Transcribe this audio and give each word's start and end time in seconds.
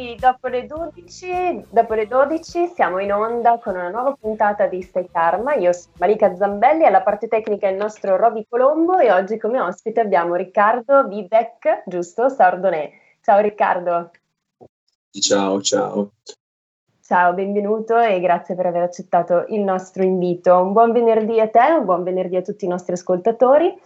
Dopo 0.00 0.48
le 0.48 0.64
12, 0.64 1.66
dopo 1.68 1.92
le 1.92 2.06
12 2.06 2.68
siamo 2.68 3.00
in 3.00 3.12
onda 3.12 3.58
con 3.58 3.74
una 3.74 3.90
nuova 3.90 4.16
puntata 4.18 4.66
di 4.66 4.80
Stay 4.80 5.06
Karma. 5.12 5.52
Io 5.56 5.74
sono 5.74 5.92
Malika 5.98 6.34
Zambelli, 6.34 6.86
alla 6.86 7.02
parte 7.02 7.28
tecnica 7.28 7.68
il 7.68 7.76
nostro 7.76 8.16
Roby 8.16 8.46
Colombo 8.48 8.98
e 8.98 9.12
oggi 9.12 9.36
come 9.36 9.60
ospite 9.60 10.00
abbiamo 10.00 10.36
Riccardo 10.36 11.06
Vivek, 11.06 11.82
giusto? 11.84 12.30
Sardonè. 12.30 12.90
Ciao 13.20 13.40
Riccardo. 13.40 14.10
Ciao, 15.10 15.60
ciao. 15.60 16.12
Ciao, 17.02 17.34
benvenuto 17.34 17.98
e 17.98 18.20
grazie 18.20 18.54
per 18.54 18.64
aver 18.64 18.82
accettato 18.82 19.44
il 19.48 19.60
nostro 19.60 20.02
invito. 20.02 20.56
Un 20.56 20.72
buon 20.72 20.92
venerdì 20.92 21.40
a 21.40 21.48
te, 21.48 21.72
un 21.76 21.84
buon 21.84 22.04
venerdì 22.04 22.36
a 22.36 22.42
tutti 22.42 22.64
i 22.64 22.68
nostri 22.68 22.94
ascoltatori. 22.94 23.78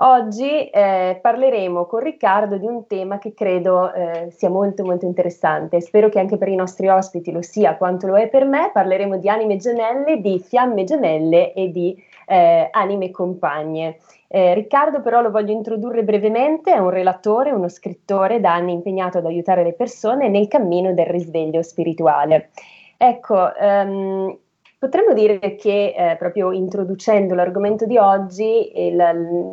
Oggi 0.00 0.68
eh, 0.68 1.18
parleremo 1.20 1.86
con 1.86 1.98
Riccardo 1.98 2.56
di 2.56 2.66
un 2.66 2.86
tema 2.86 3.18
che 3.18 3.34
credo 3.34 3.92
eh, 3.92 4.30
sia 4.30 4.48
molto 4.48 4.84
molto 4.84 5.06
interessante, 5.06 5.80
spero 5.80 6.08
che 6.08 6.20
anche 6.20 6.36
per 6.36 6.46
i 6.46 6.54
nostri 6.54 6.88
ospiti 6.88 7.32
lo 7.32 7.42
sia 7.42 7.76
quanto 7.76 8.06
lo 8.06 8.16
è 8.16 8.28
per 8.28 8.44
me, 8.44 8.70
parleremo 8.72 9.16
di 9.16 9.28
anime 9.28 9.56
gemelle, 9.56 10.20
di 10.20 10.38
fiamme 10.38 10.84
gemelle 10.84 11.52
e 11.52 11.72
di 11.72 12.00
eh, 12.26 12.68
anime 12.70 13.10
compagne. 13.10 13.96
Eh, 14.28 14.54
Riccardo 14.54 15.00
però 15.00 15.20
lo 15.20 15.32
voglio 15.32 15.50
introdurre 15.50 16.04
brevemente, 16.04 16.72
è 16.72 16.78
un 16.78 16.90
relatore, 16.90 17.50
uno 17.50 17.68
scrittore 17.68 18.38
da 18.38 18.54
anni 18.54 18.74
impegnato 18.74 19.18
ad 19.18 19.26
aiutare 19.26 19.64
le 19.64 19.72
persone 19.72 20.28
nel 20.28 20.46
cammino 20.46 20.92
del 20.92 21.06
risveglio 21.06 21.62
spirituale. 21.62 22.50
Ecco, 22.96 23.50
um, 23.60 24.38
Potremmo 24.80 25.12
dire 25.12 25.56
che 25.56 25.92
eh, 25.96 26.14
proprio 26.16 26.52
introducendo 26.52 27.34
l'argomento 27.34 27.84
di 27.84 27.98
oggi, 27.98 28.70
il, 28.86 28.94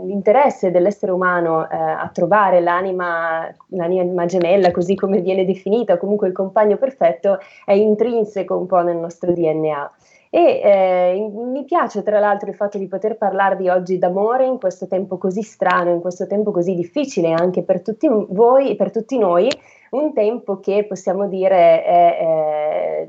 l'interesse 0.06 0.70
dell'essere 0.70 1.12
umano 1.12 1.68
eh, 1.68 1.76
a 1.76 2.08
trovare 2.14 2.60
l'anima, 2.60 3.52
l'anima, 3.70 4.26
gemella, 4.28 4.70
così 4.70 4.94
come 4.94 5.22
viene 5.22 5.44
definita, 5.44 5.98
comunque 5.98 6.28
il 6.28 6.34
compagno 6.34 6.78
perfetto, 6.78 7.40
è 7.66 7.72
intrinseco 7.74 8.56
un 8.56 8.68
po' 8.68 8.84
nel 8.84 8.98
nostro 8.98 9.34
DNA. 9.34 9.94
E 10.30 10.62
eh, 10.64 11.32
mi 11.34 11.64
piace 11.66 12.04
tra 12.04 12.20
l'altro 12.20 12.48
il 12.50 12.56
fatto 12.56 12.78
di 12.78 12.88
poter 12.88 13.18
parlarvi 13.18 13.68
oggi 13.68 13.98
d'amore 13.98 14.46
in 14.46 14.60
questo 14.60 14.86
tempo 14.86 15.18
così 15.18 15.42
strano, 15.42 15.90
in 15.90 16.02
questo 16.02 16.28
tempo 16.28 16.52
così 16.52 16.76
difficile 16.76 17.32
anche 17.32 17.64
per 17.64 17.82
tutti 17.82 18.08
voi 18.08 18.70
e 18.70 18.76
per 18.76 18.92
tutti 18.92 19.18
noi, 19.18 19.50
un 19.92 20.14
tempo 20.14 20.60
che 20.60 20.86
possiamo 20.86 21.28
dire 21.28 21.84
è, 21.84 22.18
è 22.20 23.08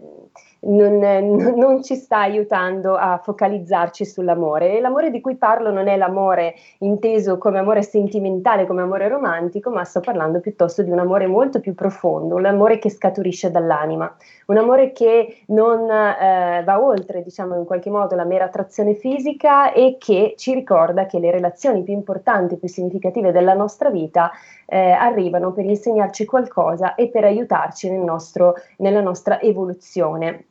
non, 0.67 0.99
non, 1.57 1.83
ci 1.83 1.95
sta 1.95 2.21
aiutando 2.21 2.95
a 2.95 3.19
focalizzarci 3.23 4.05
sull'amore. 4.05 4.77
E 4.77 4.81
l'amore 4.81 5.11
di 5.11 5.21
cui 5.21 5.37
parlo 5.37 5.71
non 5.71 5.89
è 5.89 5.97
l'amore 5.97 6.55
inteso 6.79 7.39
come 7.39 7.59
amore 7.59 7.83
sentimentale, 7.83 8.67
come 8.67 8.83
amore 8.83 9.09
romantico, 9.09 9.71
ma 9.71 9.85
sto 9.85 10.01
parlando 10.01 10.41
piuttosto 10.41 10.83
di 10.83 10.91
un 10.91 10.99
amore 10.99 11.27
molto 11.27 11.61
più 11.61 11.75
profondo, 11.75 12.35
un 12.35 12.47
amore 12.47 12.79
che 12.79 12.91
scaturisce 12.91 13.51
dall'anima, 13.51 14.15
un 14.47 14.57
amore 14.57 14.93
che 14.93 15.43
non 15.47 15.89
eh, 15.91 16.63
va 16.65 16.83
oltre, 16.83 17.23
diciamo 17.23 17.57
in 17.57 17.65
qualche 17.65 17.91
modo, 17.91 18.15
la 18.15 18.25
mera 18.25 18.45
attrazione 18.45 18.95
fisica 18.95 19.73
e 19.73 19.97
che 19.99 20.35
ci 20.37 20.55
ricorda 20.55 21.07
che 21.07 21.19
le 21.19 21.31
relazioni 21.31 21.83
più 21.83 21.93
importanti, 21.93 22.57
più 22.57 22.69
significative 22.69 23.33
della 23.33 23.55
nostra 23.55 23.91
vita 23.91 24.31
eh, 24.67 24.91
arrivano 24.91 25.53
per 25.53 25.65
insegnarci 25.65 26.25
qualcosa 26.25 26.95
e 26.95 27.09
per 27.09 27.25
aiutarci 27.25 27.91
nel 27.91 28.01
nostro, 28.01 28.55
nella 28.79 29.01
nostra 29.01 29.41
evoluzione. 29.41 30.47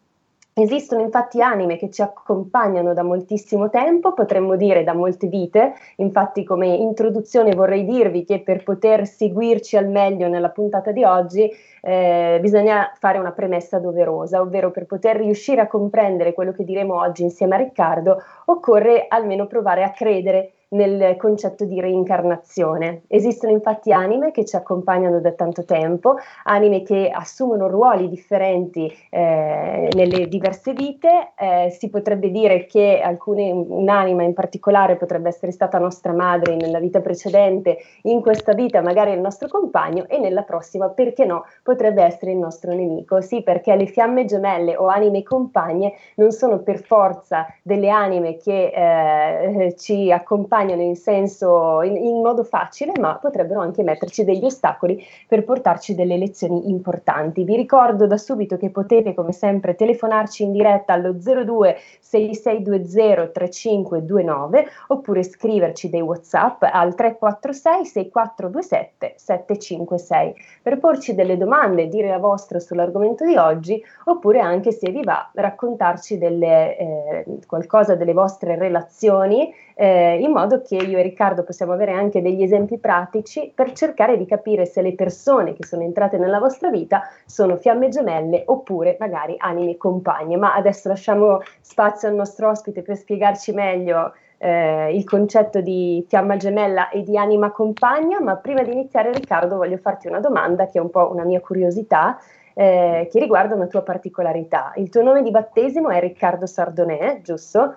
Esistono 0.57 1.01
infatti 1.01 1.41
anime 1.41 1.75
che 1.75 1.89
ci 1.89 2.01
accompagnano 2.01 2.93
da 2.93 3.03
moltissimo 3.03 3.69
tempo, 3.69 4.13
potremmo 4.13 4.55
dire 4.55 4.85
da 4.85 4.93
molte 4.93 5.27
vite, 5.27 5.73
infatti 5.97 6.45
come 6.45 6.67
introduzione 6.67 7.53
vorrei 7.53 7.83
dirvi 7.83 8.23
che 8.23 8.39
per 8.39 8.63
poter 8.63 9.05
seguirci 9.05 9.75
al 9.75 9.89
meglio 9.89 10.29
nella 10.29 10.51
puntata 10.51 10.93
di 10.93 11.03
oggi 11.03 11.51
eh, 11.81 12.37
bisogna 12.39 12.89
fare 12.97 13.17
una 13.17 13.33
premessa 13.33 13.79
doverosa, 13.79 14.39
ovvero 14.39 14.71
per 14.71 14.85
poter 14.85 15.17
riuscire 15.17 15.59
a 15.59 15.67
comprendere 15.67 16.31
quello 16.31 16.53
che 16.53 16.63
diremo 16.63 16.97
oggi 17.01 17.23
insieme 17.23 17.55
a 17.55 17.57
Riccardo 17.57 18.21
occorre 18.45 19.07
almeno 19.09 19.47
provare 19.47 19.83
a 19.83 19.91
credere 19.91 20.53
nel 20.69 21.15
concetto 21.17 21.65
di 21.65 21.79
reincarnazione. 21.79 23.03
Esistono 23.07 23.51
infatti 23.51 23.91
anime 23.91 24.31
che 24.31 24.45
ci 24.45 24.55
accompagnano 24.55 25.19
da 25.19 25.31
tanto 25.31 25.63
tempo, 25.63 26.15
anime 26.43 26.81
che 26.81 27.09
assumono 27.09 27.67
ruoli 27.67 28.09
differenti 28.09 28.91
eh, 29.09 29.89
nelle 29.93 30.27
diverse 30.27 30.73
vite, 30.73 31.33
eh, 31.37 31.69
si 31.69 31.89
potrebbe 31.89 32.31
dire 32.31 32.65
che 32.65 32.99
alcune, 33.03 33.51
un'anima 33.51 34.23
in 34.23 34.33
particolare 34.33 34.95
potrebbe 34.95 35.29
essere 35.29 35.51
stata 35.51 35.77
nostra 35.77 36.13
madre 36.13 36.55
nella 36.55 36.79
vita 36.79 36.99
precedente, 36.99 37.77
in 38.03 38.21
questa 38.21 38.53
vita 38.53 38.81
magari 38.81 39.11
il 39.11 39.19
nostro 39.19 39.47
compagno 39.47 40.05
e 40.07 40.17
nella 40.17 40.43
prossima, 40.43 40.89
perché 40.89 41.25
no, 41.25 41.45
potrebbe 41.63 42.03
essere 42.03 42.31
il 42.31 42.37
nostro 42.37 42.73
nemico. 42.73 43.21
Sì, 43.21 43.43
perché 43.43 43.75
le 43.75 43.85
fiamme 43.85 44.25
gemelle 44.25 44.75
o 44.75 44.87
anime 44.87 45.23
compagne 45.23 45.93
non 46.15 46.31
sono 46.31 46.59
per 46.59 46.81
forza 46.81 47.45
delle 47.61 47.89
anime 47.89 48.37
che 48.37 48.71
eh, 48.73 49.75
ci 49.77 50.11
accompagnano 50.11 50.54
accompagnano 50.55 50.81
in 50.81 50.95
senso 50.95 51.81
in, 51.81 51.97
in, 51.97 52.21
modo 52.21 52.43
facile, 52.43 52.93
ma 52.97 53.17
potrebbero 53.17 53.59
anche 53.59 53.83
metterci 53.83 54.23
degli 54.23 54.45
ostacoli 54.45 55.03
per 55.27 55.43
portarci 55.43 55.93
delle 55.95 56.17
lezioni 56.17 56.69
importanti. 56.69 57.43
Vi 57.43 57.55
ricordo 57.55 58.07
da 58.07 58.17
subito 58.17 58.57
che 58.57 58.69
potete, 58.69 59.13
come 59.13 59.33
sempre, 59.33 59.75
telefonarci 59.75 60.43
in 60.43 60.51
diretta 60.53 60.93
allo 60.93 61.13
02 61.13 61.77
6620 61.99 63.31
3529 63.33 64.67
oppure 64.87 65.23
scriverci 65.23 65.89
dei 65.89 66.01
WhatsApp 66.01 66.63
al 66.63 66.95
346 66.95 67.85
6427 67.85 69.13
756 69.17 70.35
per 70.61 70.79
porci 70.79 71.13
delle 71.13 71.37
domande, 71.37 71.87
dire 71.87 72.07
la 72.07 72.19
vostra 72.19 72.59
sull'argomento 72.59 73.25
di 73.25 73.35
oggi, 73.35 73.83
oppure 74.05 74.39
anche 74.39 74.71
se 74.71 74.89
vi 74.89 75.03
va 75.03 75.29
raccontarci 75.33 76.17
delle, 76.17 76.77
eh, 76.77 77.25
qualcosa 77.45 77.95
delle 77.95 78.13
vostre 78.13 78.55
relazioni 78.55 79.51
eh, 79.77 80.17
in 80.21 80.31
modo 80.31 80.61
che 80.61 80.77
io 80.77 80.97
e 80.97 81.01
Riccardo 81.01 81.43
possiamo 81.43 81.73
avere 81.73 81.91
anche 81.91 82.21
degli 82.21 82.41
esempi 82.41 82.77
pratici 82.77 83.51
per 83.53 83.73
cercare 83.73 84.17
di 84.17 84.25
capire 84.25 84.65
se 84.65 84.81
le 84.81 84.95
persone 84.95 85.53
che 85.53 85.65
sono 85.65 85.83
entrate 85.83 86.17
nella 86.17 86.39
vostra 86.39 86.69
vita 86.69 87.03
sono 87.25 87.57
fiamme 87.57 87.89
gemelle 87.89 88.43
oppure 88.45 88.95
magari 88.99 89.35
anime 89.37 89.75
compagne. 89.75 90.37
Ma 90.37 90.55
adesso 90.55 90.87
lasciamo 90.87 91.41
spazio 91.59 92.07
al 92.07 92.15
nostro 92.15 92.49
ospite 92.49 92.83
per 92.83 92.95
spiegarci 92.95 93.51
meglio 93.51 94.13
eh, 94.37 94.95
il 94.95 95.03
concetto 95.03 95.59
di 95.59 96.05
fiamma 96.07 96.37
gemella 96.37 96.87
e 96.87 97.03
di 97.03 97.17
anima 97.17 97.51
compagna, 97.51 98.21
ma 98.21 98.37
prima 98.37 98.63
di 98.63 98.71
iniziare 98.71 99.11
Riccardo 99.11 99.57
voglio 99.57 99.77
farti 99.77 100.07
una 100.07 100.21
domanda 100.21 100.67
che 100.67 100.77
è 100.77 100.81
un 100.81 100.89
po' 100.89 101.11
una 101.11 101.25
mia 101.25 101.41
curiosità. 101.41 102.17
Eh, 102.57 103.09
che 103.11 103.19
riguarda 103.19 103.53
una 103.53 103.67
tua 103.67 103.81
particolarità. 103.81 104.71
Il 104.77 104.87
tuo 104.87 105.03
nome 105.03 105.21
di 105.21 105.29
battesimo 105.29 105.89
è 105.89 105.99
Riccardo 105.99 106.45
Sardonè, 106.45 107.19
giusto? 107.21 107.75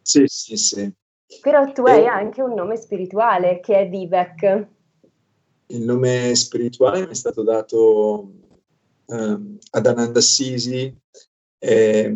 Sì, 0.00 0.22
sì, 0.26 0.56
sì. 0.56 0.94
Però 1.40 1.72
tu 1.72 1.82
hai 1.82 2.06
anche 2.06 2.42
un 2.42 2.54
nome 2.54 2.76
spirituale 2.76 3.60
che 3.60 3.80
è 3.80 3.88
Vivek. 3.88 4.66
Il 5.66 5.82
nome 5.82 6.34
spirituale 6.34 7.00
mi 7.00 7.12
è 7.12 7.14
stato 7.14 7.42
dato 7.42 8.32
um, 9.06 9.58
ad 9.70 9.86
Ananda 9.86 10.20
Sisi, 10.20 10.94
e, 11.58 12.14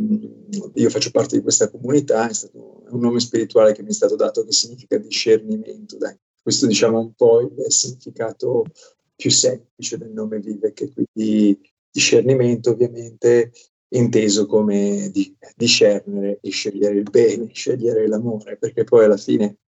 io 0.75 0.91
faccio 0.91 1.11
parte 1.13 1.37
di 1.37 1.43
questa 1.43 1.71
comunità, 1.71 2.29
è 2.29 2.33
stato 2.33 2.83
un 2.89 3.01
nome 3.01 3.21
spirituale 3.21 3.73
che 3.73 3.83
mi 3.83 3.91
è 3.91 3.93
stato 3.93 4.17
dato 4.17 4.45
che 4.45 4.53
significa 4.53 4.99
discernimento. 4.99 5.97
Dai. 5.97 6.19
Questo 6.43 6.67
diciamo 6.67 6.99
un 6.99 7.15
po' 7.15 7.41
il 7.41 7.55
significato 7.69 8.65
più 9.15 9.31
semplice 9.31 9.99
del 9.99 10.11
nome 10.11 10.41
Vivek, 10.41 10.93
quindi 10.93 11.59
discernimento 11.91 12.71
ovviamente 12.71 13.53
inteso 13.91 14.47
come 14.47 15.11
di, 15.13 15.35
discernere 15.55 16.39
e 16.41 16.51
scegliere 16.51 16.97
il 16.97 17.11
bene, 17.11 17.49
scegliere 17.53 18.07
l'amore, 18.09 18.57
perché 18.57 18.85
poi 18.85 19.05
alla 19.05 19.17
fine, 19.17 19.59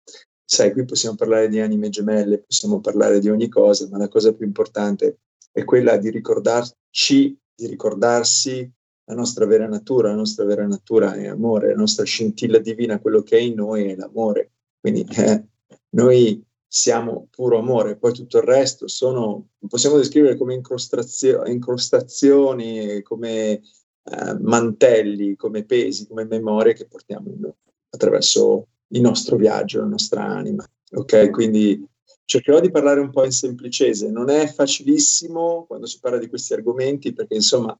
sai, 0.45 0.73
qui 0.73 0.85
possiamo 0.85 1.17
parlare 1.17 1.49
di 1.49 1.61
anime 1.61 1.89
gemelle, 1.89 2.39
possiamo 2.41 2.81
parlare 2.81 3.21
di 3.21 3.29
ogni 3.29 3.49
cosa, 3.49 3.89
ma 3.89 3.99
la 3.99 4.09
cosa 4.09 4.33
più 4.33 4.47
importante 4.47 5.19
è 5.53 5.65
quella 5.65 5.97
di 5.97 6.11
ricordarci, 6.11 7.37
di 7.55 7.67
ricordarsi 7.67 8.71
la 9.09 9.15
nostra 9.15 9.47
vera 9.47 9.67
natura, 9.67 10.11
la 10.11 10.17
nostra 10.17 10.45
vera 10.45 10.67
natura 10.67 11.15
è 11.15 11.27
amore, 11.27 11.69
la 11.69 11.77
nostra 11.77 12.05
scintilla 12.05 12.59
divina, 12.59 13.01
quello 13.01 13.23
che 13.23 13.39
è 13.39 13.41
in 13.41 13.55
noi 13.55 13.91
è 13.91 13.97
l'amore. 13.97 14.53
Quindi 14.79 15.07
eh, 15.17 15.45
noi 15.91 16.45
siamo 16.71 17.29
puro 17.31 17.59
amore, 17.59 17.97
poi 17.97 18.13
tutto 18.13 18.37
il 18.37 18.45
resto 18.45 18.87
sono, 18.87 19.49
possiamo 19.67 19.97
descrivere 19.97 20.37
come 20.37 20.53
incrostazio- 20.53 21.47
incrostazioni, 21.47 23.01
come 23.03 23.63
eh, 24.11 24.39
mantelli, 24.41 25.37
come 25.37 25.65
pesi, 25.65 26.07
come 26.07 26.25
memorie 26.25 26.75
che 26.75 26.87
portiamo 26.87 27.33
attraverso 27.91 28.67
il 28.89 29.01
nostro 29.01 29.37
viaggio, 29.37 29.81
la 29.81 29.87
nostra 29.87 30.25
anima. 30.25 30.65
Ok, 30.93 31.31
quindi 31.31 31.87
cercherò 32.25 32.61
di 32.61 32.71
parlare 32.71 33.01
un 33.01 33.11
po' 33.11 33.25
in 33.25 33.33
semplicese. 33.33 34.11
Non 34.11 34.31
è 34.31 34.47
facilissimo 34.47 35.65
quando 35.67 35.87
si 35.87 35.99
parla 35.99 36.19
di 36.19 36.29
questi 36.29 36.53
argomenti 36.53 37.13
perché 37.13 37.35
insomma 37.35 37.79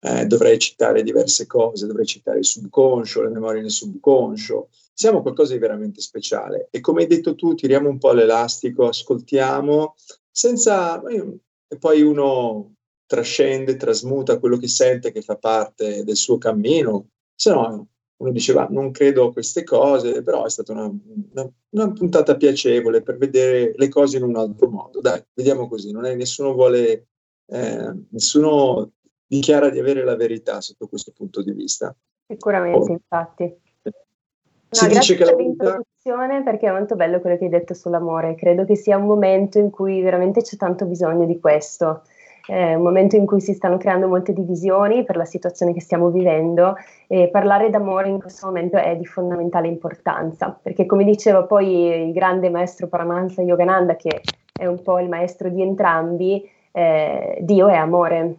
eh, 0.00 0.26
dovrei 0.26 0.58
citare 0.58 1.02
diverse 1.02 1.46
cose, 1.46 1.86
dovrei 1.86 2.06
citare 2.06 2.38
il 2.38 2.44
subconscio, 2.44 3.22
le 3.22 3.30
memorie 3.30 3.60
nel 3.60 3.70
subconscio. 3.70 4.68
Siamo 4.92 5.22
qualcosa 5.22 5.52
di 5.52 5.58
veramente 5.58 6.00
speciale 6.00 6.68
e 6.70 6.80
come 6.80 7.02
hai 7.02 7.08
detto 7.08 7.34
tu, 7.34 7.54
tiriamo 7.54 7.88
un 7.88 7.98
po' 7.98 8.12
l'elastico, 8.12 8.88
ascoltiamo, 8.88 9.94
senza... 10.30 11.02
e 11.02 11.78
poi 11.78 12.02
uno 12.02 12.74
trascende, 13.10 13.74
trasmuta 13.74 14.38
quello 14.38 14.56
che 14.56 14.68
sente 14.68 15.10
che 15.10 15.20
fa 15.20 15.34
parte 15.34 16.04
del 16.04 16.14
suo 16.14 16.38
cammino, 16.38 17.08
se 17.34 17.50
no 17.50 17.88
uno 18.18 18.30
diceva 18.30 18.68
non 18.70 18.92
credo 18.92 19.26
a 19.26 19.32
queste 19.32 19.64
cose, 19.64 20.22
però 20.22 20.44
è 20.44 20.50
stata 20.50 20.70
una, 20.70 20.84
una, 20.84 21.50
una, 21.70 21.90
puntata 21.90 22.36
piacevole 22.36 23.02
per 23.02 23.16
vedere 23.16 23.72
le 23.74 23.88
cose 23.88 24.18
in 24.18 24.22
un 24.22 24.36
altro 24.36 24.68
modo. 24.68 25.00
Dai, 25.00 25.20
vediamo 25.34 25.66
così, 25.66 25.90
non 25.90 26.04
è, 26.04 26.14
nessuno 26.14 26.52
vuole, 26.52 27.08
eh, 27.46 27.92
nessuno 28.10 28.92
dichiara 29.26 29.70
di 29.70 29.80
avere 29.80 30.04
la 30.04 30.14
verità 30.14 30.60
sotto 30.60 30.86
questo 30.86 31.10
punto 31.12 31.42
di 31.42 31.50
vista. 31.50 31.92
Sicuramente, 32.28 32.92
oh. 32.92 32.92
infatti. 32.92 33.54
No, 33.82 34.88
grazie 34.88 35.16
per 35.16 35.34
l'introduzione 35.34 36.44
perché 36.44 36.68
è 36.68 36.70
molto 36.70 36.94
bello 36.94 37.20
quello 37.20 37.36
che 37.36 37.44
hai 37.44 37.50
detto 37.50 37.74
sull'amore. 37.74 38.36
Credo 38.36 38.64
che 38.64 38.76
sia 38.76 38.96
un 38.96 39.06
momento 39.06 39.58
in 39.58 39.70
cui 39.70 40.00
veramente 40.00 40.42
c'è 40.42 40.56
tanto 40.56 40.84
bisogno 40.84 41.26
di 41.26 41.40
questo. 41.40 42.02
È 42.50 42.74
un 42.74 42.82
momento 42.82 43.14
in 43.14 43.26
cui 43.26 43.40
si 43.40 43.54
stanno 43.54 43.76
creando 43.76 44.08
molte 44.08 44.32
divisioni 44.32 45.04
per 45.04 45.16
la 45.16 45.24
situazione 45.24 45.72
che 45.72 45.80
stiamo 45.80 46.10
vivendo 46.10 46.74
e 47.06 47.28
parlare 47.28 47.70
d'amore 47.70 48.08
in 48.08 48.18
questo 48.18 48.46
momento 48.46 48.76
è 48.76 48.96
di 48.96 49.06
fondamentale 49.06 49.68
importanza 49.68 50.58
perché 50.60 50.84
come 50.84 51.04
diceva 51.04 51.44
poi 51.44 52.06
il 52.08 52.12
grande 52.12 52.50
maestro 52.50 52.88
Paramahansa 52.88 53.42
Yogananda 53.42 53.94
che 53.94 54.20
è 54.52 54.66
un 54.66 54.82
po' 54.82 54.98
il 54.98 55.08
maestro 55.08 55.48
di 55.48 55.62
entrambi, 55.62 56.42
eh, 56.72 57.38
Dio 57.40 57.68
è 57.68 57.76
amore 57.76 58.36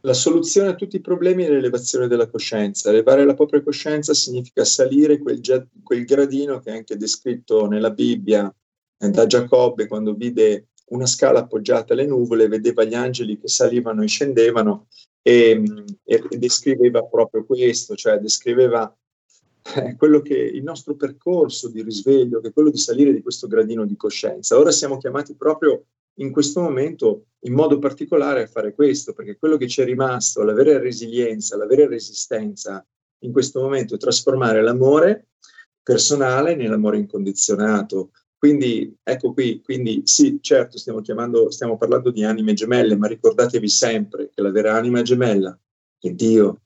la 0.00 0.12
soluzione 0.12 0.70
a 0.70 0.74
tutti 0.74 0.96
i 0.96 1.00
problemi 1.00 1.44
è 1.44 1.50
l'elevazione 1.50 2.06
della 2.06 2.28
coscienza. 2.28 2.88
Elevare 2.88 3.24
la 3.24 3.34
propria 3.34 3.62
coscienza 3.62 4.14
significa 4.14 4.64
salire 4.64 5.18
quel, 5.18 5.40
quel 5.82 6.04
gradino 6.04 6.60
che 6.60 6.70
è 6.70 6.76
anche 6.76 6.96
descritto 6.96 7.66
nella 7.66 7.90
Bibbia 7.90 8.52
eh, 8.96 9.10
da 9.10 9.26
Giacobbe 9.26 9.88
quando 9.88 10.14
vide 10.14 10.67
una 10.90 11.06
scala 11.06 11.40
appoggiata 11.40 11.92
alle 11.92 12.06
nuvole, 12.06 12.48
vedeva 12.48 12.84
gli 12.84 12.94
angeli 12.94 13.38
che 13.38 13.48
salivano 13.48 14.02
e 14.02 14.06
scendevano 14.08 14.86
e, 15.22 15.62
e, 16.04 16.24
e 16.30 16.38
descriveva 16.38 17.04
proprio 17.04 17.44
questo, 17.44 17.94
cioè 17.94 18.18
descriveva 18.18 18.94
eh, 19.76 19.96
quello 19.96 20.20
che 20.20 20.34
il 20.34 20.62
nostro 20.62 20.94
percorso 20.94 21.68
di 21.68 21.82
risveglio, 21.82 22.40
che 22.40 22.48
è 22.48 22.52
quello 22.52 22.70
di 22.70 22.78
salire 22.78 23.12
di 23.12 23.22
questo 23.22 23.46
gradino 23.46 23.84
di 23.84 23.96
coscienza. 23.96 24.58
Ora 24.58 24.70
siamo 24.70 24.96
chiamati 24.96 25.34
proprio 25.34 25.84
in 26.20 26.30
questo 26.32 26.60
momento 26.60 27.26
in 27.40 27.52
modo 27.52 27.78
particolare 27.78 28.42
a 28.42 28.46
fare 28.46 28.74
questo, 28.74 29.12
perché 29.12 29.36
quello 29.36 29.56
che 29.56 29.68
ci 29.68 29.82
è 29.82 29.84
rimasto, 29.84 30.42
la 30.42 30.52
vera 30.52 30.78
resilienza, 30.78 31.56
la 31.56 31.66
vera 31.66 31.86
resistenza 31.86 32.84
in 33.22 33.32
questo 33.32 33.60
momento 33.60 33.94
è 33.94 33.98
trasformare 33.98 34.62
l'amore 34.62 35.28
personale 35.82 36.54
nell'amore 36.54 36.98
incondizionato. 36.98 38.10
Quindi 38.38 38.94
ecco 39.02 39.32
qui, 39.32 39.60
quindi 39.60 40.02
sì, 40.04 40.38
certo 40.40 40.78
stiamo, 40.78 41.00
chiamando, 41.00 41.50
stiamo 41.50 41.76
parlando 41.76 42.12
di 42.12 42.22
anime 42.22 42.52
gemelle, 42.52 42.96
ma 42.96 43.08
ricordatevi 43.08 43.68
sempre 43.68 44.30
che 44.32 44.40
la 44.42 44.52
vera 44.52 44.74
anima 44.74 45.02
gemella 45.02 45.58
è 45.98 46.10
Dio, 46.10 46.60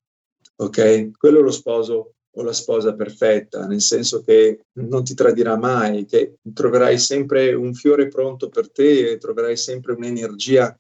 ok? 0.57 1.17
Quello 1.17 1.39
è 1.39 1.43
lo 1.43 1.51
sposo 1.51 2.15
o 2.35 2.43
la 2.43 2.53
sposa 2.53 2.95
perfetta, 2.95 3.67
nel 3.67 3.81
senso 3.81 4.23
che 4.23 4.67
non 4.75 5.03
ti 5.03 5.15
tradirà 5.15 5.57
mai, 5.57 6.05
che 6.05 6.37
troverai 6.53 6.99
sempre 6.99 7.55
un 7.55 7.73
fiore 7.73 8.09
pronto 8.09 8.51
per 8.51 8.71
te 8.71 9.11
e 9.11 9.19
troverai 9.19 9.57
sempre 9.57 9.95
un'energia 9.95 10.79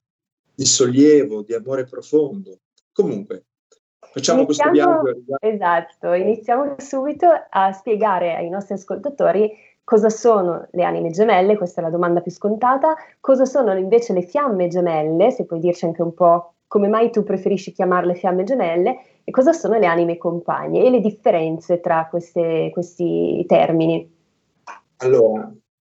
di 0.55 0.65
sollievo, 0.67 1.43
di 1.43 1.55
amore 1.55 1.85
profondo. 1.85 2.61
Comunque, 2.93 3.47
facciamo 4.11 4.43
iniziamo, 4.43 5.01
questo 5.01 5.23
viaggio. 5.25 5.37
Esatto, 5.41 6.13
iniziamo 6.13 6.75
subito 6.79 7.27
a 7.49 7.73
spiegare 7.73 8.35
ai 8.35 8.49
nostri 8.49 8.75
ascoltatori 8.75 9.51
cosa 9.85 10.09
sono 10.09 10.67
le 10.71 10.85
anime 10.85 11.11
gemelle, 11.11 11.57
questa 11.57 11.81
è 11.81 11.85
la 11.85 11.91
domanda 11.91 12.21
più 12.21 12.31
scontata, 12.31 12.95
cosa 13.21 13.45
sono 13.45 13.75
invece 13.77 14.13
le 14.13 14.23
fiamme 14.23 14.69
gemelle, 14.69 15.31
se 15.31 15.45
puoi 15.45 15.61
dirci 15.61 15.85
anche 15.85 16.03
un 16.03 16.15
po' 16.15 16.55
come 16.67 16.89
mai 16.89 17.11
tu 17.11 17.23
preferisci 17.23 17.73
chiamarle 17.73 18.15
fiamme 18.15 18.45
gemelle 18.45 18.99
e 19.25 19.31
cosa 19.31 19.53
sono 19.53 19.79
le 19.79 19.87
anime 19.87 20.17
compagne 20.17 20.83
e 20.83 20.91
le 20.91 21.01
differenze 21.01 21.81
tra 21.81 22.07
queste, 22.09 22.71
questi 22.73 23.45
termini. 23.47 24.11
Allora, 24.99 25.53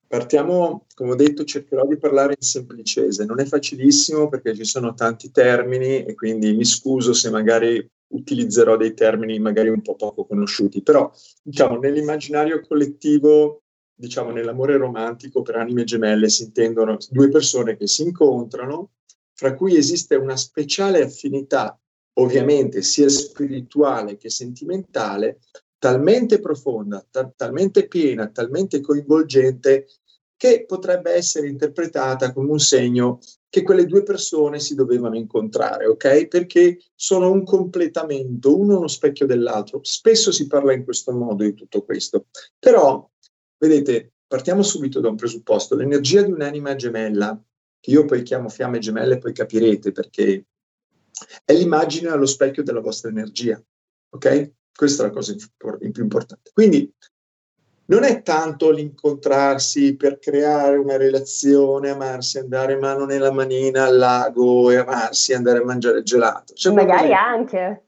partiamo, 0.07 0.87
come 0.95 1.13
ho 1.13 1.15
detto, 1.15 1.45
cercherò 1.45 1.87
di 1.87 1.99
parlare 1.99 2.35
in 2.39 2.47
semplicese. 2.47 3.25
Non 3.25 3.41
è 3.41 3.45
facilissimo 3.45 4.29
perché 4.29 4.55
ci 4.55 4.65
sono 4.65 4.95
tanti 4.95 5.31
termini 5.31 6.05
e 6.05 6.15
quindi 6.15 6.55
mi 6.55 6.65
scuso 6.65 7.13
se 7.13 7.31
magari 7.31 7.89
utilizzerò 8.09 8.77
dei 8.77 8.95
termini 8.95 9.39
magari 9.39 9.69
un 9.69 9.83
po' 9.83 9.97
poco 9.97 10.25
conosciuti, 10.25 10.83
però 10.83 11.11
diciamo 11.43 11.79
nell'immaginario 11.79 12.61
collettivo, 12.61 13.63
diciamo 13.95 14.31
nell'amore 14.31 14.77
romantico 14.77 15.43
per 15.43 15.57
anime 15.57 15.85
gemelle 15.85 16.29
si 16.29 16.45
intendono 16.45 16.99
due 17.11 17.29
persone 17.29 17.77
che 17.77 17.87
si 17.87 18.03
incontrano, 18.03 18.91
fra 19.33 19.55
cui 19.55 19.77
esiste 19.77 20.15
una 20.15 20.37
speciale 20.37 21.03
affinità 21.03 21.79
ovviamente 22.19 22.83
sia 22.83 23.09
spirituale 23.09 24.17
che 24.17 24.31
sentimentale, 24.31 25.41
talmente 25.79 26.41
profonda, 26.41 27.05
ta- 27.11 27.31
talmente 27.35 27.87
piena, 27.87 28.29
talmente 28.29 28.81
coinvolgente 28.81 29.87
che 30.37 30.65
potrebbe 30.67 31.13
essere 31.13 31.49
interpretata 31.49 32.33
come 32.33 32.51
un 32.51 32.59
segno 32.59 33.19
che 33.49 33.63
quelle 33.63 33.87
due 33.87 34.03
persone 34.03 34.61
si 34.61 34.75
dovevano 34.75 35.17
incontrare, 35.17 35.87
ok? 35.87 36.29
Perché 36.29 36.79
sono 36.95 37.31
un 37.31 37.43
completamento, 37.43 38.59
uno 38.59 38.77
uno 38.77 38.89
specchio 38.89 39.25
dell'altro. 39.25 39.81
Spesso 39.83 40.31
si 40.31 40.47
parla 40.47 40.75
in 40.75 40.85
questo 40.85 41.13
modo 41.13 41.43
di 41.43 41.55
tutto 41.55 41.83
questo. 41.83 42.27
Però, 42.59 43.09
vedete, 43.57 44.13
partiamo 44.27 44.63
subito 44.63 45.01
da 45.01 45.09
un 45.09 45.17
presupposto. 45.17 45.75
L'energia 45.75 46.23
di 46.23 46.33
un'anima 46.33 46.75
gemella, 46.75 47.43
che 47.81 47.91
io 47.91 48.05
poi 48.05 48.23
chiamo 48.23 48.51
fiamme 48.51 48.79
gemelle, 48.79 49.19
poi 49.19 49.33
capirete 49.33 49.93
perché 49.93 50.45
è 51.45 51.55
l'immagine 51.55 52.09
allo 52.09 52.27
specchio 52.27 52.63
della 52.63 52.81
vostra 52.81 53.09
energia. 53.09 53.63
Ok? 54.11 54.53
Questa 54.75 55.05
è 55.05 55.07
la 55.07 55.13
cosa 55.13 55.35
più 55.35 56.03
importante. 56.03 56.51
Quindi 56.53 56.93
non 57.87 58.05
è 58.05 58.23
tanto 58.23 58.71
l'incontrarsi 58.71 59.97
per 59.97 60.19
creare 60.19 60.77
una 60.77 60.97
relazione, 60.97 61.91
amarsi, 61.91 62.39
andare 62.39 62.77
mano 62.77 63.05
nella 63.05 63.31
manina 63.31 63.85
al 63.85 63.97
lago 63.97 64.71
e 64.71 64.77
amarsi, 64.77 65.35
andare 65.35 65.59
a 65.59 65.65
mangiare 65.65 65.99
il 65.99 66.05
gelato. 66.05 66.55
Cioè, 66.55 66.73
Magari 66.73 67.13
anche. 67.13 67.85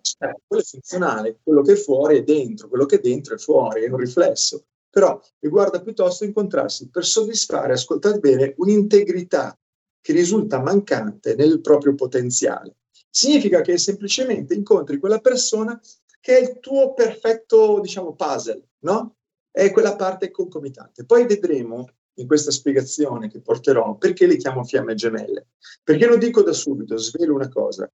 Cioè, 0.00 0.34
quello 0.46 0.62
è 0.62 0.66
funzionale, 0.66 1.38
quello 1.42 1.62
che 1.62 1.72
è 1.72 1.76
fuori 1.76 2.18
è 2.18 2.22
dentro, 2.22 2.68
quello 2.68 2.86
che 2.86 2.96
è 2.96 3.00
dentro 3.00 3.34
è 3.34 3.38
fuori, 3.38 3.84
è 3.84 3.90
un 3.90 3.96
riflesso. 3.96 4.64
Però 4.90 5.20
riguarda 5.38 5.80
piuttosto 5.80 6.24
incontrarsi 6.24 6.88
per 6.88 7.04
soddisfare, 7.04 7.74
ascoltate 7.74 8.18
bene, 8.18 8.54
un'integrità 8.56 9.56
che 10.00 10.12
risulta 10.12 10.60
mancante 10.60 11.34
nel 11.34 11.60
proprio 11.60 11.94
potenziale. 11.94 12.76
Significa 13.10 13.60
che 13.60 13.78
semplicemente 13.78 14.54
incontri 14.54 14.98
quella 14.98 15.20
persona 15.20 15.78
che 16.20 16.38
è 16.38 16.40
il 16.40 16.58
tuo 16.58 16.94
perfetto, 16.94 17.80
diciamo, 17.80 18.14
puzzle, 18.14 18.62
no? 18.80 19.17
È 19.50 19.70
quella 19.72 19.96
parte 19.96 20.30
concomitante. 20.30 21.04
Poi 21.04 21.26
vedremo 21.26 21.88
in 22.14 22.26
questa 22.26 22.50
spiegazione 22.50 23.28
che 23.28 23.40
porterò 23.40 23.96
perché 23.96 24.26
le 24.26 24.36
chiamo 24.36 24.64
fiamme 24.64 24.94
gemelle. 24.94 25.48
Perché 25.82 26.06
lo 26.06 26.16
dico 26.16 26.42
da 26.42 26.52
subito, 26.52 26.96
svelo 26.96 27.34
una 27.34 27.48
cosa. 27.48 27.90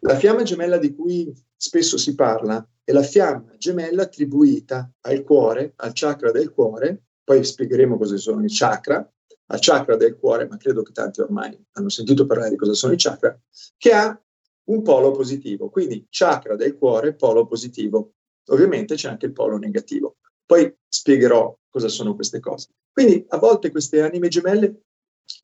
La 0.00 0.16
fiamma 0.16 0.42
gemella 0.42 0.78
di 0.78 0.94
cui 0.94 1.32
spesso 1.56 1.98
si 1.98 2.14
parla 2.14 2.66
è 2.82 2.92
la 2.92 3.02
fiamma 3.02 3.54
gemella 3.56 4.02
attribuita 4.02 4.90
al 5.02 5.22
cuore, 5.22 5.74
al 5.76 5.92
chakra 5.92 6.30
del 6.30 6.50
cuore, 6.50 7.02
poi 7.22 7.44
spiegheremo 7.44 7.98
cosa 7.98 8.16
sono 8.16 8.42
i 8.42 8.48
chakra, 8.48 9.08
al 9.46 9.58
chakra 9.60 9.96
del 9.96 10.16
cuore, 10.16 10.48
ma 10.48 10.56
credo 10.56 10.82
che 10.82 10.92
tanti 10.92 11.20
ormai 11.20 11.56
hanno 11.72 11.88
sentito 11.88 12.26
parlare 12.26 12.50
di 12.50 12.56
cosa 12.56 12.72
sono 12.72 12.92
i 12.92 12.96
chakra, 12.96 13.38
che 13.76 13.92
ha 13.92 14.20
un 14.64 14.82
polo 14.82 15.10
positivo. 15.10 15.68
Quindi 15.68 16.06
chakra 16.08 16.56
del 16.56 16.76
cuore, 16.76 17.14
polo 17.14 17.46
positivo. 17.46 18.14
Ovviamente 18.46 18.94
c'è 18.94 19.08
anche 19.08 19.26
il 19.26 19.32
polo 19.32 19.58
negativo. 19.58 20.16
Poi 20.50 20.76
spiegherò 20.88 21.56
cosa 21.68 21.86
sono 21.86 22.16
queste 22.16 22.40
cose. 22.40 22.70
Quindi 22.90 23.24
a 23.28 23.38
volte 23.38 23.70
queste 23.70 24.00
anime 24.00 24.26
gemelle 24.26 24.82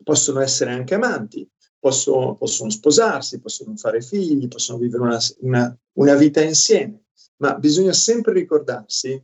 possono 0.03 0.41
essere 0.41 0.73
anche 0.73 0.97
amanti, 0.97 1.49
possono, 1.79 2.35
possono 2.35 2.71
sposarsi, 2.71 3.39
possono 3.39 3.77
fare 3.77 4.01
figli, 4.01 4.49
possono 4.49 4.79
vivere 4.79 5.05
una, 5.05 5.19
una, 5.43 5.79
una 5.93 6.15
vita 6.17 6.43
insieme, 6.43 7.05
ma 7.37 7.55
bisogna 7.55 7.93
sempre 7.93 8.33
ricordarsi 8.33 9.23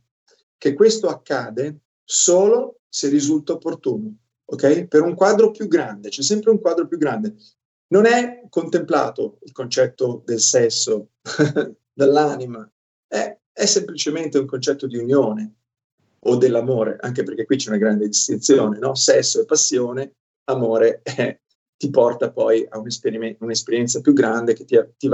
che 0.57 0.73
questo 0.73 1.09
accade 1.09 1.81
solo 2.01 2.79
se 2.87 3.09
risulta 3.09 3.51
opportuno, 3.51 4.19
ok? 4.45 4.85
Per 4.85 5.01
un 5.01 5.15
quadro 5.15 5.51
più 5.51 5.67
grande, 5.67 6.07
c'è 6.07 6.21
sempre 6.21 6.51
un 6.51 6.61
quadro 6.61 6.87
più 6.87 6.97
grande. 6.97 7.35
Non 7.87 8.05
è 8.05 8.43
contemplato 8.47 9.39
il 9.41 9.51
concetto 9.51 10.23
del 10.25 10.39
sesso, 10.39 11.09
dell'anima, 11.91 12.71
è, 13.05 13.37
è 13.51 13.65
semplicemente 13.65 14.37
un 14.37 14.45
concetto 14.45 14.87
di 14.87 14.95
unione 14.95 15.55
o 16.25 16.35
dell'amore, 16.37 16.97
anche 16.99 17.23
perché 17.23 17.45
qui 17.45 17.57
c'è 17.57 17.69
una 17.69 17.77
grande 17.77 18.07
distinzione, 18.07 18.79
no? 18.79 18.95
Sesso 18.95 19.41
e 19.41 19.45
passione, 19.45 20.15
amore 20.45 21.01
è, 21.03 21.39
ti 21.77 21.89
porta 21.89 22.31
poi 22.31 22.65
a 22.69 22.77
un'esperienza 22.77 24.01
più 24.01 24.13
grande 24.13 24.53
che 24.53 24.65
ti, 24.65 24.77
ti, 24.97 25.09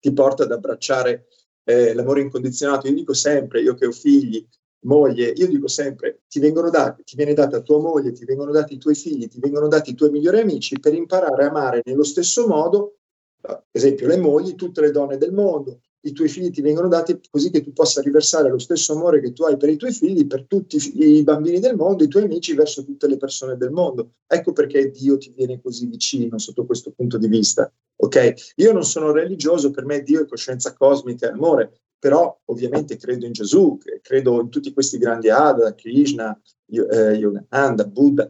ti 0.00 0.12
porta 0.12 0.42
ad 0.44 0.52
abbracciare 0.52 1.26
eh, 1.64 1.94
l'amore 1.94 2.20
incondizionato. 2.20 2.86
Io 2.88 2.94
dico 2.94 3.14
sempre, 3.14 3.60
io 3.60 3.74
che 3.74 3.86
ho 3.86 3.92
figli, 3.92 4.46
moglie, 4.80 5.30
io 5.30 5.48
dico 5.48 5.66
sempre, 5.66 6.22
ti 6.28 6.38
vengono 6.38 6.70
dati, 6.70 7.02
ti 7.02 7.16
viene 7.16 7.34
data 7.34 7.60
tua 7.60 7.80
moglie, 7.80 8.12
ti 8.12 8.24
vengono 8.24 8.52
dati 8.52 8.74
i 8.74 8.78
tuoi 8.78 8.94
figli, 8.94 9.28
ti 9.28 9.40
vengono 9.40 9.66
dati 9.66 9.90
i 9.90 9.94
tuoi 9.94 10.10
migliori 10.10 10.40
amici 10.40 10.78
per 10.78 10.94
imparare 10.94 11.44
a 11.44 11.48
amare 11.48 11.82
nello 11.84 12.04
stesso 12.04 12.46
modo, 12.46 12.98
ad 13.40 13.62
esempio 13.70 14.06
le 14.06 14.18
mogli, 14.18 14.54
tutte 14.54 14.80
le 14.80 14.90
donne 14.90 15.16
del 15.16 15.32
mondo, 15.32 15.80
i 16.02 16.12
tuoi 16.12 16.28
figli 16.28 16.50
ti 16.50 16.60
vengono 16.60 16.88
dati 16.88 17.18
così 17.28 17.50
che 17.50 17.62
tu 17.62 17.72
possa 17.72 18.00
riversare 18.00 18.48
lo 18.48 18.58
stesso 18.58 18.92
amore 18.92 19.20
che 19.20 19.32
tu 19.32 19.42
hai 19.44 19.56
per 19.56 19.68
i 19.68 19.76
tuoi 19.76 19.92
figli, 19.92 20.26
per 20.26 20.44
tutti 20.46 20.76
i 20.94 21.22
bambini 21.22 21.58
del 21.58 21.76
mondo, 21.76 22.04
i 22.04 22.08
tuoi 22.08 22.24
amici 22.24 22.54
verso 22.54 22.84
tutte 22.84 23.08
le 23.08 23.16
persone 23.16 23.56
del 23.56 23.70
mondo. 23.70 24.12
Ecco 24.26 24.52
perché 24.52 24.90
Dio 24.90 25.18
ti 25.18 25.32
viene 25.34 25.60
così 25.60 25.86
vicino 25.86 26.38
sotto 26.38 26.66
questo 26.66 26.92
punto 26.92 27.18
di 27.18 27.26
vista. 27.26 27.70
Ok? 27.96 28.52
Io 28.56 28.72
non 28.72 28.84
sono 28.84 29.10
religioso, 29.10 29.70
per 29.70 29.84
me 29.84 30.02
Dio 30.02 30.22
è 30.22 30.26
coscienza 30.26 30.72
cosmica 30.74 31.26
e 31.26 31.32
amore, 31.32 31.80
però 31.98 32.40
ovviamente 32.44 32.96
credo 32.96 33.26
in 33.26 33.32
Gesù, 33.32 33.76
credo 34.00 34.40
in 34.40 34.50
tutti 34.50 34.72
questi 34.72 34.98
grandi 34.98 35.30
Ada, 35.30 35.74
Krishna, 35.74 36.40
eh, 36.66 37.12
Yogananda, 37.12 37.84
Buddha. 37.86 38.28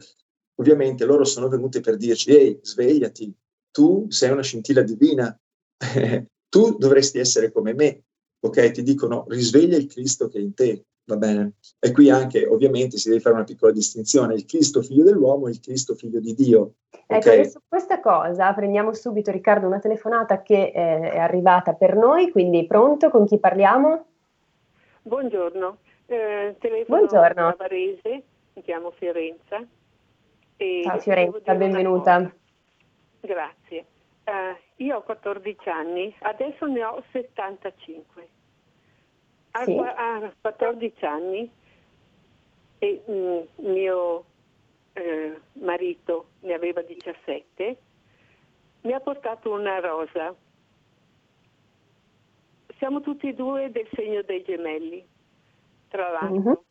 Ovviamente 0.54 1.04
loro 1.04 1.24
sono 1.24 1.48
venuti 1.48 1.80
per 1.80 1.96
dirci, 1.96 2.30
ehi, 2.30 2.58
svegliati, 2.62 3.32
tu 3.70 4.06
sei 4.08 4.30
una 4.30 4.42
scintilla 4.42 4.82
divina, 4.82 5.38
tu 6.48 6.76
dovresti 6.76 7.18
essere 7.18 7.52
come 7.52 7.74
me, 7.74 8.02
ok? 8.40 8.70
Ti 8.70 8.82
dicono 8.82 9.24
risveglia 9.28 9.76
il 9.76 9.86
Cristo 9.86 10.28
che 10.28 10.38
è 10.38 10.40
in 10.40 10.54
te, 10.54 10.84
va 11.04 11.16
bene? 11.16 11.52
E 11.78 11.92
qui 11.92 12.10
anche 12.10 12.46
ovviamente 12.46 12.96
si 12.96 13.08
deve 13.08 13.20
fare 13.20 13.34
una 13.34 13.44
piccola 13.44 13.72
distinzione, 13.72 14.34
il 14.34 14.46
Cristo 14.46 14.82
figlio 14.82 15.04
dell'uomo 15.04 15.46
e 15.46 15.50
il 15.50 15.60
Cristo 15.60 15.94
figlio 15.94 16.20
di 16.20 16.34
Dio. 16.34 16.74
Ecco, 17.06 17.30
okay? 17.30 17.48
su 17.48 17.58
questa 17.66 18.00
cosa 18.00 18.52
prendiamo 18.52 18.92
subito 18.92 19.30
Riccardo 19.30 19.66
una 19.66 19.78
telefonata 19.78 20.42
che 20.42 20.72
eh, 20.74 21.10
è 21.12 21.18
arrivata 21.18 21.74
per 21.74 21.96
noi, 21.96 22.30
quindi 22.30 22.66
pronto, 22.66 23.10
con 23.10 23.26
chi 23.26 23.38
parliamo? 23.38 24.06
Buongiorno, 25.02 25.78
eh, 26.06 26.56
telefono 26.58 26.98
Buongiorno. 26.98 27.42
da 27.42 27.56
Varese, 27.58 28.22
mi 28.54 28.62
chiamo 28.62 28.90
Fiorenza. 28.90 29.64
Ciao 30.56 30.98
Fiorenza, 30.98 31.54
benvenuta. 31.54 32.32
Grazie. 33.20 33.84
Uh, 34.28 34.54
io 34.82 34.98
ho 34.98 35.02
14 35.02 35.70
anni, 35.70 36.14
adesso 36.18 36.66
ne 36.66 36.84
ho 36.84 37.02
75. 37.12 38.28
A, 39.52 39.64
sì. 39.64 39.74
a 39.78 40.32
14 40.38 41.04
anni 41.06 41.50
e 42.78 43.02
mm, 43.10 43.38
mio 43.72 44.24
eh, 44.92 45.40
marito 45.54 46.26
ne 46.40 46.52
aveva 46.52 46.82
17, 46.82 47.76
mi 48.82 48.92
ha 48.92 49.00
portato 49.00 49.50
una 49.50 49.80
rosa. 49.80 50.34
Siamo 52.76 53.00
tutti 53.00 53.28
e 53.28 53.34
due 53.34 53.70
del 53.70 53.88
segno 53.94 54.20
dei 54.20 54.42
gemelli, 54.42 55.02
tra 55.88 56.10
l'altro. 56.10 56.64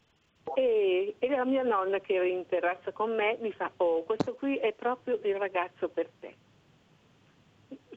Uh-huh. 0.44 0.54
E, 0.54 1.16
e, 1.18 1.30
la 1.30 1.44
mia 1.44 1.64
nonna 1.64 2.00
che 2.02 2.14
era 2.14 2.26
in 2.26 2.46
terrazza 2.46 2.92
con 2.92 3.16
me 3.16 3.36
mi 3.42 3.52
fa, 3.52 3.72
oh, 3.78 4.04
questo 4.04 4.36
qui 4.36 4.58
è 4.58 4.74
proprio 4.74 5.20
il 5.24 5.36
ragazzo 5.38 5.90
per 5.90 6.08
te 6.20 6.46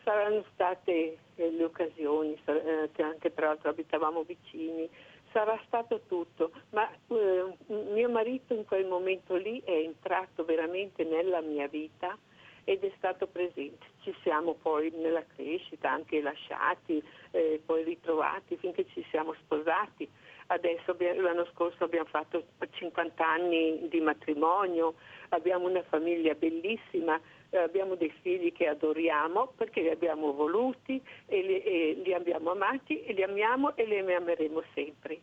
saranno 0.05 0.45
state 0.53 1.19
eh, 1.37 1.51
le 1.51 1.65
occasioni, 1.65 2.39
eh, 2.45 2.91
che 2.93 3.03
anche 3.03 3.33
tra 3.33 3.47
l'altro 3.47 3.71
abitavamo 3.71 4.23
vicini, 4.23 4.89
sarà 5.33 5.59
stato 5.67 6.01
tutto, 6.07 6.51
ma 6.71 6.91
eh, 6.91 7.45
mio 7.67 8.09
marito 8.09 8.55
in 8.55 8.65
quel 8.65 8.87
momento 8.87 9.37
lì 9.37 9.61
è 9.65 9.73
entrato 9.73 10.45
veramente 10.45 11.05
nella 11.05 11.41
mia 11.41 11.69
vita 11.69 12.17
ed 12.65 12.85
è 12.85 12.93
stato 12.97 13.27
presente. 13.27 13.87
Ci 14.03 14.15
siamo 14.23 14.55
poi 14.55 14.91
nella 14.91 15.25
crescita 15.35 15.91
anche 15.91 16.21
lasciati, 16.21 17.03
eh, 17.31 17.61
poi 17.65 17.85
ritrovati 17.85 18.57
finché 18.57 18.87
ci 18.93 19.05
siamo 19.11 19.35
sposati. 19.35 20.09
Adesso 20.47 20.97
l'anno 20.99 21.47
scorso 21.53 21.85
abbiamo 21.85 22.09
fatto 22.09 22.45
50 22.69 23.25
anni 23.25 23.89
di 23.89 24.01
matrimonio, 24.01 24.95
abbiamo 25.29 25.69
una 25.69 25.83
famiglia 25.85 26.35
bellissima, 26.35 27.21
abbiamo 27.59 27.95
dei 27.95 28.13
figli 28.21 28.53
che 28.53 28.69
adoriamo 28.69 29.53
perché 29.57 29.81
li 29.83 29.91
abbiamo 29.91 30.33
voluti 30.33 31.03
e 31.27 31.43
li, 31.43 31.63
e 31.63 32.01
li 32.05 32.15
abbiamo 32.15 32.53
amati 32.53 33.03
e 33.03 33.13
li 33.13 33.23
amiamo 33.23 33.77
e 33.77 33.85
li 33.85 33.99
ameremo 33.99 34.63
sempre. 34.75 35.21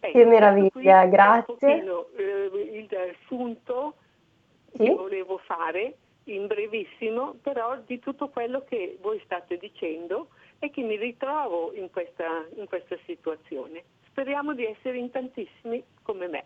Ecco, 0.00 0.16
che 0.16 0.24
meraviglia, 0.24 1.06
grazie. 1.06 1.54
Pochino, 1.54 2.06
eh, 2.16 2.50
il 2.72 3.16
sunto 3.26 3.94
sì? 4.72 4.84
che 4.84 4.94
volevo 4.94 5.38
fare 5.38 5.96
in 6.24 6.46
brevissimo, 6.46 7.36
però 7.42 7.76
di 7.84 7.98
tutto 7.98 8.28
quello 8.28 8.64
che 8.68 8.98
voi 9.00 9.20
state 9.24 9.56
dicendo 9.56 10.28
e 10.58 10.70
che 10.70 10.82
mi 10.82 10.96
ritrovo 10.96 11.72
in 11.74 11.90
questa, 11.90 12.46
in 12.56 12.66
questa 12.66 12.96
situazione. 13.06 13.82
Speriamo 14.06 14.54
di 14.54 14.64
essere 14.64 14.98
in 14.98 15.10
tantissimi 15.10 15.82
come 16.02 16.28
me. 16.28 16.44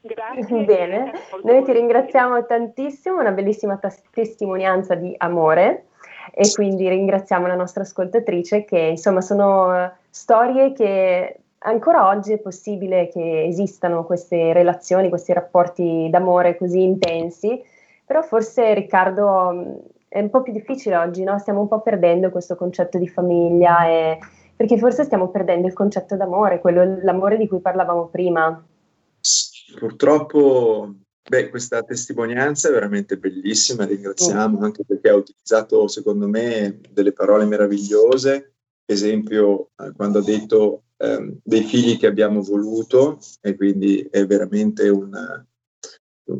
Grazie. 0.00 0.64
Bene, 0.64 1.12
noi 1.42 1.62
ti 1.62 1.72
ringraziamo 1.72 2.44
tantissimo, 2.46 3.20
una 3.20 3.32
bellissima 3.32 3.76
tas- 3.76 4.02
testimonianza 4.10 4.94
di 4.94 5.14
amore 5.18 5.86
e 6.32 6.50
quindi 6.52 6.88
ringraziamo 6.88 7.46
la 7.46 7.54
nostra 7.54 7.82
ascoltatrice 7.82 8.64
che 8.64 8.78
insomma 8.78 9.20
sono 9.20 9.92
storie 10.10 10.72
che 10.72 11.40
ancora 11.58 12.08
oggi 12.08 12.32
è 12.32 12.38
possibile 12.38 13.08
che 13.08 13.44
esistano 13.44 14.04
queste 14.04 14.52
relazioni, 14.52 15.08
questi 15.08 15.32
rapporti 15.32 16.08
d'amore 16.10 16.56
così 16.56 16.82
intensi, 16.82 17.62
però 18.04 18.22
forse 18.22 18.74
Riccardo 18.74 19.82
è 20.08 20.20
un 20.20 20.30
po' 20.30 20.42
più 20.42 20.52
difficile 20.52 20.96
oggi, 20.96 21.22
no? 21.22 21.38
stiamo 21.38 21.60
un 21.60 21.68
po' 21.68 21.80
perdendo 21.80 22.30
questo 22.30 22.56
concetto 22.56 22.98
di 22.98 23.06
famiglia 23.08 23.86
e, 23.86 24.18
perché 24.56 24.76
forse 24.78 25.04
stiamo 25.04 25.28
perdendo 25.28 25.66
il 25.66 25.72
concetto 25.72 26.16
d'amore, 26.16 26.60
quello, 26.60 26.98
l'amore 27.02 27.36
di 27.36 27.46
cui 27.46 27.60
parlavamo 27.60 28.06
prima. 28.06 28.64
Purtroppo, 29.78 30.94
beh, 31.28 31.48
questa 31.50 31.82
testimonianza 31.82 32.68
è 32.68 32.72
veramente 32.72 33.16
bellissima, 33.16 33.84
ringraziamo 33.84 34.60
anche 34.60 34.84
perché 34.84 35.08
ha 35.08 35.14
utilizzato, 35.14 35.88
secondo 35.88 36.28
me, 36.28 36.80
delle 36.90 37.12
parole 37.12 37.44
meravigliose. 37.44 38.54
Esempio, 38.84 39.70
eh, 39.76 39.92
quando 39.94 40.18
ha 40.18 40.22
detto 40.22 40.82
eh, 40.96 41.36
dei 41.42 41.62
figli 41.62 41.96
che 41.96 42.06
abbiamo 42.06 42.42
voluto, 42.42 43.18
e 43.40 43.54
quindi 43.54 44.06
è 44.10 44.26
veramente 44.26 44.88
una, 44.88 45.46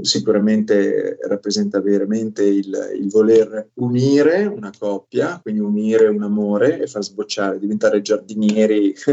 sicuramente 0.02 1.18
rappresenta 1.22 1.80
veramente 1.80 2.44
il, 2.44 2.90
il, 2.94 3.08
voler 3.08 3.70
unire 3.74 4.44
una 4.44 4.72
coppia, 4.76 5.40
quindi 5.40 5.60
unire 5.60 6.06
un 6.08 6.22
amore 6.22 6.80
e 6.80 6.86
far 6.86 7.02
sbocciare, 7.02 7.58
diventare 7.58 8.00
giardinieri 8.00 8.94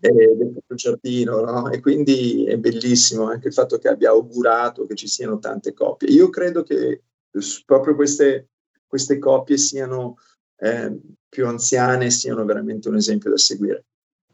del 0.00 0.50
proprio 0.52 0.76
giardino, 0.76 1.40
no? 1.40 1.70
E 1.70 1.80
quindi 1.80 2.44
è 2.46 2.56
bellissimo 2.56 3.28
anche 3.28 3.48
il 3.48 3.54
fatto 3.54 3.78
che 3.78 3.88
abbia 3.88 4.10
augurato 4.10 4.86
che 4.86 4.94
ci 4.94 5.08
siano 5.08 5.38
tante 5.38 5.72
coppie. 5.72 6.08
Io 6.08 6.28
credo 6.30 6.62
che 6.62 7.02
proprio 7.64 7.94
queste, 7.94 8.48
queste 8.86 9.18
coppie 9.18 9.56
siano 9.56 10.16
eh, 10.58 10.98
più 11.28 11.46
anziane, 11.46 12.10
siano 12.10 12.44
veramente 12.44 12.88
un 12.88 12.96
esempio 12.96 13.30
da 13.30 13.38
seguire. 13.38 13.84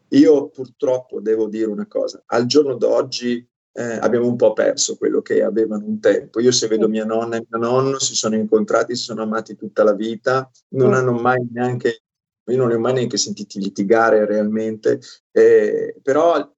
Io 0.09 0.49
purtroppo 0.49 1.21
devo 1.21 1.49
dire 1.49 1.67
una 1.67 1.87
cosa, 1.87 2.23
al 2.27 2.47
giorno 2.47 2.77
d'oggi 2.77 3.47
eh, 3.77 3.99
abbiamo 4.01 4.29
un 4.29 4.37
po' 4.37 4.53
perso 4.53 4.97
quello 4.97 5.21
che 5.21 5.43
avevano 5.43 5.85
un 5.85 5.99
tempo. 5.99 6.41
Io 6.41 6.53
se 6.53 6.69
vedo 6.69 6.89
mia 6.89 7.05
nonna 7.05 7.37
e 7.37 7.47
mio 7.49 7.59
nonno 7.59 7.99
si 7.99 8.15
sono 8.15 8.37
incontrati, 8.37 8.95
si 8.95 9.03
sono 9.03 9.23
amati 9.23 9.57
tutta 9.57 9.83
la 9.83 9.95
vita, 9.95 10.49
non 10.71 10.95
hanno 10.95 11.13
mai 11.13 11.47
neanche, 11.51 12.03
io 12.45 12.57
non 12.57 12.69
li 12.69 12.75
ho 12.75 12.79
mai 12.79 12.95
neanche 12.95 13.17
sentiti 13.17 13.59
litigare 13.59 14.25
realmente, 14.27 15.01
eh, 15.33 15.97
però 16.03 16.53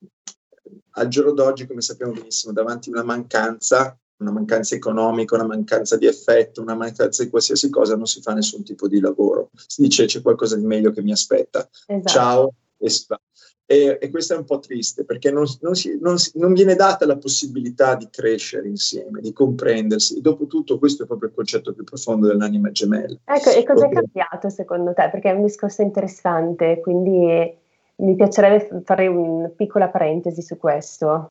al 0.99 1.09
giorno 1.09 1.33
d'oggi, 1.33 1.67
come 1.67 1.81
sappiamo 1.81 2.13
benissimo, 2.13 2.53
davanti 2.53 2.91
a 2.91 2.93
una 2.93 3.05
mancanza 3.05 3.99
una 4.19 4.31
mancanza 4.31 4.75
economica, 4.75 5.35
una 5.35 5.47
mancanza 5.47 5.97
di 5.97 6.07
effetto, 6.07 6.63
una 6.63 6.75
mancanza 6.75 7.23
di 7.23 7.29
qualsiasi 7.29 7.69
cosa, 7.69 7.97
non 7.97 8.07
si 8.07 8.23
fa 8.23 8.33
nessun 8.33 8.63
tipo 8.63 8.89
di 8.89 9.01
lavoro. 9.01 9.51
Si 9.67 9.83
dice 9.83 10.07
c'è 10.07 10.23
qualcosa 10.23 10.57
di 10.57 10.65
meglio 10.65 10.91
che 10.91 11.03
mi 11.03 11.13
aspetta. 11.13 11.69
Esatto. 11.87 12.09
Ciao 12.09 12.55
e 12.79 12.89
si 12.89 13.05
va. 13.09 13.21
E, 13.69 13.99
e, 14.01 14.11
questo 14.11 14.35
è 14.35 14.37
un 14.37 14.45
po' 14.45 14.61
triste 14.61 15.05
perché 15.05 15.33
non, 15.33 15.45
non, 15.61 15.75
si, 15.75 15.99
non, 16.01 16.15
non, 16.35 16.53
viene 16.53 16.77
data 16.77 17.05
la 17.05 17.17
possibilità 17.17 17.97
di 17.97 18.07
crescere 18.09 18.69
insieme, 18.69 19.21
di 19.21 19.33
comprendersi. 19.33 20.19
E 20.19 20.21
dopo 20.21 20.47
tutto, 20.47 20.79
questo 20.79 21.03
è 21.03 21.07
proprio 21.07 21.31
il 21.31 21.35
concetto 21.35 21.75
più 21.75 21.83
profondo 21.83 22.29
dell'anima 22.29 22.71
gemella. 22.71 23.19
Ecco, 23.25 23.51
e 23.51 23.65
cosa 23.65 23.87
è 23.87 23.93
cambiato 23.93 24.51
secondo 24.51 24.93
te? 24.95 25.09
Perché 25.11 25.31
è 25.31 25.35
un 25.35 25.43
discorso 25.43 25.83
interessante, 25.83 26.79
quindi 26.81 27.55
mi 27.97 28.15
piacerebbe 28.15 28.83
fare 28.85 29.09
una 29.09 29.49
piccola 29.49 29.89
parentesi 29.89 30.43
su 30.43 30.57
questo. 30.59 31.31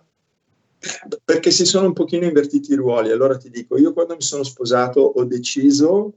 Perché 1.24 1.52
si 1.52 1.66
sono 1.66 1.88
un 1.88 1.94
pochino 1.94 2.26
invertiti 2.26 2.74
i 2.74 2.76
ruoli. 2.76 3.12
Allora 3.12 3.38
ti 3.38 3.50
dico, 3.50 3.78
io 3.78 3.94
quando 3.94 4.16
mi 4.16 4.22
sono 4.22 4.44
sposato 4.44 5.00
ho 5.00 5.24
deciso 5.24 6.14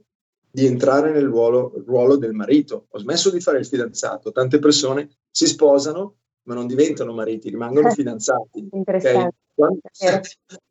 di 0.51 0.65
entrare 0.65 1.11
nel 1.11 1.25
ruolo, 1.25 1.73
ruolo 1.85 2.15
del 2.15 2.33
marito. 2.33 2.87
Ho 2.89 2.99
smesso 2.99 3.29
di 3.29 3.39
fare 3.39 3.59
il 3.59 3.65
fidanzato. 3.65 4.31
Tante 4.31 4.59
persone 4.59 5.09
si 5.29 5.45
sposano 5.45 6.15
ma 6.43 6.55
non 6.55 6.67
diventano 6.67 7.13
mariti, 7.13 7.49
rimangono 7.49 7.91
fidanzati. 7.93 8.69
Okay? 8.71 9.29
Quando, 9.53 9.81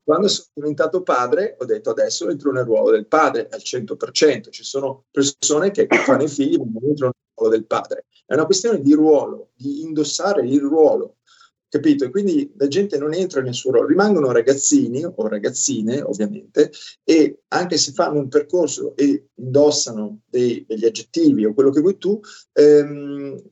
quando, 0.02 0.28
sono 0.28 0.48
diventato 0.54 1.02
padre 1.02 1.56
ho 1.58 1.64
detto 1.66 1.90
adesso 1.90 2.28
entro 2.30 2.50
nel 2.52 2.64
ruolo 2.64 2.90
del 2.90 3.06
padre 3.06 3.48
al 3.50 3.60
100%. 3.62 4.50
Ci 4.50 4.64
sono 4.64 5.04
persone 5.10 5.70
che 5.70 5.86
fanno 5.88 6.22
i 6.22 6.28
figli 6.28 6.56
ma 6.56 6.64
non 6.64 6.88
entrano 6.88 7.12
nel 7.14 7.32
ruolo 7.34 7.52
del 7.52 7.66
padre. 7.66 8.06
È 8.26 8.34
una 8.34 8.46
questione 8.46 8.80
di 8.80 8.94
ruolo, 8.94 9.50
di 9.54 9.82
indossare 9.82 10.46
il 10.46 10.60
ruolo 10.60 11.17
capito? 11.68 12.04
E 12.04 12.10
quindi 12.10 12.52
la 12.56 12.68
gente 12.68 12.98
non 12.98 13.14
entra 13.14 13.40
nel 13.40 13.54
suo 13.54 13.72
ruolo, 13.72 13.86
rimangono 13.86 14.32
ragazzini 14.32 15.04
o 15.04 15.28
ragazzine 15.28 16.00
ovviamente 16.00 16.70
e 17.04 17.42
anche 17.48 17.76
se 17.76 17.92
fanno 17.92 18.18
un 18.18 18.28
percorso 18.28 18.96
e 18.96 19.28
indossano 19.34 20.20
dei, 20.26 20.64
degli 20.66 20.84
aggettivi 20.84 21.44
o 21.44 21.54
quello 21.54 21.70
che 21.70 21.80
vuoi 21.80 21.98
tu, 21.98 22.20
ehm, 22.52 23.42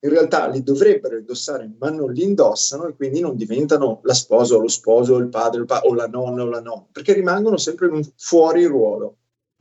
in 0.00 0.10
realtà 0.10 0.46
li 0.48 0.62
dovrebbero 0.62 1.18
indossare 1.18 1.70
ma 1.78 1.90
non 1.90 2.12
li 2.12 2.22
indossano 2.22 2.86
e 2.86 2.94
quindi 2.94 3.20
non 3.20 3.36
diventano 3.36 4.00
la 4.04 4.14
sposa 4.14 4.54
o 4.54 4.60
lo 4.60 4.68
sposo 4.68 5.14
o 5.14 5.18
il 5.18 5.28
padre 5.28 5.64
o, 5.66 5.94
la 5.94 6.06
nonna 6.06 6.44
o 6.44 6.48
la 6.48 6.60
nonna, 6.60 6.86
perché 6.92 7.12
rimangono 7.12 7.56
sempre 7.56 7.90
fuori 8.16 8.64
ruolo. 8.64 9.16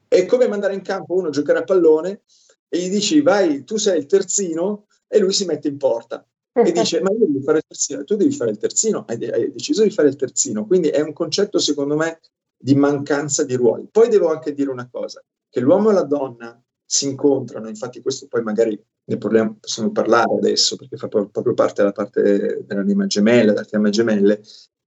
È 0.08 0.26
come 0.26 0.48
mandare 0.48 0.76
in 0.76 0.84
campo 0.84 1.16
uno 1.16 1.28
a 1.28 1.32
giocare 1.32 1.60
a 1.60 1.64
pallone 1.64 2.22
e 2.70 2.80
gli 2.80 2.90
dici 2.90 3.22
vai, 3.22 3.64
tu 3.64 3.78
sei 3.78 3.98
il 3.98 4.06
terzino 4.06 4.86
e 5.08 5.20
lui 5.20 5.34
si 5.34 5.46
mette 5.46 5.68
in 5.68 5.78
porta 5.78 6.26
e 6.66 6.72
dice 6.72 7.02
ma 7.02 7.12
io 7.12 7.26
devo 7.28 7.42
fare 7.42 7.58
il 7.58 7.64
terzino, 7.68 8.04
tu 8.04 8.16
devi 8.16 8.32
fare 8.32 8.52
il 8.52 8.58
terzino, 8.58 9.06
hai, 9.08 9.26
hai, 9.30 9.52
deciso 9.52 9.84
di 9.84 9.90
fare 9.90 10.08
il 10.08 10.16
terzino, 10.16 10.66
quindi 10.66 10.90
è 10.90 11.02
un 11.02 11.14
concetto 11.14 11.60
secondo 11.60 11.96
me 11.96 12.20
di 12.58 12.76
mancanza 12.76 13.44
di 13.44 13.56
ruoli. 13.56 13.88
Poi 13.92 14.10
devo 14.10 14.30
anche 14.30 14.54
dire 14.54 14.70
una 14.70 14.90
cosa, 14.92 15.24
che 15.50 15.60
l'uomo 15.60 15.92
e 15.92 15.94
la 15.94 16.04
donna 16.04 16.62
si 16.86 17.06
incontrano, 17.08 17.68
infatti 17.68 18.02
questo 18.02 18.28
poi 18.28 18.42
magari 18.44 18.82
ne 19.10 19.18
parliamo, 19.18 19.58
possiamo 19.60 19.92
parlare 19.92 20.34
adesso 20.36 20.76
perché 20.76 20.98
fa 20.98 21.08
proprio 21.08 21.54
parte 21.54 21.82
della 21.82 21.92
parte 21.92 22.64
dell'anima 22.66 23.06
gemella, 23.06 23.54
della 23.54 23.66
fiamma 23.66 23.90
gemelle, 23.90 24.42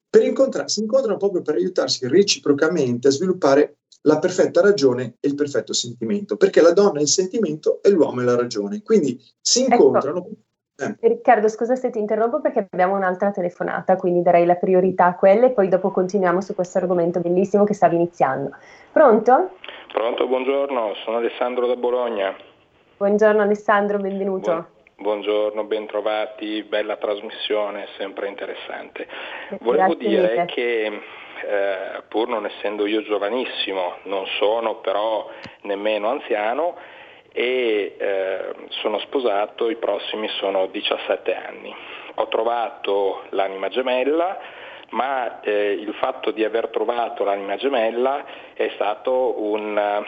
per 0.08 0.24
incontrarsi, 0.24 0.74
si 0.74 0.80
incontrano 0.80 1.18
proprio 1.18 1.40
per 1.42 1.54
aiutarsi 1.54 2.08
reciprocamente 2.08 3.08
a 3.08 3.12
sviluppare 3.12 3.76
la 4.02 4.18
perfetta 4.18 4.60
ragione 4.60 5.16
e 5.20 5.28
il 5.28 5.34
perfetto 5.34 5.72
sentimento, 5.72 6.36
perché 6.36 6.60
la 6.60 6.72
donna 6.72 6.98
è 6.98 7.02
il 7.02 7.08
sentimento 7.08 7.82
e 7.82 7.90
l'uomo 7.90 8.20
è 8.20 8.24
la 8.24 8.34
ragione. 8.34 8.82
Quindi 8.82 9.22
si 9.40 9.62
ecco. 9.62 9.72
incontrano 9.72 10.18
ecco. 10.18 10.30
Riccardo, 11.00 11.48
scusa 11.48 11.76
se 11.76 11.90
ti 11.90 11.98
interrompo 11.98 12.40
perché 12.40 12.66
abbiamo 12.70 12.96
un'altra 12.96 13.30
telefonata, 13.30 13.96
quindi 13.96 14.22
darei 14.22 14.46
la 14.46 14.54
priorità 14.56 15.06
a 15.06 15.14
quelle 15.14 15.46
e 15.46 15.50
poi 15.50 15.68
dopo 15.68 15.90
continuiamo 15.90 16.40
su 16.40 16.54
questo 16.54 16.78
argomento 16.78 17.20
bellissimo 17.20 17.64
che 17.64 17.74
stavi 17.74 17.96
iniziando. 17.96 18.50
Pronto? 18.92 19.50
Pronto, 19.92 20.26
buongiorno, 20.26 20.94
sono 21.04 21.18
Alessandro 21.18 21.66
da 21.66 21.76
Bologna. 21.76 22.34
Buongiorno 22.96 23.42
Alessandro, 23.42 23.98
benvenuto. 23.98 24.50
Buon, 24.50 24.66
buongiorno, 24.96 25.64
bentrovati, 25.64 26.62
bella 26.62 26.96
trasmissione, 26.96 27.86
sempre 27.96 28.28
interessante. 28.28 29.06
Volevo 29.60 29.94
Grazie 29.94 30.08
dire 30.08 30.30
mille. 30.30 30.44
che 30.46 30.84
eh, 30.86 32.02
pur 32.08 32.28
non 32.28 32.44
essendo 32.46 32.86
io 32.86 33.02
giovanissimo, 33.02 33.96
non 34.04 34.24
sono 34.38 34.76
però 34.76 35.28
nemmeno 35.62 36.08
anziano, 36.08 36.76
e 37.32 37.96
eh, 37.98 38.54
sono 38.68 38.98
sposato, 39.00 39.70
i 39.70 39.76
prossimi 39.76 40.28
sono 40.38 40.66
17 40.66 41.34
anni. 41.34 41.74
Ho 42.16 42.28
trovato 42.28 43.24
l'anima 43.30 43.68
gemella, 43.68 44.38
ma 44.90 45.40
eh, 45.40 45.72
il 45.72 45.94
fatto 45.94 46.32
di 46.32 46.44
aver 46.44 46.68
trovato 46.68 47.24
l'anima 47.24 47.56
gemella 47.56 48.24
è 48.54 48.70
stato 48.74 49.40
un, 49.42 50.04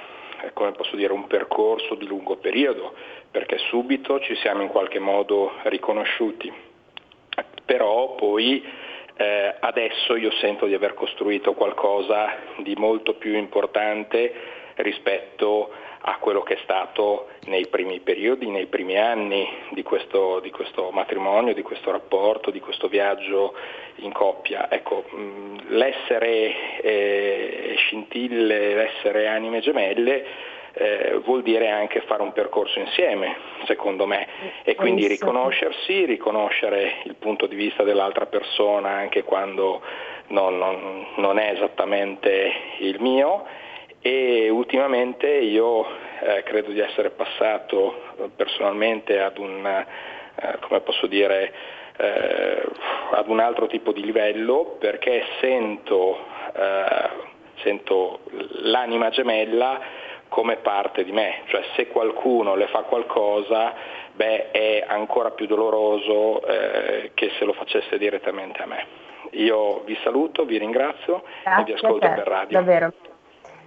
dire, 0.95 1.13
un 1.13 1.27
percorso 1.27 1.95
di 1.95 2.07
lungo 2.07 2.37
periodo, 2.37 2.95
perché 3.31 3.59
subito 3.59 4.21
ci 4.21 4.35
siamo 4.37 4.63
in 4.63 4.69
qualche 4.69 4.99
modo 4.99 5.53
riconosciuti. 5.65 6.53
Però 7.65 8.15
poi 8.17 8.63
eh, 9.17 9.55
adesso 9.61 10.17
io 10.17 10.33
sento 10.33 10.67
di 10.67 10.75
aver 10.75 10.95
costruito 10.95 11.55
qualcosa 11.55 12.35
di 12.59 12.75
molto 12.77 13.15
più 13.15 13.37
importante 13.37 14.61
rispetto 14.77 15.71
a 16.05 16.17
quello 16.19 16.43
che 16.43 16.55
è 16.55 16.59
stato 16.63 17.29
nei 17.47 17.67
primi 17.69 18.01
periodi, 18.01 18.49
nei 18.49 18.67
primi 18.67 18.97
anni 18.99 19.47
di 19.71 19.83
questo, 19.83 20.41
di 20.41 20.51
questo 20.51 20.91
matrimonio, 20.91 21.55
di 21.55 21.63
questo 21.63 21.91
rapporto, 21.93 22.51
di 22.51 22.61
questo 22.61 22.89
viaggio 22.89 23.55
in 23.97 24.13
coppia. 24.13 24.71
Ecco, 24.71 25.05
l'essere 25.69 26.81
eh, 26.81 27.75
scintille, 27.77 28.75
l'essere 28.75 29.29
anime 29.29 29.61
gemelle 29.61 30.25
eh, 30.75 31.21
vuol 31.25 31.43
dire 31.43 31.69
anche 31.69 32.01
fare 32.01 32.23
un 32.23 32.33
percorso 32.33 32.81
insieme, 32.81 33.37
secondo 33.67 34.07
me, 34.07 34.27
e 34.65 34.75
quindi 34.75 35.07
riconoscersi, 35.07 36.05
riconoscere 36.05 37.03
il 37.05 37.15
punto 37.15 37.47
di 37.47 37.55
vista 37.55 37.85
dell'altra 37.85 38.27
persona 38.27 38.89
anche 38.91 39.23
quando 39.23 39.83
non, 40.29 40.59
non, 40.59 41.07
non 41.17 41.39
è 41.39 41.53
esattamente 41.53 42.53
il 42.79 43.01
mio 43.01 43.45
e 44.03 44.51
ultimamente 44.51 45.29
io 45.29 45.87
eh, 46.21 46.43
credo 46.43 46.73
di 46.73 46.81
essere 46.81 47.11
passato 47.11 48.15
eh, 48.19 48.31
personalmente 48.35 49.21
ad 49.21 49.39
un, 49.39 49.65
eh, 49.65 50.59
come 50.61 50.81
posso 50.81 51.07
dire, 51.07 51.53
eh, 51.97 52.63
ad 53.13 53.29
un 53.29 53.39
altro 53.39 53.69
tipo 53.69 53.93
di 53.93 54.03
livello 54.05 54.77
perché 54.79 55.25
sento, 55.41 56.19
eh, 56.53 57.09
sento 57.63 58.21
l'anima 58.63 59.11
gemella 59.11 59.81
come 60.29 60.57
parte 60.57 61.05
di 61.05 61.13
me, 61.13 61.43
cioè 61.47 61.63
se 61.77 61.89
qualcuno 61.89 62.55
le 62.57 62.67
fa 62.69 62.81
qualcosa 62.81 63.75
beh, 64.13 64.51
è 64.51 64.85
ancora 64.87 65.31
più 65.31 65.47
doloroso 65.47 66.45
eh, 66.47 67.11
che 67.15 67.31
se 67.39 67.45
lo 67.45 67.53
facesse 67.53 67.99
direttamente 67.99 68.63
a 68.63 68.67
me. 68.67 68.87
Io 69.33 69.83
vi 69.85 69.97
saluto, 70.03 70.45
vi 70.45 70.59
ringrazio 70.59 71.23
Grazie 71.43 71.61
e 71.61 71.65
vi 71.65 71.73
ascolto 71.73 72.09
per 72.09 72.27
radio. 72.27 72.59
Davvero. 72.59 72.93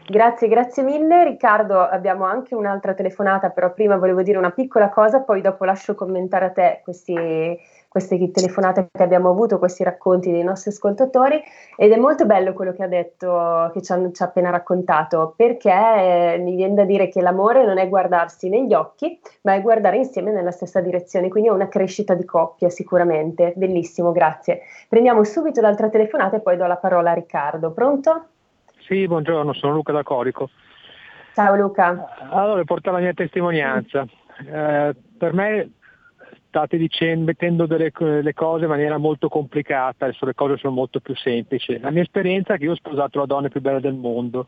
Grazie, 0.07 0.47
grazie 0.47 0.83
mille. 0.83 1.23
Riccardo, 1.23 1.79
abbiamo 1.79 2.25
anche 2.25 2.53
un'altra 2.53 2.93
telefonata, 2.93 3.49
però 3.49 3.73
prima 3.73 3.97
volevo 3.97 4.21
dire 4.21 4.37
una 4.37 4.51
piccola 4.51 4.89
cosa, 4.89 5.21
poi 5.21 5.41
dopo 5.41 5.65
lascio 5.65 5.95
commentare 5.95 6.45
a 6.45 6.51
te 6.51 6.81
questi, 6.83 7.57
queste 7.87 8.29
telefonate 8.29 8.89
che 8.91 9.01
abbiamo 9.01 9.31
avuto, 9.31 9.57
questi 9.57 9.83
racconti 9.83 10.29
dei 10.29 10.43
nostri 10.43 10.69
ascoltatori 10.69 11.41
ed 11.75 11.91
è 11.91 11.97
molto 11.97 12.27
bello 12.27 12.53
quello 12.53 12.71
che 12.73 12.83
ha 12.83 12.87
detto, 12.87 13.71
che 13.73 13.81
ci 13.81 13.91
ha, 13.93 14.25
appena 14.25 14.51
raccontato, 14.51 15.33
perché 15.35 15.71
eh, 15.71 16.37
mi 16.37 16.55
viene 16.55 16.75
da 16.75 16.83
dire 16.83 17.09
che 17.09 17.21
l'amore 17.21 17.65
non 17.65 17.79
è 17.79 17.89
guardarsi 17.89 18.47
negli 18.47 18.75
occhi, 18.75 19.19
ma 19.41 19.55
è 19.55 19.61
guardare 19.63 19.97
insieme 19.97 20.31
nella 20.31 20.51
stessa 20.51 20.81
direzione, 20.81 21.29
quindi 21.29 21.49
è 21.49 21.51
una 21.51 21.67
crescita 21.67 22.13
di 22.13 22.25
coppia 22.25 22.69
sicuramente. 22.69 23.53
Bellissimo, 23.55 24.11
grazie. 24.11 24.61
Prendiamo 24.87 25.23
subito 25.23 25.61
l'altra 25.61 25.89
telefonata 25.89 26.35
e 26.35 26.41
poi 26.41 26.57
do 26.57 26.67
la 26.67 26.77
parola 26.77 27.09
a 27.09 27.15
Riccardo. 27.15 27.71
Pronto? 27.71 28.25
Sì, 28.87 29.07
buongiorno, 29.07 29.53
sono 29.53 29.73
Luca 29.73 29.91
da 29.91 30.03
Corico. 30.03 30.49
Ciao 31.33 31.55
Luca. 31.55 32.15
Allora, 32.29 32.63
porto 32.63 32.91
la 32.91 32.99
mia 32.99 33.13
testimonianza. 33.13 34.05
Eh, 34.45 34.95
per 35.17 35.33
me 35.33 35.71
state 36.47 36.77
dicendo, 36.77 37.25
mettendo 37.25 37.65
delle, 37.65 37.91
delle, 37.91 38.33
cose 38.33 38.65
in 38.65 38.69
maniera 38.69 38.97
molto 38.97 39.27
complicata, 39.27 40.05
adesso 40.05 40.25
le 40.25 40.35
cose 40.35 40.57
sono 40.57 40.73
molto 40.73 40.99
più 40.99 41.15
semplici. 41.15 41.79
La 41.79 41.89
mia 41.89 42.03
esperienza 42.03 42.53
è 42.53 42.57
che 42.57 42.65
io 42.65 42.73
ho 42.73 42.75
sposato 42.75 43.17
la 43.17 43.25
donna 43.25 43.49
più 43.49 43.59
bella 43.59 43.79
del 43.79 43.95
mondo. 43.95 44.47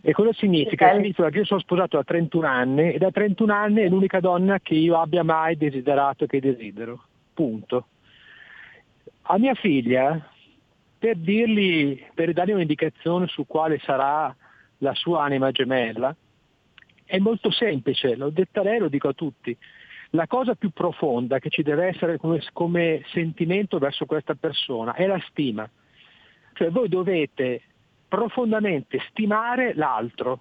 E 0.00 0.12
cosa 0.12 0.32
significa? 0.32 0.92
Significa 0.92 1.28
che 1.28 1.38
io 1.38 1.44
sono 1.44 1.60
sposato 1.60 1.96
da 1.96 2.04
31 2.04 2.46
anni 2.46 2.92
e 2.92 2.98
da 2.98 3.10
31 3.10 3.52
anni 3.52 3.82
è 3.82 3.88
l'unica 3.88 4.20
donna 4.20 4.60
che 4.60 4.74
io 4.74 5.00
abbia 5.00 5.24
mai 5.24 5.56
desiderato 5.56 6.24
e 6.24 6.26
che 6.28 6.40
desidero. 6.40 7.02
Punto. 7.34 7.86
A 9.22 9.38
mia 9.38 9.54
figlia 9.54 10.30
per, 11.06 11.16
dirgli, 11.18 12.04
per 12.14 12.32
dargli 12.32 12.50
un'indicazione 12.50 13.28
su 13.28 13.46
quale 13.46 13.78
sarà 13.84 14.34
la 14.78 14.94
sua 14.94 15.22
anima 15.22 15.52
gemella, 15.52 16.14
è 17.04 17.18
molto 17.18 17.52
semplice, 17.52 18.16
l'ho 18.16 18.30
detto 18.30 18.58
a 18.58 18.64
lei, 18.64 18.80
lo 18.80 18.88
dico 18.88 19.06
a 19.06 19.12
tutti. 19.12 19.56
La 20.10 20.26
cosa 20.26 20.56
più 20.56 20.70
profonda 20.70 21.38
che 21.38 21.48
ci 21.48 21.62
deve 21.62 21.86
essere 21.86 22.16
come, 22.16 22.42
come 22.52 23.04
sentimento 23.12 23.78
verso 23.78 24.04
questa 24.04 24.34
persona 24.34 24.94
è 24.94 25.06
la 25.06 25.20
stima. 25.28 25.68
Cioè 26.54 26.70
voi 26.70 26.88
dovete 26.88 27.62
profondamente 28.08 28.98
stimare 29.10 29.74
l'altro. 29.74 30.40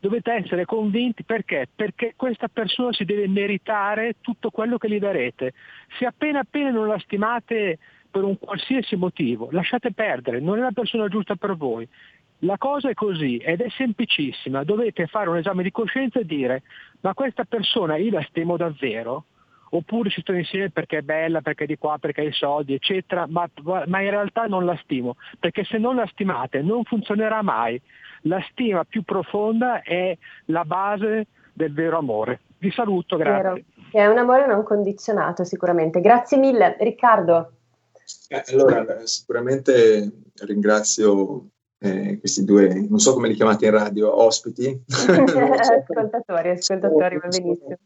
Dovete 0.00 0.32
essere 0.32 0.64
convinti 0.64 1.22
perché? 1.22 1.68
Perché 1.74 2.14
questa 2.16 2.48
persona 2.48 2.94
si 2.94 3.04
deve 3.04 3.28
meritare 3.28 4.14
tutto 4.22 4.50
quello 4.50 4.78
che 4.78 4.88
gli 4.88 4.98
darete. 4.98 5.52
Se 5.98 6.06
appena 6.06 6.40
appena 6.40 6.70
non 6.70 6.86
la 6.86 6.98
stimate 6.98 7.78
per 8.12 8.22
un 8.24 8.38
qualsiasi 8.38 8.94
motivo, 8.94 9.48
lasciate 9.50 9.92
perdere, 9.92 10.38
non 10.38 10.58
è 10.58 10.60
la 10.60 10.70
persona 10.70 11.08
giusta 11.08 11.34
per 11.34 11.56
voi. 11.56 11.88
La 12.40 12.58
cosa 12.58 12.90
è 12.90 12.94
così 12.94 13.38
ed 13.38 13.60
è 13.60 13.68
semplicissima, 13.70 14.64
dovete 14.64 15.06
fare 15.06 15.30
un 15.30 15.38
esame 15.38 15.62
di 15.62 15.70
coscienza 15.70 16.20
e 16.20 16.26
dire 16.26 16.62
ma 17.00 17.14
questa 17.14 17.44
persona 17.44 17.96
io 17.96 18.12
la 18.12 18.26
stimo 18.28 18.56
davvero? 18.56 19.24
Oppure 19.70 20.10
ci 20.10 20.20
sto 20.20 20.34
insieme 20.34 20.68
perché 20.70 20.98
è 20.98 21.02
bella, 21.02 21.40
perché 21.40 21.64
è 21.64 21.66
di 21.66 21.78
qua, 21.78 21.96
perché 21.98 22.20
ha 22.20 22.24
i 22.24 22.32
soldi, 22.32 22.74
eccetera, 22.74 23.26
ma, 23.26 23.48
ma 23.86 24.02
in 24.02 24.10
realtà 24.10 24.44
non 24.44 24.66
la 24.66 24.76
stimo, 24.82 25.16
perché 25.38 25.64
se 25.64 25.78
non 25.78 25.96
la 25.96 26.06
stimate 26.08 26.60
non 26.60 26.84
funzionerà 26.84 27.40
mai. 27.40 27.80
La 28.22 28.44
stima 28.50 28.84
più 28.84 29.02
profonda 29.02 29.80
è 29.80 30.14
la 30.46 30.64
base 30.66 31.28
del 31.54 31.72
vero 31.72 31.96
amore. 31.96 32.40
Vi 32.58 32.70
saluto, 32.70 33.16
grazie. 33.16 33.64
Vero. 33.90 34.06
È 34.06 34.06
un 34.06 34.18
amore 34.18 34.46
non 34.46 34.62
condizionato 34.62 35.42
sicuramente. 35.44 36.00
Grazie 36.02 36.36
mille. 36.36 36.76
Riccardo. 36.78 37.52
Eh, 38.28 38.42
allora, 38.48 39.06
sicuramente 39.06 40.10
ringrazio 40.42 41.50
eh, 41.78 42.18
questi 42.18 42.44
due, 42.44 42.86
non 42.88 42.98
so 42.98 43.12
come 43.12 43.28
li 43.28 43.34
chiamate 43.34 43.66
in 43.66 43.72
radio, 43.72 44.22
ospiti. 44.22 44.82
ascoltatori, 44.86 46.50
ascoltatori, 46.50 47.18
va 47.18 47.28
benissimo. 47.28 47.78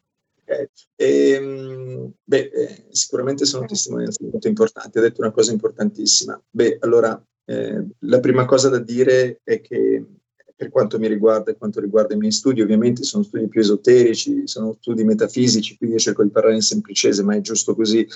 Okay. 0.43 0.69
E, 0.95 1.31
ehm, 1.31 2.13
beh, 2.23 2.51
eh, 2.55 2.85
sicuramente 2.91 3.45
sono 3.45 3.67
testimonianze 3.67 4.25
molto 4.31 4.47
importanti, 4.47 4.99
ha 4.99 5.01
detto 5.01 5.21
una 5.21 5.33
cosa 5.33 5.51
importantissima. 5.51 6.41
Beh, 6.49 6.79
allora, 6.81 7.21
eh, 7.47 7.85
la 8.01 8.21
prima 8.21 8.45
cosa 8.45 8.69
da 8.69 8.79
dire 8.79 9.41
è 9.43 9.61
che 9.61 10.05
per 10.55 10.71
quanto 10.71 10.99
mi 10.99 11.09
riguarda 11.09 11.51
e 11.51 11.57
quanto 11.57 11.81
riguarda 11.81 12.15
i 12.15 12.19
miei 12.19 12.33
studi, 12.33 12.63
ovviamente 12.63 13.03
sono 13.03 13.25
studi 13.25 13.49
più 13.49 13.61
esoterici, 13.61 14.47
sono 14.47 14.77
studi 14.81 15.05
metafisici, 15.05 15.77
quindi 15.77 15.99
cerco 15.99 16.23
di 16.23 16.31
parlare 16.31 16.55
in 16.55 16.63
semplicese, 16.63 17.23
ma 17.23 17.35
è 17.35 17.41
giusto 17.41 17.75
così. 17.75 18.07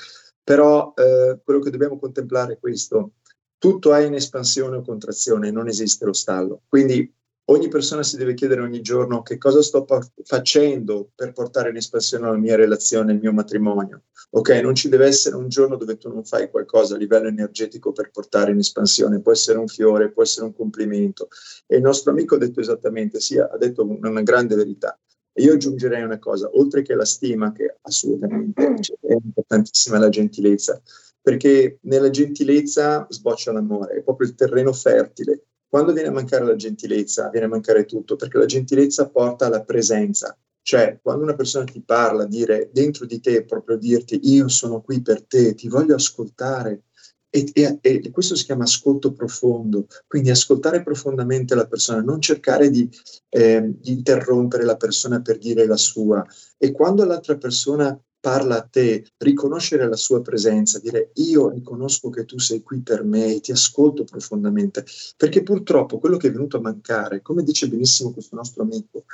Però 0.43 0.93
eh, 0.95 1.41
quello 1.45 1.61
che 1.61 1.71
dobbiamo 1.71 1.99
contemplare 1.99 2.55
è 2.55 2.59
questo, 2.59 3.13
tutto 3.59 3.93
è 3.93 4.03
in 4.03 4.15
espansione 4.15 4.77
o 4.77 4.83
contrazione, 4.83 5.51
non 5.51 5.69
esiste 5.69 6.05
lo 6.07 6.13
stallo. 6.13 6.63
Quindi 6.69 7.13
ogni 7.51 7.69
persona 7.69 8.03
si 8.03 8.17
deve 8.17 8.35
chiedere 8.35 8.63
ogni 8.63 8.81
giorno 8.81 9.23
che 9.23 9.37
cosa 9.37 9.61
sto 9.63 9.85
pa- 9.85 10.05
facendo 10.25 11.11
per 11.15 11.33
portare 11.33 11.71
in 11.71 11.77
espansione 11.77 12.31
la 12.31 12.37
mia 12.37 12.57
relazione, 12.57 13.13
il 13.13 13.19
mio 13.19 13.33
matrimonio. 13.33 14.05
Ok, 14.31 14.51
non 14.63 14.75
ci 14.75 14.89
deve 14.89 15.07
essere 15.07 15.37
un 15.37 15.49
giorno 15.49 15.77
dove 15.77 15.97
tu 15.97 16.09
non 16.09 16.25
fai 16.25 16.49
qualcosa 16.49 16.95
a 16.95 16.99
livello 16.99 17.29
energetico 17.29 17.93
per 17.93 18.11
portare 18.11 18.53
in 18.53 18.59
espansione, 18.59 19.21
può 19.21 19.33
essere 19.33 19.59
un 19.59 19.67
fiore, 19.67 20.13
può 20.13 20.23
essere 20.23 20.47
un 20.47 20.55
complimento. 20.55 21.29
E 21.67 21.77
il 21.77 21.83
nostro 21.83 22.13
amico 22.13 22.37
ha 22.37 22.39
detto 22.39 22.61
esattamente, 22.61 23.21
sì, 23.21 23.39
ha 23.39 23.57
detto 23.59 23.85
una 23.85 24.23
grande 24.23 24.55
verità. 24.55 24.99
Io 25.35 25.53
aggiungerei 25.53 26.03
una 26.03 26.19
cosa, 26.19 26.51
oltre 26.53 26.83
che 26.83 26.95
la 26.95 27.05
stima, 27.05 27.53
che 27.53 27.77
assolutamente 27.83 28.63
è 29.01 29.13
importantissima 29.13 29.99
la 29.99 30.09
gentilezza, 30.09 30.81
perché 31.23 31.79
nella 31.83 32.11
gentilezza 32.11 33.07
sboccia 33.09 33.53
l'amore, 33.53 33.97
è 33.97 34.03
proprio 34.03 34.29
il 34.29 34.35
terreno 34.35 34.73
fertile. 34.73 35.45
Quando 35.69 35.93
viene 35.93 36.09
a 36.09 36.13
mancare 36.13 36.45
la 36.45 36.57
gentilezza, 36.57 37.29
viene 37.29 37.47
a 37.47 37.51
mancare 37.51 37.85
tutto, 37.85 38.17
perché 38.17 38.39
la 38.39 38.47
gentilezza 38.47 39.09
porta 39.09 39.47
alla 39.47 39.63
presenza. 39.63 40.37
Cioè, 40.63 40.99
quando 41.01 41.23
una 41.23 41.35
persona 41.35 41.65
ti 41.65 41.81
parla, 41.81 42.27
dire 42.27 42.71
dentro 42.73 43.07
di 43.07 43.21
te, 43.21 43.45
proprio 43.45 43.77
dirti 43.77 44.19
io 44.25 44.49
sono 44.49 44.83
qui 44.83 45.01
per 45.01 45.25
te, 45.25 45.55
ti 45.55 45.69
voglio 45.69 45.95
ascoltare, 45.95 46.83
e, 47.31 47.49
e, 47.53 47.79
e, 47.81 48.11
questo 48.11 48.35
si 48.35 48.45
chiama 48.45 48.65
ascolto 48.65 49.13
profondo, 49.13 49.87
quindi 50.07 50.31
ascoltare 50.31 50.83
profondamente 50.83 51.55
la 51.55 51.67
persona, 51.67 52.03
non 52.03 52.21
cercare 52.21 52.71
di, 52.71 52.89
eh, 53.29 53.73
di, 53.79 53.93
interrompere 53.93 54.65
la 54.65 54.77
persona 54.77 55.21
per 55.21 55.39
dire 55.39 55.65
la 55.67 55.77
sua. 55.77 56.27
E 56.59 56.73
quando 56.73 57.05
l'altra 57.05 57.37
persona 57.37 57.99
parla 58.19 58.59
a 58.59 58.63
te, 58.63 59.07
riconoscere 59.19 59.89
la 59.89 59.97
sua 59.97 60.21
presenza, 60.21 60.79
dire 60.79 61.11
io 61.15 61.49
riconosco 61.49 62.11
che 62.11 62.27
tu 62.27 62.39
sei 62.39 62.63
qui 62.63 62.81
per 62.83 63.03
me 63.05 63.35
e 63.37 63.41
ti 63.41 63.53
ascolto 63.53 64.05
profondamente, 64.05 64.85
perché 65.17 65.43
purtroppo 65.43 65.99
quello 65.99 66.17
che 66.19 66.29
è 66.29 66.33
venuto 66.33 66.59
a 66.59 66.61
mancare, 66.61 67.23
come 67.23 67.43
dice 67.43 67.69
benissimo 67.69 68.13
questo 68.13 68.37
nostro 68.37 68.63
amico, 68.63 69.05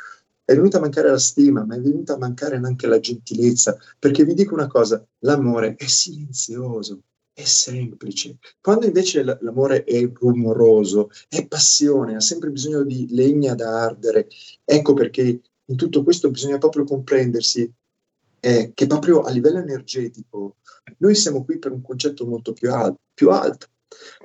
è 0.44 0.54
venuta 0.54 0.78
a 0.78 0.80
mancare 0.80 1.10
la 1.10 1.18
stima, 1.18 1.64
ma 1.64 1.76
è 1.76 1.80
venuta 1.80 2.14
a 2.14 2.18
mancare 2.18 2.56
anche 2.56 2.86
la 2.86 2.98
gentilezza, 2.98 3.76
perché 3.98 4.24
vi 4.24 4.34
dico 4.34 4.54
una 4.54 4.68
cosa, 4.68 5.04
l'amore 5.20 5.74
è 5.76 5.86
silenzioso, 5.86 7.00
è 7.36 7.44
semplice. 7.44 8.38
Quando 8.62 8.86
invece 8.86 9.22
l'amore 9.22 9.84
è 9.84 10.10
rumoroso, 10.10 11.10
è 11.28 11.46
passione, 11.46 12.16
ha 12.16 12.20
sempre 12.20 12.48
bisogno 12.48 12.82
di 12.82 13.08
legna 13.10 13.54
da 13.54 13.82
ardere. 13.82 14.28
Ecco 14.64 14.94
perché 14.94 15.42
in 15.66 15.76
tutto 15.76 16.02
questo 16.02 16.30
bisogna 16.30 16.56
proprio 16.56 16.84
comprendersi 16.84 17.70
è 18.40 18.70
che 18.72 18.86
proprio 18.86 19.20
a 19.20 19.30
livello 19.30 19.58
energetico 19.58 20.56
noi 20.98 21.14
siamo 21.14 21.44
qui 21.44 21.58
per 21.58 21.72
un 21.72 21.82
concetto 21.82 22.24
molto 22.24 22.54
più, 22.54 22.72
al- 22.72 22.96
più 23.12 23.30
alto. 23.30 23.66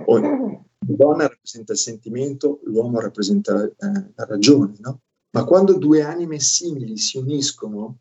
la 0.05 0.95
donna 0.95 1.27
rappresenta 1.27 1.73
il 1.73 1.79
sentimento, 1.79 2.61
l'uomo 2.63 3.01
rappresenta 3.01 3.61
eh, 3.61 3.73
la 4.15 4.25
ragione, 4.25 4.75
no? 4.79 5.01
Ma 5.31 5.43
quando 5.43 5.77
due 5.77 6.01
anime 6.01 6.39
simili 6.39 6.97
si 6.97 7.17
uniscono, 7.17 7.99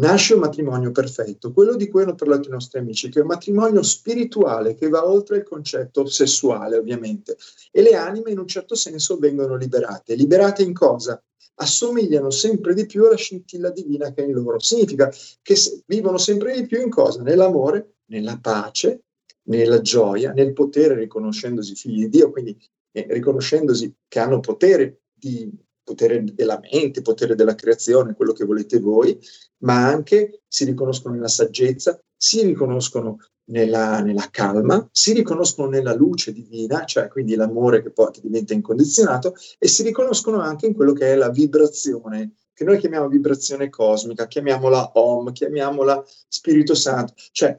nasce 0.00 0.34
un 0.34 0.40
matrimonio 0.40 0.90
perfetto, 0.90 1.52
quello 1.52 1.76
di 1.76 1.88
cui 1.88 2.02
hanno 2.02 2.14
parlato 2.14 2.48
i 2.48 2.52
nostri 2.52 2.78
amici, 2.78 3.08
che 3.08 3.18
è 3.18 3.22
un 3.22 3.28
matrimonio 3.28 3.82
spirituale 3.82 4.74
che 4.74 4.88
va 4.88 5.06
oltre 5.06 5.38
il 5.38 5.42
concetto 5.44 6.06
sessuale, 6.06 6.76
ovviamente. 6.76 7.36
E 7.70 7.82
le 7.82 7.94
anime 7.94 8.32
in 8.32 8.38
un 8.38 8.46
certo 8.46 8.74
senso 8.74 9.18
vengono 9.18 9.56
liberate. 9.56 10.14
Liberate 10.14 10.62
in 10.62 10.72
cosa? 10.72 11.22
assomigliano 11.60 12.30
sempre 12.30 12.74
di 12.74 12.86
più 12.86 13.04
alla 13.04 13.16
scintilla 13.16 13.70
divina 13.70 14.12
che 14.12 14.24
è 14.24 14.26
in 14.26 14.32
loro. 14.32 14.58
Significa 14.58 15.12
che 15.42 15.54
vivono 15.86 16.16
sempre 16.16 16.58
di 16.58 16.66
più 16.66 16.80
in 16.80 16.88
cosa? 16.88 17.22
Nell'amore, 17.22 17.96
nella 18.06 18.38
pace, 18.40 19.02
nella 19.42 19.80
gioia, 19.80 20.32
nel 20.32 20.52
potere, 20.52 20.94
riconoscendosi 20.94 21.74
figli 21.74 22.04
di 22.04 22.08
Dio, 22.08 22.30
quindi 22.30 22.56
eh, 22.92 23.06
riconoscendosi 23.10 23.94
che 24.08 24.18
hanno 24.18 24.40
potere 24.40 25.02
di 25.12 25.50
potere 25.82 26.22
della 26.24 26.60
mente, 26.60 27.02
potere 27.02 27.34
della 27.34 27.54
creazione, 27.54 28.14
quello 28.14 28.32
che 28.32 28.44
volete 28.44 28.78
voi, 28.78 29.18
ma 29.58 29.86
anche 29.86 30.42
si 30.46 30.64
riconoscono 30.64 31.14
nella 31.14 31.28
saggezza, 31.28 32.00
si 32.16 32.42
riconoscono 32.42 33.18
nella, 33.50 34.00
nella, 34.00 34.28
calma, 34.30 34.88
si 34.92 35.12
riconoscono 35.12 35.68
nella 35.68 35.94
luce 35.94 36.32
divina, 36.32 36.84
cioè 36.84 37.08
quindi 37.08 37.34
l'amore 37.34 37.82
che 37.82 37.90
poi 37.90 38.10
diventa 38.22 38.54
incondizionato, 38.54 39.34
e 39.58 39.68
si 39.68 39.82
riconoscono 39.82 40.40
anche 40.40 40.66
in 40.66 40.74
quello 40.74 40.92
che 40.92 41.12
è 41.12 41.14
la 41.16 41.30
vibrazione, 41.30 42.34
che 42.52 42.64
noi 42.64 42.78
chiamiamo 42.78 43.08
vibrazione 43.08 43.68
cosmica, 43.70 44.26
chiamiamola 44.26 44.92
Om, 44.94 45.32
chiamiamola 45.32 46.04
Spirito 46.28 46.74
Santo. 46.74 47.14
Cioè, 47.32 47.58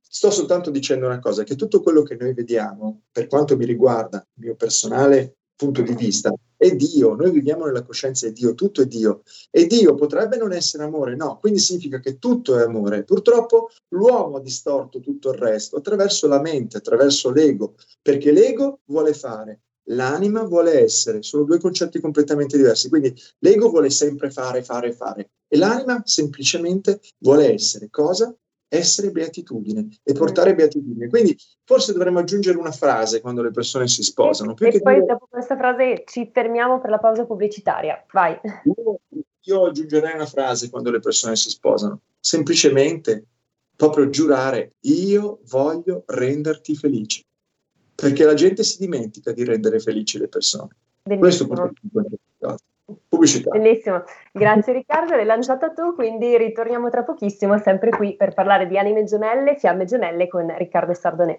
sto 0.00 0.30
soltanto 0.30 0.70
dicendo 0.70 1.06
una 1.06 1.20
cosa, 1.20 1.44
che 1.44 1.56
tutto 1.56 1.80
quello 1.80 2.02
che 2.02 2.16
noi 2.16 2.34
vediamo, 2.34 3.04
per 3.10 3.26
quanto 3.28 3.56
mi 3.56 3.64
riguarda, 3.64 4.18
il 4.18 4.44
mio 4.44 4.56
personale 4.56 5.36
punto 5.54 5.82
di 5.82 5.94
vista, 5.94 6.32
è 6.62 6.76
Dio, 6.76 7.16
noi 7.16 7.32
viviamo 7.32 7.64
nella 7.64 7.82
coscienza 7.82 8.28
di 8.28 8.34
Dio, 8.34 8.54
tutto 8.54 8.82
è 8.82 8.86
Dio. 8.86 9.22
E 9.50 9.66
Dio 9.66 9.96
potrebbe 9.96 10.36
non 10.36 10.52
essere 10.52 10.84
amore, 10.84 11.16
no, 11.16 11.38
quindi 11.40 11.58
significa 11.58 11.98
che 11.98 12.18
tutto 12.20 12.56
è 12.56 12.62
amore. 12.62 13.02
Purtroppo 13.02 13.70
l'uomo 13.88 14.36
ha 14.36 14.40
distorto 14.40 15.00
tutto 15.00 15.32
il 15.32 15.38
resto 15.38 15.78
attraverso 15.78 16.28
la 16.28 16.40
mente, 16.40 16.76
attraverso 16.76 17.32
l'ego, 17.32 17.74
perché 18.00 18.30
l'ego 18.30 18.78
vuole 18.84 19.12
fare, 19.12 19.62
l'anima 19.88 20.44
vuole 20.44 20.80
essere, 20.80 21.24
sono 21.24 21.42
due 21.42 21.58
concetti 21.58 21.98
completamente 21.98 22.56
diversi. 22.56 22.88
Quindi 22.88 23.12
l'ego 23.40 23.68
vuole 23.68 23.90
sempre 23.90 24.30
fare, 24.30 24.62
fare, 24.62 24.92
fare 24.92 25.30
e 25.48 25.56
l'anima 25.56 26.00
semplicemente 26.04 27.00
vuole 27.18 27.52
essere. 27.52 27.90
Cosa? 27.90 28.32
Essere 28.72 29.10
beatitudine 29.10 29.86
e 30.02 30.14
portare 30.14 30.54
beatitudine. 30.54 31.08
Quindi 31.08 31.36
forse 31.64 31.92
dovremmo 31.92 32.20
aggiungere 32.20 32.56
una 32.56 32.72
frase 32.72 33.20
quando 33.20 33.42
le 33.42 33.50
persone 33.50 33.86
si 33.86 34.02
sposano. 34.02 34.56
E, 34.58 34.68
e 34.68 34.80
poi 34.80 34.94
dire... 34.94 35.06
dopo 35.06 35.26
questa 35.28 35.58
frase 35.58 36.04
ci 36.06 36.30
fermiamo 36.32 36.80
per 36.80 36.88
la 36.88 36.98
pausa 36.98 37.26
pubblicitaria. 37.26 38.02
Vai. 38.10 38.38
Io, 38.64 39.00
io 39.40 39.66
aggiungerei 39.66 40.14
una 40.14 40.24
frase 40.24 40.70
quando 40.70 40.90
le 40.90 41.00
persone 41.00 41.36
si 41.36 41.50
sposano. 41.50 42.00
Semplicemente 42.18 43.26
proprio 43.76 44.08
giurare 44.08 44.72
io 44.80 45.40
voglio 45.48 46.04
renderti 46.06 46.74
felice. 46.74 47.24
Perché 47.94 48.24
la 48.24 48.34
gente 48.34 48.64
si 48.64 48.78
dimentica 48.78 49.32
di 49.32 49.44
rendere 49.44 49.80
felici 49.80 50.18
le 50.18 50.28
persone. 50.28 50.74
Benissimo. 51.02 51.20
Questo 51.20 51.46
purtroppo 51.46 52.58
Pubblicità. 53.22 53.50
Bellissimo, 53.50 54.02
grazie 54.32 54.72
Riccardo, 54.74 55.14
l'hai 55.14 55.24
lanciata 55.24 55.70
tu, 55.70 55.94
quindi 55.94 56.36
ritorniamo 56.36 56.90
tra 56.90 57.04
pochissimo 57.04 57.56
sempre 57.58 57.90
qui 57.90 58.16
per 58.16 58.34
parlare 58.34 58.66
di 58.66 58.76
anime 58.76 59.04
gemelle, 59.04 59.56
fiamme 59.56 59.84
gemelle 59.84 60.26
con 60.26 60.52
Riccardo 60.56 60.92
Sardonè. 60.92 61.38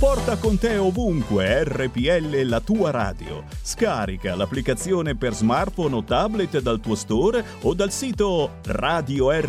Porta 0.00 0.38
con 0.38 0.56
te 0.56 0.78
ovunque 0.78 1.62
RPL 1.62 2.40
la 2.44 2.62
tua 2.62 2.90
radio. 2.90 3.44
Scarica 3.60 4.34
l'applicazione 4.34 5.14
per 5.14 5.34
smartphone 5.34 5.94
o 5.94 6.02
tablet 6.02 6.58
dal 6.60 6.80
tuo 6.80 6.94
store 6.94 7.44
o 7.60 7.74
dal 7.74 7.92
sito 7.92 8.52
radiorpl.it. 8.64 9.40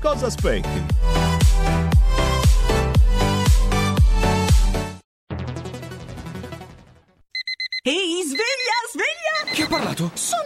Cosa 0.00 0.26
aspetti? 0.26 0.84
Ehi, 7.84 8.22
sveglia, 8.24 8.78
sveglia! 8.90 9.52
Chi 9.52 9.62
ha 9.62 9.68
parlato? 9.68 10.10
Sono 10.14 10.45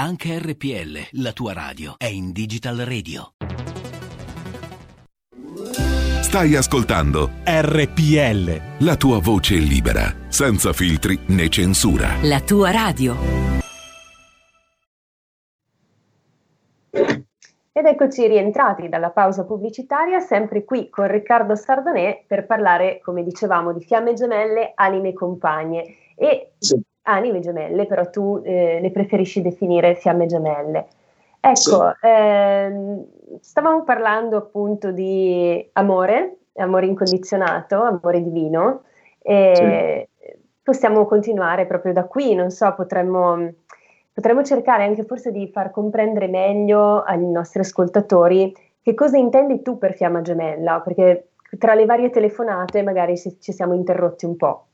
Anche 0.00 0.38
RPL, 0.38 1.20
la 1.20 1.32
tua 1.32 1.52
radio, 1.52 1.94
è 1.98 2.06
in 2.06 2.30
Digital 2.30 2.76
Radio. 2.76 3.32
Stai 6.22 6.54
ascoltando 6.54 7.30
RPL. 7.44 8.84
La 8.84 8.94
tua 8.94 9.18
voce 9.20 9.56
libera, 9.56 10.04
senza 10.28 10.72
filtri 10.72 11.18
né 11.30 11.48
censura. 11.48 12.10
La 12.22 12.40
tua 12.40 12.70
radio. 12.70 13.16
Ed 16.92 17.84
eccoci 17.84 18.28
rientrati 18.28 18.88
dalla 18.88 19.10
pausa 19.10 19.44
pubblicitaria, 19.44 20.20
sempre 20.20 20.62
qui 20.62 20.88
con 20.90 21.08
Riccardo 21.08 21.56
Sardonè 21.56 22.22
per 22.24 22.46
parlare, 22.46 23.00
come 23.00 23.24
dicevamo, 23.24 23.72
di 23.72 23.84
fiamme 23.84 24.14
gemelle, 24.14 24.70
anime 24.76 25.12
compagne. 25.12 25.82
E 26.14 26.52
sì 26.58 26.80
anime 27.08 27.40
gemelle, 27.40 27.86
però 27.86 28.08
tu 28.10 28.40
eh, 28.44 28.78
le 28.80 28.90
preferisci 28.90 29.42
definire 29.42 29.94
fiamme 29.94 30.26
gemelle. 30.26 30.86
Ecco, 31.40 31.94
sì. 32.00 32.06
ehm, 32.06 33.04
stavamo 33.40 33.84
parlando 33.84 34.36
appunto 34.36 34.90
di 34.90 35.68
amore, 35.74 36.36
amore 36.56 36.86
incondizionato, 36.86 37.80
amore 37.80 38.22
divino, 38.22 38.82
e 39.22 40.08
sì. 40.16 40.32
possiamo 40.62 41.06
continuare 41.06 41.66
proprio 41.66 41.92
da 41.92 42.04
qui, 42.04 42.34
non 42.34 42.50
so, 42.50 42.74
potremmo, 42.74 43.52
potremmo 44.12 44.42
cercare 44.42 44.84
anche 44.84 45.04
forse 45.04 45.30
di 45.30 45.48
far 45.48 45.70
comprendere 45.70 46.28
meglio 46.28 47.02
ai 47.02 47.24
nostri 47.24 47.60
ascoltatori 47.60 48.54
che 48.82 48.94
cosa 48.94 49.16
intendi 49.16 49.62
tu 49.62 49.78
per 49.78 49.94
fiamma 49.94 50.22
gemella, 50.22 50.80
perché 50.80 51.28
tra 51.58 51.74
le 51.74 51.84
varie 51.84 52.10
telefonate 52.10 52.82
magari 52.82 53.16
ci 53.16 53.52
siamo 53.52 53.74
interrotti 53.74 54.24
un 54.24 54.36
po'. 54.36 54.67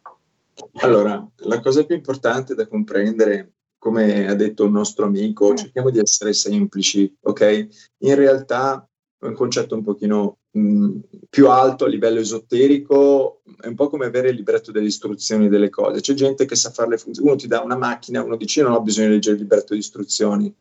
Allora, 0.75 1.27
la 1.37 1.61
cosa 1.61 1.85
più 1.85 1.95
importante 1.95 2.55
da 2.55 2.67
comprendere, 2.67 3.55
come 3.79 4.27
ha 4.27 4.35
detto 4.35 4.64
un 4.64 4.73
nostro 4.73 5.07
amico, 5.07 5.53
mm. 5.53 5.57
cerchiamo 5.57 5.90
di 5.90 5.99
essere 5.99 6.33
semplici, 6.33 7.12
ok? 7.23 7.67
In 7.99 8.14
realtà 8.14 8.88
è 9.19 9.27
un 9.27 9.35
concetto 9.35 9.75
un 9.75 9.83
pochino 9.83 10.38
mh, 10.51 10.99
più 11.29 11.49
alto 11.49 11.85
a 11.85 11.88
livello 11.88 12.21
esoterico, 12.21 13.43
è 13.61 13.67
un 13.67 13.75
po' 13.75 13.88
come 13.88 14.07
avere 14.07 14.31
il 14.31 14.37
libretto 14.37 14.71
delle 14.71 14.87
istruzioni 14.87 15.49
delle 15.49 15.71
cose. 15.71 16.01
C'è 16.01 16.14
gente 16.14 16.45
che 16.45 16.57
sa 16.57 16.71
fare 16.71 16.90
le 16.90 16.99
funzioni, 16.99 17.29
uno 17.29 17.37
ti 17.37 17.47
dà 17.47 17.61
una 17.61 17.77
macchina, 17.77 18.23
uno 18.23 18.37
dice 18.37 18.62
non 18.62 18.73
ho 18.73 18.81
bisogno 18.81 19.09
di 19.09 19.14
leggere 19.14 19.37
il 19.37 19.43
libretto 19.43 19.75
di 19.75 19.81
istruzioni, 19.81 20.55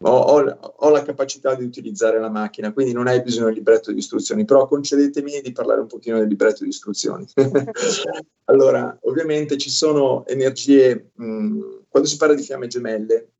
ho, 0.00 0.10
ho, 0.10 0.58
ho, 0.60 0.90
la 0.90 1.02
capacità 1.02 1.54
di 1.54 1.64
utilizzare 1.64 2.20
la 2.20 2.30
macchina, 2.30 2.72
quindi 2.72 2.92
non 2.92 3.08
hai 3.08 3.22
bisogno 3.22 3.46
del 3.46 3.54
libretto 3.54 3.90
di 3.90 3.98
istruzioni, 3.98 4.44
però 4.44 4.66
concedetemi 4.66 5.40
di 5.40 5.52
parlare 5.52 5.80
un 5.80 5.86
pochino 5.88 6.18
del 6.18 6.28
libretto 6.28 6.62
di 6.62 6.70
istruzioni. 6.70 7.26
allora, 8.44 8.96
ovviamente 9.02 9.56
ci 9.58 9.70
sono 9.70 10.24
energie, 10.26 11.10
mh, 11.14 11.86
quando 11.88 12.08
si 12.08 12.16
parla 12.16 12.34
di 12.34 12.42
fiamme 12.42 12.68
gemelle, 12.68 13.32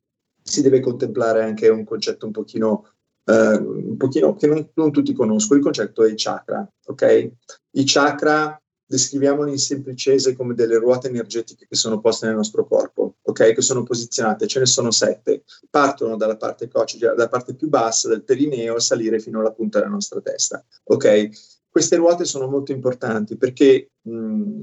si 0.43 0.63
deve 0.63 0.81
contemplare 0.81 1.45
anche 1.45 1.69
un 1.69 1.85
concetto 1.85 2.27
un 2.27 2.33
pochino, 2.33 2.95
eh, 3.25 3.57
un 3.57 3.97
pochino 3.97 4.35
che 4.35 4.47
non, 4.47 4.69
non 4.75 4.91
tutti 4.91 5.13
conoscono, 5.13 5.59
il 5.59 5.65
concetto 5.65 6.03
dei 6.03 6.15
chakra, 6.17 6.69
ok? 6.87 7.31
I 7.73 7.85
chakra 7.85 8.61
descriviamoli 8.89 9.51
in 9.51 9.59
semplicese 9.59 10.35
come 10.35 10.55
delle 10.55 10.79
ruote 10.79 11.09
energetiche 11.09 11.67
che 11.69 11.77
sono 11.77 12.01
poste 12.01 12.27
nel 12.27 12.37
nostro 12.37 12.67
corpo, 12.67 13.17
ok? 13.23 13.53
Che 13.53 13.61
sono 13.61 13.83
posizionate, 13.83 14.47
ce 14.47 14.61
ne 14.61 14.67
sono 14.67 14.91
sette. 14.91 15.43
Partono 15.69 16.17
dalla 16.17 16.37
parte 16.37 16.69
coccia, 16.69 16.97
dalla 16.99 17.29
parte 17.29 17.55
più 17.55 17.69
bassa 17.69 18.09
del 18.09 18.25
perineo 18.25 18.77
a 18.77 18.81
salire 18.81 19.21
fino 19.21 19.41
alla 19.41 19.53
punta 19.53 19.79
della 19.79 19.91
nostra 19.91 20.21
testa, 20.23 20.65
ok? 20.85 21.29
Queste 21.69 21.97
ruote 21.97 22.25
sono 22.25 22.49
molto 22.49 22.73
importanti 22.73 23.37
perché 23.37 23.91
mh, 24.01 24.63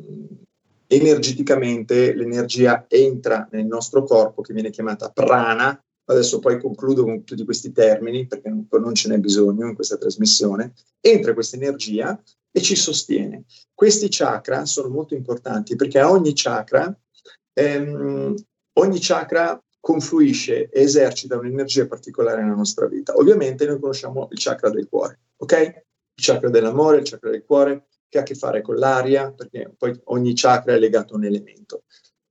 energeticamente 0.87 2.15
l'energia 2.15 2.85
entra 2.87 3.47
nel 3.51 3.65
nostro 3.65 4.03
corpo 4.03 4.41
che 4.41 4.53
viene 4.53 4.71
chiamata 4.71 5.11
prana. 5.11 5.79
Adesso 6.05 6.39
poi 6.39 6.59
concludo 6.59 7.03
con 7.03 7.23
tutti 7.23 7.43
questi 7.43 7.71
termini 7.71 8.27
perché 8.27 8.49
non, 8.49 8.67
non 8.69 8.93
ce 8.93 9.09
n'è 9.09 9.17
bisogno 9.17 9.67
in 9.67 9.75
questa 9.75 9.97
trasmissione. 9.97 10.73
Entra 10.99 11.33
questa 11.33 11.55
energia 11.55 12.21
e 12.51 12.61
ci 12.61 12.75
sostiene. 12.75 13.45
Questi 13.73 14.07
chakra 14.09 14.65
sono 14.65 14.89
molto 14.89 15.15
importanti 15.15 15.75
perché 15.75 16.01
ogni 16.01 16.31
chakra, 16.33 16.95
ehm, 17.53 18.35
ogni 18.73 18.97
chakra 18.99 19.61
confluisce 19.79 20.69
e 20.69 20.81
esercita 20.81 21.37
un'energia 21.37 21.87
particolare 21.87 22.41
nella 22.41 22.55
nostra 22.55 22.87
vita. 22.87 23.15
Ovviamente 23.15 23.65
noi 23.65 23.79
conosciamo 23.79 24.27
il 24.31 24.39
chakra 24.39 24.69
del 24.69 24.87
cuore, 24.87 25.19
ok? 25.37 25.83
Il 26.15 26.23
chakra 26.23 26.49
dell'amore, 26.49 26.97
il 26.97 27.07
chakra 27.07 27.29
del 27.29 27.43
cuore, 27.43 27.87
che 28.07 28.17
ha 28.17 28.21
a 28.21 28.23
che 28.23 28.35
fare 28.35 28.61
con 28.61 28.77
l'aria, 28.77 29.31
perché 29.31 29.73
poi 29.77 29.99
ogni 30.05 30.33
chakra 30.33 30.73
è 30.73 30.79
legato 30.79 31.13
a 31.13 31.17
un 31.17 31.25
elemento. 31.25 31.83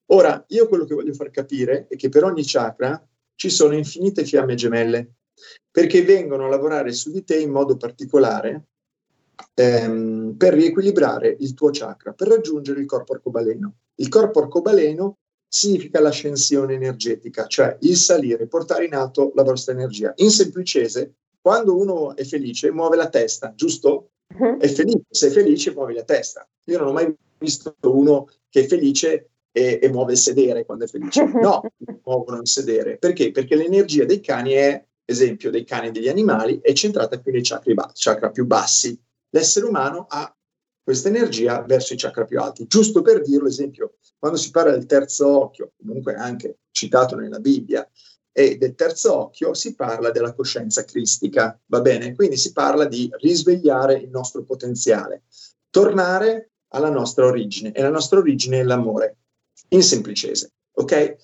Ora, 0.06 0.42
io 0.48 0.68
quello 0.68 0.84
che 0.84 0.94
voglio 0.94 1.12
far 1.12 1.30
capire 1.30 1.86
è 1.88 1.96
che 1.96 2.08
per 2.08 2.24
ogni 2.24 2.42
chakra 2.44 3.00
ci 3.34 3.50
sono 3.50 3.74
infinite 3.74 4.24
fiamme 4.24 4.54
gemelle, 4.54 5.14
perché 5.70 6.02
vengono 6.02 6.46
a 6.46 6.48
lavorare 6.48 6.92
su 6.92 7.10
di 7.10 7.24
te 7.24 7.38
in 7.38 7.50
modo 7.50 7.76
particolare 7.76 8.68
ehm, 9.54 10.34
per 10.36 10.54
riequilibrare 10.54 11.36
il 11.40 11.54
tuo 11.54 11.70
chakra, 11.72 12.12
per 12.12 12.28
raggiungere 12.28 12.80
il 12.80 12.86
corpo 12.86 13.14
arcobaleno. 13.14 13.74
Il 13.96 14.08
corpo 14.08 14.40
arcobaleno 14.40 15.18
significa 15.46 16.00
l'ascensione 16.00 16.74
energetica, 16.74 17.46
cioè 17.46 17.76
il 17.80 17.96
salire, 17.96 18.46
portare 18.46 18.86
in 18.86 18.94
alto 18.94 19.32
la 19.34 19.42
vostra 19.42 19.72
energia. 19.72 20.12
In 20.16 20.30
semplicese, 20.30 21.14
quando 21.40 21.76
uno 21.76 22.16
è 22.16 22.24
felice, 22.24 22.72
muove 22.72 22.96
la 22.96 23.08
testa, 23.08 23.52
giusto? 23.54 24.10
Uh-huh. 24.36 24.58
È 24.58 24.66
felice, 24.66 25.04
se 25.10 25.28
è 25.28 25.30
felice, 25.30 25.72
muovi 25.72 25.94
la 25.94 26.02
testa. 26.02 26.48
Io 26.66 26.78
non 26.78 26.88
ho 26.88 26.92
mai 26.92 27.14
visto 27.38 27.76
uno 27.82 28.28
che 28.48 28.62
è 28.62 28.66
felice 28.66 29.30
e, 29.56 29.78
e 29.80 29.88
muove 29.88 30.12
il 30.12 30.18
sedere 30.18 30.64
quando 30.64 30.84
è 30.84 30.88
felice. 30.88 31.24
No, 31.24 31.62
muovono 32.04 32.40
il 32.40 32.48
sedere. 32.48 32.98
Perché? 32.98 33.30
Perché 33.30 33.54
l'energia 33.54 34.04
dei 34.04 34.20
cani 34.20 34.52
è, 34.52 34.84
esempio, 35.04 35.50
dei 35.50 35.64
cani 35.64 35.88
e 35.88 35.90
degli 35.92 36.08
animali, 36.08 36.58
è 36.60 36.72
centrata 36.72 37.18
più 37.20 37.30
nei 37.30 37.42
chakra, 37.42 37.90
chakra 37.94 38.30
più 38.30 38.46
bassi 38.46 39.00
l'essere 39.34 39.66
umano 39.66 40.06
ha 40.08 40.34
questa 40.82 41.08
energia 41.08 41.62
verso 41.62 41.92
i 41.92 41.96
chakra 41.96 42.24
più 42.24 42.40
alti. 42.40 42.66
Giusto 42.66 43.02
per 43.02 43.20
dirlo, 43.20 43.48
esempio, 43.48 43.96
quando 44.18 44.38
si 44.38 44.50
parla 44.50 44.72
del 44.72 44.86
terzo 44.86 45.26
occhio, 45.28 45.72
comunque 45.76 46.14
anche 46.14 46.58
citato 46.70 47.16
nella 47.16 47.40
Bibbia, 47.40 47.88
e 48.36 48.56
del 48.56 48.74
terzo 48.74 49.16
occhio 49.16 49.54
si 49.54 49.74
parla 49.74 50.10
della 50.10 50.34
coscienza 50.34 50.84
cristica, 50.84 51.58
va 51.66 51.80
bene? 51.80 52.14
Quindi 52.14 52.36
si 52.36 52.52
parla 52.52 52.84
di 52.84 53.08
risvegliare 53.18 53.94
il 53.94 54.10
nostro 54.10 54.42
potenziale, 54.42 55.22
tornare 55.70 56.50
alla 56.68 56.90
nostra 56.90 57.26
origine, 57.26 57.72
e 57.72 57.80
la 57.80 57.90
nostra 57.90 58.18
origine 58.18 58.60
è 58.60 58.62
l'amore, 58.62 59.18
in 59.68 59.82
semplicese. 59.82 60.52
ok? 60.72 61.16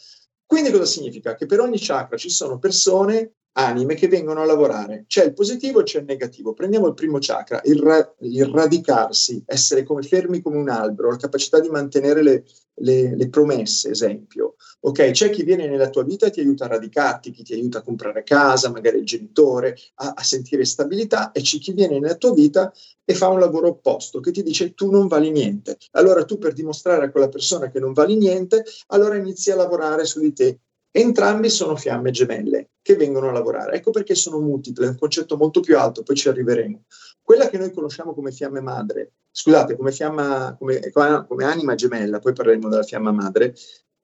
Quindi 0.47 0.71
cosa 0.71 0.85
significa? 0.85 1.35
Che 1.35 1.47
per 1.47 1.61
ogni 1.61 1.79
chakra 1.79 2.17
ci 2.17 2.29
sono 2.29 2.59
persone 2.59 3.35
anime 3.53 3.95
che 3.95 4.09
vengono 4.09 4.43
a 4.43 4.45
lavorare. 4.45 5.05
C'è 5.07 5.25
il 5.25 5.33
positivo 5.33 5.81
e 5.81 5.83
c'è 5.85 5.99
il 5.99 6.05
negativo. 6.05 6.53
Prendiamo 6.53 6.87
il 6.87 6.95
primo 6.95 7.19
chakra, 7.21 7.61
il, 7.65 7.81
ra- 7.81 8.15
il 8.21 8.47
radicarsi, 8.47 9.43
essere 9.47 9.83
come 9.83 10.03
fermi 10.03 10.41
come 10.41 10.59
un 10.59 10.69
albero, 10.69 11.11
la 11.11 11.17
capacità 11.17 11.59
di 11.59 11.69
mantenere 11.69 12.23
le, 12.23 12.45
le, 12.75 13.17
le, 13.17 13.29
promesse, 13.29 13.91
esempio. 13.91 14.55
Ok, 14.81 15.11
c'è 15.11 15.31
chi 15.31 15.43
viene 15.43 15.67
nella 15.67 15.91
tua 15.91 16.05
vita 16.05 16.27
e 16.27 16.31
ti 16.31 16.41
aiuta 16.41 16.65
a 16.65 16.69
radicarti, 16.69 17.33
chi 17.33 17.43
ti 17.43 17.53
aiuta 17.53 17.79
a 17.79 17.83
comprare 17.83 18.23
casa, 18.23 18.71
magari 18.71 18.99
il 18.99 19.05
genitore, 19.05 19.77
a, 19.97 20.15
a 20.17 20.23
sentire 20.23 20.65
stabilità, 20.65 21.33
e 21.33 21.41
c'è 21.43 21.59
chi 21.59 21.73
viene 21.73 21.99
nella 21.99 22.15
tua 22.15 22.33
vita 22.33 22.73
e 23.05 23.15
fa 23.15 23.29
un 23.29 23.41
lavoro 23.41 23.69
opposto, 23.69 24.21
che 24.21 24.31
ti 24.31 24.43
dice 24.43 24.75
tu 24.75 24.91
non 24.91 25.09
vali 25.09 25.31
niente. 25.31 25.77
Allora 25.93 26.25
tu 26.25 26.39
per 26.39 26.53
dimostrare 26.53 27.07
a 27.07 27.11
quella 27.11 27.29
persona 27.29 27.69
che 27.71 27.81
non 27.81 27.93
vali 27.93 28.17
niente, 28.17 28.65
allora 28.89 29.17
inizi 29.17 29.51
a 29.51 29.57
lavorare 29.57 30.05
su 30.05 30.21
di 30.21 30.33
te 30.33 30.61
Entrambi 30.93 31.49
sono 31.49 31.77
fiamme 31.77 32.11
gemelle 32.11 32.71
che 32.83 32.97
vengono 32.97 33.29
a 33.29 33.33
lavorare. 33.33 33.77
Ecco 33.77 33.91
perché 33.91 34.15
sono 34.15 34.41
multiple, 34.41 34.87
è 34.87 34.89
un 34.89 34.99
concetto 34.99 35.37
molto 35.37 35.61
più 35.61 35.79
alto, 35.79 36.03
poi 36.03 36.17
ci 36.17 36.29
arriveremo. 36.29 36.85
Quella 37.23 37.49
che 37.49 37.59
noi 37.59 37.73
conosciamo 37.73 38.13
come 38.13 38.33
fiamme 38.33 38.61
madre, 38.61 39.13
scusate, 39.31 39.77
come, 39.77 39.93
fiamma, 39.93 40.57
come, 40.59 40.81
come 40.91 41.45
anima 41.45 41.75
gemella, 41.77 42.19
poi 42.19 42.33
parleremo 42.33 42.69
della 42.69 42.83
fiamma 42.83 43.13
madre, 43.13 43.55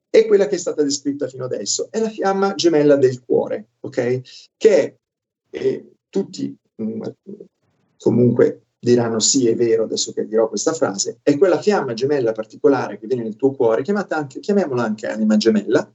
è 0.09 0.25
quella 0.25 0.47
che 0.47 0.55
è 0.55 0.59
stata 0.59 0.81
descritta 0.81 1.27
fino 1.27 1.43
adesso, 1.43 1.89
è 1.91 1.99
la 1.99 2.09
fiamma 2.09 2.55
gemella 2.55 2.95
del 2.95 3.23
cuore, 3.23 3.71
ok? 3.81 4.21
Che 4.55 4.99
eh, 5.49 5.91
tutti 6.09 6.55
mm, 6.81 7.01
comunque 7.97 8.61
diranno 8.79 9.19
sì, 9.19 9.47
è 9.49 9.55
vero, 9.55 9.83
adesso 9.83 10.13
che 10.13 10.25
dirò 10.25 10.47
questa 10.47 10.71
frase, 10.71 11.19
è 11.21 11.37
quella 11.37 11.59
fiamma 11.59 11.93
gemella 11.93 12.31
particolare 12.31 12.97
che 12.97 13.07
viene 13.07 13.23
nel 13.23 13.35
tuo 13.35 13.51
cuore, 13.51 13.81
chiamata 13.81 14.15
anche, 14.15 14.39
chiamiamola 14.39 14.83
anche 14.83 15.07
anima 15.07 15.35
gemella, 15.35 15.93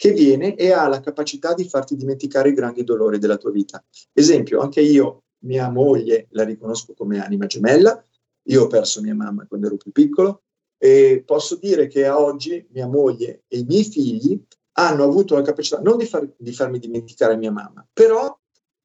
che 0.00 0.12
viene 0.12 0.54
e 0.54 0.72
ha 0.72 0.88
la 0.88 1.00
capacità 1.00 1.52
di 1.52 1.68
farti 1.68 1.94
dimenticare 1.94 2.48
i 2.48 2.54
grandi 2.54 2.84
dolori 2.84 3.18
della 3.18 3.36
tua 3.36 3.50
vita. 3.50 3.84
Esempio, 4.14 4.60
anche 4.60 4.80
io, 4.80 5.24
mia 5.40 5.68
moglie, 5.68 6.26
la 6.30 6.42
riconosco 6.42 6.94
come 6.94 7.22
anima 7.22 7.44
gemella, 7.44 8.02
io 8.44 8.62
ho 8.62 8.66
perso 8.66 9.02
mia 9.02 9.14
mamma 9.14 9.46
quando 9.46 9.66
ero 9.66 9.76
più 9.76 9.92
piccolo 9.92 10.44
e 10.78 11.22
posso 11.26 11.56
dire 11.56 11.86
che 11.86 12.06
a 12.06 12.18
oggi 12.18 12.66
mia 12.70 12.86
moglie 12.86 13.42
e 13.46 13.58
i 13.58 13.64
miei 13.64 13.84
figli 13.84 14.42
hanno 14.78 15.04
avuto 15.04 15.34
la 15.34 15.42
capacità 15.42 15.82
non 15.82 15.98
di, 15.98 16.06
far, 16.06 16.26
di 16.34 16.52
farmi 16.54 16.78
dimenticare 16.78 17.36
mia 17.36 17.52
mamma, 17.52 17.86
però 17.92 18.34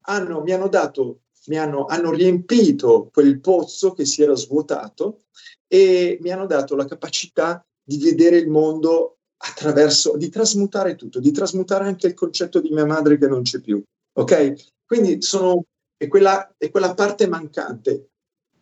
hanno, 0.08 0.42
mi 0.42 0.52
hanno 0.52 0.68
dato, 0.68 1.20
mi 1.46 1.56
hanno, 1.56 1.86
hanno 1.86 2.10
riempito 2.10 3.08
quel 3.10 3.40
pozzo 3.40 3.94
che 3.94 4.04
si 4.04 4.20
era 4.20 4.36
svuotato 4.36 5.20
e 5.66 6.18
mi 6.20 6.30
hanno 6.30 6.44
dato 6.44 6.76
la 6.76 6.84
capacità 6.84 7.66
di 7.82 7.96
vedere 7.96 8.36
il 8.36 8.50
mondo 8.50 9.15
attraverso, 9.38 10.16
di 10.16 10.28
trasmutare 10.28 10.94
tutto, 10.94 11.20
di 11.20 11.32
trasmutare 11.32 11.86
anche 11.86 12.06
il 12.06 12.14
concetto 12.14 12.60
di 12.60 12.70
mia 12.70 12.86
madre 12.86 13.18
che 13.18 13.28
non 13.28 13.42
c'è 13.42 13.60
più. 13.60 13.82
Ok? 14.14 14.54
Quindi 14.84 15.20
sono, 15.22 15.64
è, 15.96 16.08
quella, 16.08 16.54
è 16.56 16.70
quella 16.70 16.94
parte 16.94 17.26
mancante 17.26 18.10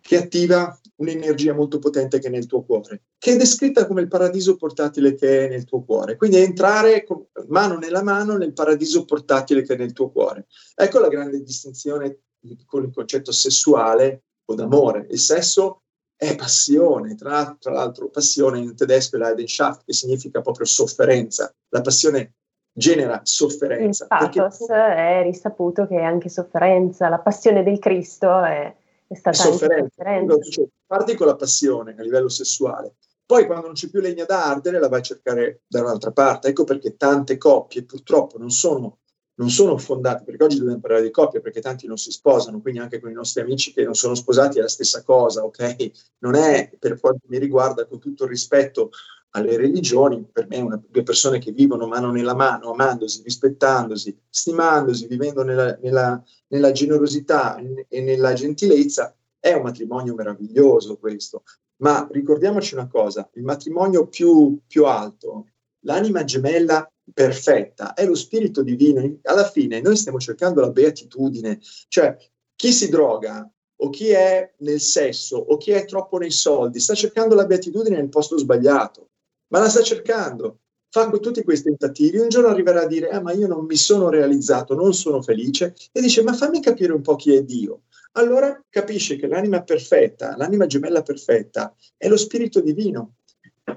che 0.00 0.18
attiva 0.18 0.78
un'energia 0.96 1.54
molto 1.54 1.78
potente 1.78 2.18
che 2.18 2.28
è 2.28 2.30
nel 2.30 2.46
tuo 2.46 2.62
cuore, 2.62 3.04
che 3.18 3.32
è 3.32 3.36
descritta 3.36 3.86
come 3.86 4.02
il 4.02 4.08
paradiso 4.08 4.56
portatile 4.56 5.14
che 5.14 5.46
è 5.46 5.48
nel 5.48 5.64
tuo 5.64 5.82
cuore. 5.82 6.16
Quindi 6.16 6.36
entrare 6.36 7.04
con, 7.04 7.24
mano 7.48 7.78
nella 7.78 8.02
mano 8.02 8.36
nel 8.36 8.52
paradiso 8.52 9.04
portatile 9.06 9.62
che 9.62 9.74
è 9.74 9.76
nel 9.78 9.92
tuo 9.92 10.10
cuore. 10.10 10.46
Ecco 10.74 10.98
la 10.98 11.08
grande 11.08 11.42
distinzione 11.42 12.18
con 12.66 12.84
il 12.84 12.92
concetto 12.92 13.32
sessuale 13.32 14.24
o 14.44 14.54
d'amore. 14.54 15.06
Il 15.10 15.18
sesso 15.18 15.83
è 16.16 16.36
passione, 16.36 17.14
tra, 17.14 17.56
tra 17.58 17.72
l'altro 17.72 18.08
passione 18.08 18.58
in 18.58 18.74
tedesco 18.74 19.16
è 19.16 19.18
Leidenschaft, 19.18 19.84
che 19.84 19.92
significa 19.92 20.40
proprio 20.40 20.66
sofferenza. 20.66 21.52
La 21.68 21.80
passione 21.80 22.34
genera 22.72 23.20
sofferenza. 23.22 24.04
Il 24.04 24.08
pathos 24.08 24.66
perché... 24.66 24.94
è 24.94 25.22
risaputo 25.22 25.86
che 25.86 25.96
è 25.96 26.02
anche 26.02 26.28
sofferenza, 26.28 27.08
la 27.08 27.18
passione 27.18 27.62
del 27.62 27.78
Cristo 27.78 28.42
è, 28.42 28.74
è 29.06 29.14
stata 29.14 29.36
è 29.36 29.40
sofferenza. 29.40 29.94
sofferenza. 29.96 30.50
Cioè, 30.50 30.66
parti 30.86 31.14
con 31.14 31.26
la 31.26 31.36
passione 31.36 31.94
a 31.96 32.02
livello 32.02 32.28
sessuale, 32.28 32.96
poi 33.26 33.46
quando 33.46 33.66
non 33.66 33.74
c'è 33.74 33.88
più 33.88 34.00
legna 34.00 34.24
da 34.24 34.44
ardere 34.44 34.78
la 34.78 34.88
vai 34.88 35.00
a 35.00 35.02
cercare 35.02 35.62
da 35.66 35.80
un'altra 35.80 36.12
parte. 36.12 36.48
Ecco 36.48 36.64
perché 36.64 36.96
tante 36.96 37.36
coppie 37.36 37.84
purtroppo 37.84 38.38
non 38.38 38.50
sono 38.50 38.98
non 39.36 39.50
sono 39.50 39.76
fondate, 39.78 40.24
perché 40.24 40.44
oggi 40.44 40.58
dobbiamo 40.58 40.80
parlare 40.80 41.02
di 41.02 41.10
coppie, 41.10 41.40
perché 41.40 41.60
tanti 41.60 41.86
non 41.86 41.96
si 41.96 42.10
sposano, 42.10 42.60
quindi 42.60 42.80
anche 42.80 43.00
con 43.00 43.10
i 43.10 43.14
nostri 43.14 43.42
amici 43.42 43.72
che 43.72 43.84
non 43.84 43.94
sono 43.94 44.14
sposati 44.14 44.58
è 44.58 44.62
la 44.62 44.68
stessa 44.68 45.02
cosa, 45.02 45.44
ok? 45.44 45.90
Non 46.18 46.34
è, 46.34 46.70
per 46.78 47.00
quanto 47.00 47.26
mi 47.28 47.38
riguarda, 47.38 47.86
con 47.86 47.98
tutto 47.98 48.24
il 48.24 48.30
rispetto 48.30 48.90
alle 49.30 49.56
religioni, 49.56 50.24
per 50.30 50.46
me 50.46 50.60
una, 50.60 50.80
due 50.88 51.02
persone 51.02 51.38
che 51.38 51.50
vivono 51.50 51.88
mano 51.88 52.12
nella 52.12 52.34
mano, 52.34 52.70
amandosi, 52.70 53.22
rispettandosi, 53.22 54.16
stimandosi, 54.28 55.06
vivendo 55.08 55.42
nella, 55.42 55.76
nella, 55.82 56.22
nella 56.48 56.70
generosità 56.70 57.56
e 57.88 58.00
nella 58.00 58.32
gentilezza, 58.34 59.16
è 59.40 59.52
un 59.52 59.62
matrimonio 59.62 60.14
meraviglioso 60.14 60.96
questo. 60.96 61.42
Ma 61.78 62.06
ricordiamoci 62.12 62.74
una 62.74 62.86
cosa, 62.86 63.28
il 63.34 63.42
matrimonio 63.42 64.06
più, 64.06 64.60
più 64.66 64.86
alto, 64.86 65.46
l'anima 65.84 66.24
gemella 66.24 66.88
perfetta, 67.12 67.94
è 67.94 68.04
lo 68.06 68.14
spirito 68.14 68.62
divino. 68.62 69.18
Alla 69.22 69.48
fine 69.48 69.80
noi 69.80 69.96
stiamo 69.96 70.18
cercando 70.18 70.60
la 70.60 70.70
beatitudine, 70.70 71.60
cioè 71.88 72.16
chi 72.54 72.72
si 72.72 72.88
droga 72.88 73.48
o 73.76 73.90
chi 73.90 74.10
è 74.10 74.54
nel 74.58 74.80
sesso 74.80 75.36
o 75.36 75.56
chi 75.56 75.72
è 75.72 75.84
troppo 75.84 76.18
nei 76.18 76.30
soldi 76.30 76.80
sta 76.80 76.94
cercando 76.94 77.34
la 77.34 77.46
beatitudine 77.46 77.96
nel 77.96 78.08
posto 78.08 78.38
sbagliato, 78.38 79.10
ma 79.48 79.60
la 79.60 79.68
sta 79.68 79.82
cercando. 79.82 80.58
Fa 80.94 81.10
tutti 81.10 81.42
questi 81.42 81.70
tentativi, 81.70 82.18
un 82.18 82.28
giorno 82.28 82.50
arriverà 82.50 82.82
a 82.82 82.86
dire, 82.86 83.08
ah, 83.08 83.20
ma 83.20 83.32
io 83.32 83.48
non 83.48 83.64
mi 83.64 83.74
sono 83.74 84.10
realizzato, 84.10 84.76
non 84.76 84.94
sono 84.94 85.20
felice, 85.22 85.74
e 85.90 86.00
dice, 86.00 86.22
ma 86.22 86.32
fammi 86.34 86.60
capire 86.60 86.92
un 86.92 87.00
po' 87.00 87.16
chi 87.16 87.34
è 87.34 87.42
Dio. 87.42 87.82
Allora 88.12 88.64
capisce 88.68 89.16
che 89.16 89.26
l'anima 89.26 89.64
perfetta, 89.64 90.36
l'anima 90.36 90.66
gemella 90.66 91.02
perfetta, 91.02 91.74
è 91.96 92.06
lo 92.06 92.16
spirito 92.16 92.60
divino. 92.60 93.16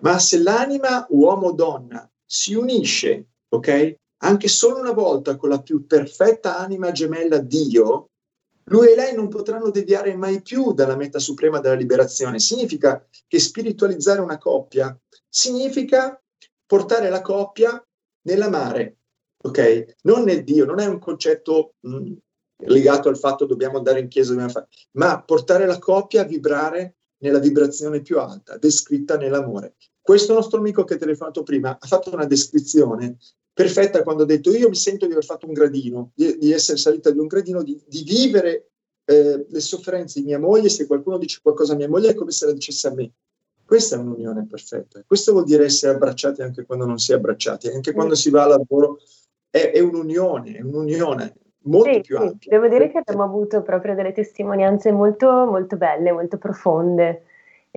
Ma 0.01 0.19
se 0.19 0.39
l'anima 0.39 1.05
uomo-donna 1.09 2.09
si 2.25 2.53
unisce, 2.53 3.27
ok? 3.49 3.95
Anche 4.23 4.47
solo 4.47 4.79
una 4.79 4.93
volta 4.93 5.35
con 5.35 5.49
la 5.49 5.61
più 5.61 5.85
perfetta 5.85 6.57
anima 6.57 6.91
gemella 6.91 7.39
Dio, 7.39 8.09
lui 8.69 8.91
e 8.91 8.95
lei 8.95 9.15
non 9.15 9.29
potranno 9.29 9.69
deviare 9.69 10.15
mai 10.15 10.41
più 10.41 10.73
dalla 10.73 10.95
meta 10.95 11.19
suprema 11.19 11.59
della 11.59 11.75
liberazione. 11.75 12.39
Significa 12.39 13.05
che 13.27 13.39
spiritualizzare 13.39 14.19
una 14.19 14.37
coppia 14.37 14.97
significa 15.29 16.21
portare 16.65 17.09
la 17.09 17.21
coppia 17.21 17.81
nell'amare, 18.23 18.97
ok? 19.43 19.95
Non 20.03 20.23
nel 20.23 20.43
Dio, 20.43 20.65
non 20.65 20.79
è 20.79 20.85
un 20.85 20.99
concetto 20.99 21.75
mh, 21.79 21.95
mm, 21.95 22.13
legato 22.65 23.07
al 23.07 23.17
fatto 23.17 23.45
dobbiamo 23.45 23.77
andare 23.77 23.99
in 23.99 24.07
chiesa, 24.07 24.49
fare, 24.49 24.67
ma 24.93 25.21
portare 25.21 25.65
la 25.65 25.79
coppia 25.79 26.21
a 26.21 26.25
vibrare 26.25 26.96
nella 27.19 27.39
vibrazione 27.39 28.01
più 28.01 28.19
alta, 28.19 28.57
descritta 28.57 29.17
nell'amore. 29.17 29.75
Questo 30.01 30.33
nostro 30.33 30.59
amico 30.59 30.83
che 30.83 30.95
ha 30.95 30.97
telefonato 30.97 31.43
prima 31.43 31.77
ha 31.79 31.87
fatto 31.87 32.13
una 32.13 32.25
descrizione 32.25 33.17
perfetta 33.53 34.03
quando 34.03 34.23
ha 34.23 34.25
detto 34.25 34.51
io 34.51 34.69
mi 34.69 34.75
sento 34.75 35.05
di 35.05 35.11
aver 35.11 35.25
fatto 35.25 35.47
un 35.47 35.53
gradino, 35.53 36.11
di, 36.13 36.37
di 36.37 36.51
essere 36.51 36.77
salita 36.77 37.09
di 37.09 37.19
un 37.19 37.27
gradino, 37.27 37.63
di, 37.63 37.81
di 37.87 38.03
vivere 38.03 38.69
eh, 39.05 39.45
le 39.49 39.59
sofferenze 39.59 40.19
di 40.19 40.27
mia 40.27 40.39
moglie, 40.39 40.69
se 40.69 40.85
qualcuno 40.85 41.17
dice 41.17 41.39
qualcosa 41.41 41.73
a 41.73 41.75
mia 41.75 41.89
moglie 41.89 42.09
è 42.09 42.13
come 42.13 42.31
se 42.31 42.45
la 42.45 42.53
dicesse 42.53 42.87
a 42.87 42.93
me. 42.93 43.11
Questa 43.65 43.95
è 43.95 43.99
un'unione 43.99 44.45
perfetta. 44.45 45.03
Questo 45.05 45.33
vuol 45.33 45.43
dire 45.43 45.65
essere 45.65 45.93
abbracciati 45.93 46.41
anche 46.41 46.65
quando 46.65 46.85
non 46.85 46.99
si 46.99 47.11
è 47.11 47.15
abbracciati, 47.15 47.67
anche 47.67 47.91
quando 47.91 48.15
si 48.15 48.29
va 48.29 48.43
al 48.43 48.49
lavoro. 48.49 48.99
È, 49.49 49.71
è 49.71 49.79
un'unione, 49.79 50.55
è 50.55 50.61
un'unione 50.61 51.33
molto 51.67 51.91
sì, 51.91 52.01
più 52.01 52.17
sì. 52.17 52.23
ampia. 52.23 52.51
Devo 52.51 52.67
dire 52.67 52.89
che 52.89 52.97
abbiamo 52.97 53.23
avuto 53.23 53.61
proprio 53.61 53.95
delle 53.95 54.11
testimonianze 54.11 54.91
molto, 54.91 55.45
molto 55.45 55.77
belle, 55.77 56.11
molto 56.11 56.37
profonde. 56.37 57.23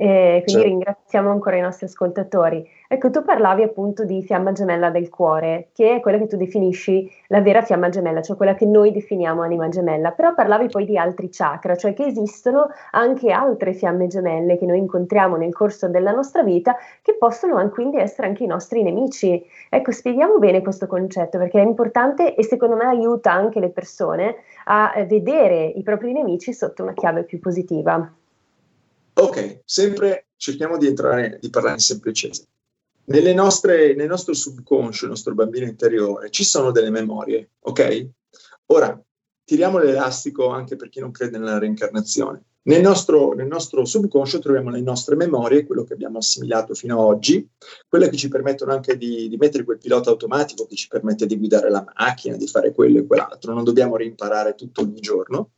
E 0.00 0.42
quindi 0.44 0.50
certo. 0.50 0.66
ringraziamo 0.66 1.30
ancora 1.30 1.56
i 1.56 1.60
nostri 1.60 1.84
ascoltatori. 1.84 2.66
Ecco, 2.88 3.10
tu 3.10 3.22
parlavi 3.22 3.62
appunto 3.62 4.06
di 4.06 4.22
fiamma 4.22 4.50
gemella 4.52 4.88
del 4.88 5.10
cuore, 5.10 5.68
che 5.74 5.96
è 5.96 6.00
quella 6.00 6.16
che 6.16 6.26
tu 6.26 6.38
definisci 6.38 7.06
la 7.26 7.42
vera 7.42 7.60
fiamma 7.60 7.90
gemella, 7.90 8.22
cioè 8.22 8.34
quella 8.34 8.54
che 8.54 8.64
noi 8.64 8.92
definiamo 8.92 9.42
anima 9.42 9.68
gemella, 9.68 10.12
però 10.12 10.32
parlavi 10.32 10.68
poi 10.68 10.86
di 10.86 10.96
altri 10.96 11.28
chakra, 11.30 11.76
cioè 11.76 11.92
che 11.92 12.06
esistono 12.06 12.68
anche 12.92 13.30
altre 13.30 13.74
fiamme 13.74 14.06
gemelle 14.06 14.56
che 14.56 14.64
noi 14.64 14.78
incontriamo 14.78 15.36
nel 15.36 15.52
corso 15.52 15.86
della 15.86 16.12
nostra 16.12 16.42
vita, 16.42 16.76
che 17.02 17.16
possono 17.18 17.68
quindi 17.68 17.98
essere 17.98 18.26
anche 18.26 18.44
i 18.44 18.46
nostri 18.46 18.82
nemici. 18.82 19.44
Ecco, 19.68 19.92
spieghiamo 19.92 20.38
bene 20.38 20.62
questo 20.62 20.86
concetto 20.86 21.36
perché 21.36 21.60
è 21.60 21.64
importante 21.64 22.34
e 22.34 22.42
secondo 22.42 22.74
me 22.74 22.86
aiuta 22.86 23.32
anche 23.32 23.60
le 23.60 23.68
persone 23.68 24.36
a 24.64 24.94
eh, 24.96 25.04
vedere 25.04 25.64
i 25.64 25.82
propri 25.82 26.12
nemici 26.12 26.54
sotto 26.54 26.82
una 26.82 26.94
chiave 26.94 27.24
più 27.24 27.38
positiva. 27.38 28.14
Ok, 29.14 29.62
sempre 29.64 30.28
cerchiamo 30.36 30.76
di 30.78 30.86
entrare, 30.86 31.38
di 31.40 31.50
parlare 31.50 31.74
in 31.74 31.80
semplicese. 31.80 32.46
Nelle 33.04 33.34
nostre, 33.34 33.94
nel 33.94 34.08
nostro 34.08 34.34
subconscio, 34.34 35.04
il 35.04 35.10
nostro 35.10 35.34
bambino 35.34 35.66
interiore, 35.66 36.30
ci 36.30 36.44
sono 36.44 36.70
delle 36.70 36.90
memorie, 36.90 37.50
ok? 37.60 38.08
Ora, 38.66 39.02
tiriamo 39.44 39.78
l'elastico 39.78 40.48
anche 40.48 40.76
per 40.76 40.88
chi 40.88 41.00
non 41.00 41.10
crede 41.10 41.38
nella 41.38 41.58
reincarnazione. 41.58 42.44
Nel 42.62 42.82
nostro, 42.82 43.32
nel 43.32 43.46
nostro, 43.46 43.84
subconscio 43.84 44.38
troviamo 44.38 44.70
le 44.70 44.82
nostre 44.82 45.16
memorie, 45.16 45.64
quello 45.64 45.82
che 45.82 45.94
abbiamo 45.94 46.18
assimilato 46.18 46.74
fino 46.74 47.00
ad 47.00 47.04
oggi, 47.04 47.48
quelle 47.88 48.10
che 48.10 48.16
ci 48.16 48.28
permettono 48.28 48.72
anche 48.72 48.96
di, 48.96 49.28
di, 49.28 49.36
mettere 49.38 49.64
quel 49.64 49.78
pilota 49.78 50.10
automatico 50.10 50.66
che 50.66 50.76
ci 50.76 50.86
permette 50.86 51.26
di 51.26 51.38
guidare 51.38 51.70
la 51.70 51.84
macchina, 51.98 52.36
di 52.36 52.46
fare 52.46 52.72
quello 52.72 52.98
e 52.98 53.06
quell'altro, 53.06 53.54
non 53.54 53.64
dobbiamo 53.64 53.96
rimparare 53.96 54.54
tutto 54.54 54.82
ogni 54.82 55.00
giorno. 55.00 55.52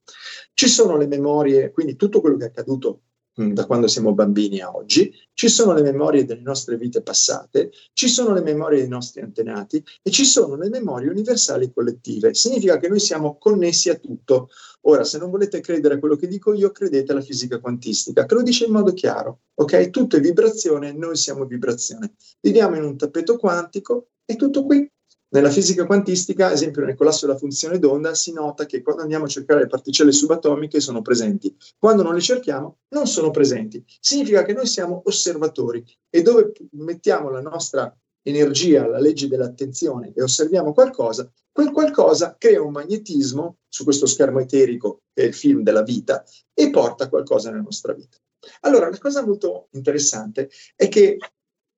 Ci 0.54 0.68
sono 0.68 0.96
le 0.96 1.08
memorie, 1.08 1.72
quindi 1.72 1.96
tutto 1.96 2.20
quello 2.20 2.36
che 2.36 2.44
è 2.44 2.48
accaduto 2.48 3.00
da 3.34 3.66
quando 3.66 3.86
siamo 3.86 4.12
bambini 4.12 4.60
a 4.60 4.74
oggi, 4.74 5.12
ci 5.32 5.48
sono 5.48 5.72
le 5.72 5.82
memorie 5.82 6.24
delle 6.24 6.42
nostre 6.42 6.76
vite 6.76 7.02
passate, 7.02 7.70
ci 7.92 8.08
sono 8.08 8.34
le 8.34 8.42
memorie 8.42 8.80
dei 8.80 8.88
nostri 8.88 9.22
antenati 9.22 9.82
e 10.02 10.10
ci 10.10 10.24
sono 10.24 10.56
le 10.56 10.68
memorie 10.68 11.08
universali 11.08 11.72
collettive. 11.72 12.34
Significa 12.34 12.76
che 12.78 12.88
noi 12.88 13.00
siamo 13.00 13.38
connessi 13.38 13.88
a 13.88 13.96
tutto. 13.96 14.50
Ora, 14.82 15.04
se 15.04 15.18
non 15.18 15.30
volete 15.30 15.60
credere 15.60 15.94
a 15.94 15.98
quello 15.98 16.16
che 16.16 16.26
dico 16.26 16.52
io, 16.52 16.70
credete 16.70 17.12
alla 17.12 17.20
fisica 17.22 17.58
quantistica, 17.58 18.26
che 18.26 18.34
lo 18.34 18.42
dice 18.42 18.66
in 18.66 18.72
modo 18.72 18.92
chiaro. 18.92 19.40
Ok? 19.54 19.90
Tutto 19.90 20.16
è 20.16 20.20
vibrazione, 20.20 20.92
noi 20.92 21.16
siamo 21.16 21.46
vibrazione. 21.46 22.14
Viviamo 22.40 22.76
in 22.76 22.84
un 22.84 22.96
tappeto 22.96 23.36
quantico, 23.38 24.08
è 24.24 24.36
tutto 24.36 24.64
qui. 24.64 24.88
Nella 25.32 25.48
fisica 25.48 25.86
quantistica, 25.86 26.48
ad 26.48 26.52
esempio 26.52 26.84
nel 26.84 26.94
collasso 26.94 27.24
della 27.24 27.38
funzione 27.38 27.78
d'onda, 27.78 28.14
si 28.14 28.34
nota 28.34 28.66
che 28.66 28.82
quando 28.82 29.00
andiamo 29.00 29.24
a 29.24 29.28
cercare 29.28 29.60
le 29.60 29.66
particelle 29.66 30.12
subatomiche 30.12 30.78
sono 30.78 31.00
presenti, 31.00 31.56
quando 31.78 32.02
non 32.02 32.12
le 32.12 32.20
cerchiamo 32.20 32.80
non 32.88 33.06
sono 33.06 33.30
presenti. 33.30 33.82
Significa 33.98 34.42
che 34.44 34.52
noi 34.52 34.66
siamo 34.66 35.00
osservatori 35.06 35.82
e 36.10 36.20
dove 36.20 36.52
mettiamo 36.72 37.30
la 37.30 37.40
nostra 37.40 37.96
energia, 38.20 38.86
la 38.86 38.98
legge 38.98 39.26
dell'attenzione 39.26 40.12
e 40.14 40.22
osserviamo 40.22 40.74
qualcosa, 40.74 41.32
quel 41.50 41.70
qualcosa 41.70 42.36
crea 42.38 42.60
un 42.60 42.72
magnetismo 42.72 43.56
su 43.68 43.84
questo 43.84 44.04
schermo 44.04 44.38
eterico 44.38 45.04
che 45.14 45.22
è 45.22 45.26
il 45.26 45.34
film 45.34 45.62
della 45.62 45.82
vita 45.82 46.22
e 46.52 46.68
porta 46.68 47.08
qualcosa 47.08 47.48
nella 47.48 47.62
nostra 47.62 47.94
vita. 47.94 48.18
Allora, 48.60 48.90
la 48.90 48.98
cosa 48.98 49.24
molto 49.24 49.68
interessante 49.70 50.50
è 50.76 50.88
che 50.88 51.16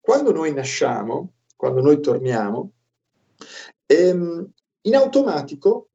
quando 0.00 0.32
noi 0.32 0.52
nasciamo, 0.52 1.34
quando 1.54 1.80
noi 1.80 2.00
torniamo, 2.00 2.72
Ehm, 3.86 4.52
in 4.82 4.94
automatico 4.96 5.88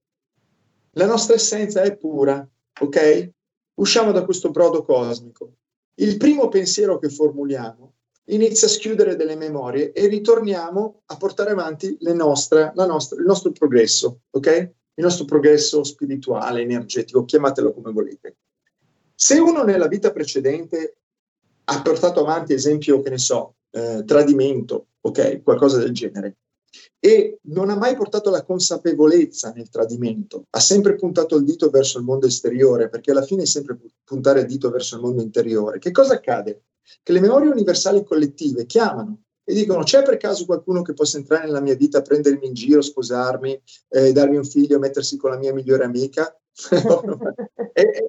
la 0.94 1.06
nostra 1.06 1.36
essenza 1.36 1.82
è 1.82 1.96
pura, 1.96 2.48
ok? 2.82 3.32
Usciamo 3.76 4.12
da 4.12 4.26
questo 4.26 4.50
brodo 4.50 4.84
cosmico. 4.84 5.54
Il 5.96 6.18
primo 6.18 6.48
pensiero 6.50 6.98
che 6.98 7.10
formuliamo 7.10 7.94
inizia 8.26 8.68
a 8.68 8.72
schiudere 8.72 9.16
delle 9.16 9.36
memorie 9.36 9.92
e 9.92 10.08
ritorniamo 10.08 11.02
a 11.06 11.18
portare 11.18 11.52
avanti 11.52 11.98
nostre, 12.02 12.72
nostra, 12.76 13.20
il 13.20 13.26
nostro 13.26 13.52
progresso, 13.52 14.22
ok? 14.32 14.72
Il 14.96 15.04
nostro 15.04 15.26
progresso 15.26 15.84
spirituale, 15.84 16.62
energetico, 16.62 17.26
chiamatelo 17.26 17.74
come 17.74 17.92
volete. 17.92 18.38
Se 19.16 19.38
uno 19.40 19.64
nella 19.64 19.88
vita 19.88 20.12
precedente 20.12 20.98
ha 21.66 21.82
portato 21.82 22.22
avanti, 22.22 22.54
esempio, 22.54 23.02
che 23.02 23.10
ne 23.10 23.18
so, 23.18 23.56
eh, 23.72 24.04
tradimento, 24.06 24.88
ok, 25.02 25.44
qualcosa 25.44 25.78
del 25.78 25.94
genere, 25.94 26.38
e 27.00 27.40
non 27.44 27.70
ha 27.70 27.76
mai 27.76 27.96
portato 27.96 28.30
la 28.30 28.44
consapevolezza 28.44 29.52
nel 29.56 29.70
tradimento, 29.70 30.46
ha 30.50 30.60
sempre 30.60 30.96
puntato 30.96 31.38
il 31.38 31.46
dito 31.46 31.70
verso 31.70 31.98
il 31.98 32.04
mondo 32.04 32.28
esteriore, 32.28 32.90
perché 32.90 33.12
alla 33.12 33.24
fine 33.24 33.44
è 33.44 33.46
sempre 33.46 33.78
puntare 34.04 34.42
il 34.42 34.48
dito 34.48 34.70
verso 34.70 34.96
il 34.96 35.02
mondo 35.02 35.22
interiore. 35.22 35.80
Che 35.80 35.92
cosa 35.92 36.16
accade? 36.16 36.64
Che 37.02 37.12
le 37.12 37.20
memorie 37.20 37.50
universali 37.50 38.04
collettive 38.04 38.66
chiamano 38.66 39.22
e 39.44 39.54
dicono 39.54 39.82
c'è 39.82 40.04
per 40.04 40.18
caso 40.18 40.46
qualcuno 40.46 40.84
che 40.84 40.94
possa 40.94 41.18
entrare 41.18 41.46
nella 41.46 41.62
mia 41.62 41.76
vita, 41.76 42.02
prendermi 42.02 42.46
in 42.46 42.54
giro, 42.54 42.82
sposarmi, 42.82 43.60
eh, 43.90 44.12
darmi 44.12 44.38
un 44.38 44.46
figlio, 44.46 44.78
mettersi 44.78 45.18
con 45.18 45.32
la 45.32 45.38
mia 45.38 45.54
migliore 45.54 45.86
amica? 45.86 46.32
e, 47.74 47.82
e, 47.82 48.08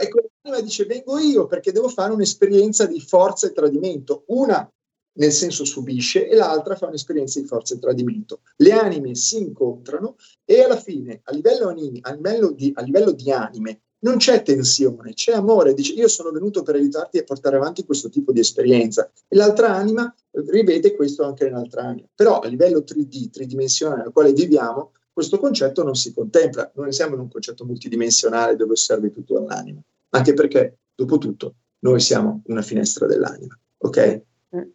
e 0.00 0.08
quella 0.40 0.60
dice 0.60 0.84
vengo 0.84 1.18
io 1.18 1.46
perché 1.46 1.70
devo 1.70 1.88
fare 1.88 2.12
un'esperienza 2.12 2.84
di 2.86 3.00
forza 3.00 3.46
e 3.46 3.52
tradimento, 3.52 4.24
una 4.26 4.68
nel 5.14 5.32
senso 5.32 5.64
subisce, 5.64 6.28
e 6.28 6.34
l'altra 6.34 6.76
fa 6.76 6.86
un'esperienza 6.86 7.40
di 7.40 7.46
forza 7.46 7.74
e 7.74 7.78
tradimento. 7.78 8.40
Le 8.56 8.72
anime 8.72 9.14
si 9.14 9.38
incontrano 9.38 10.16
e 10.44 10.62
alla 10.62 10.78
fine, 10.78 11.20
a 11.24 11.32
livello, 11.32 11.68
anime, 11.68 11.98
a 12.02 12.12
livello, 12.12 12.52
di, 12.52 12.72
a 12.74 12.82
livello 12.82 13.12
di 13.12 13.30
anime, 13.30 13.80
non 14.02 14.16
c'è 14.16 14.42
tensione, 14.42 15.14
c'è 15.14 15.32
amore. 15.32 15.74
Dice 15.74 15.92
io 15.92 16.08
sono 16.08 16.30
venuto 16.30 16.62
per 16.62 16.74
aiutarti 16.74 17.18
a 17.18 17.24
portare 17.24 17.56
avanti 17.56 17.84
questo 17.84 18.08
tipo 18.08 18.32
di 18.32 18.40
esperienza. 18.40 19.10
E 19.28 19.36
l'altra 19.36 19.74
anima 19.74 20.12
rivede 20.48 20.94
questo 20.94 21.24
anche 21.24 21.44
nell'altra 21.44 21.82
anima. 21.82 22.08
Però 22.14 22.40
a 22.40 22.48
livello 22.48 22.80
3D, 22.80 23.30
tridimensionale, 23.30 24.02
nel 24.02 24.12
quale 24.12 24.32
viviamo, 24.32 24.92
questo 25.12 25.38
concetto 25.38 25.84
non 25.84 25.94
si 25.94 26.12
contempla. 26.12 26.72
Non 26.74 26.90
siamo 26.90 27.14
in 27.14 27.20
un 27.20 27.28
concetto 27.28 27.64
multidimensionale 27.64 28.56
dove 28.56 28.72
osservi 28.72 29.10
tutto 29.12 29.34
dall'anima. 29.34 29.80
Anche 30.10 30.34
perché, 30.34 30.78
dopo 30.94 31.18
tutto, 31.18 31.54
noi 31.80 32.00
siamo 32.00 32.42
una 32.46 32.62
finestra 32.62 33.06
dell'anima. 33.06 33.56
Ok? 33.78 34.22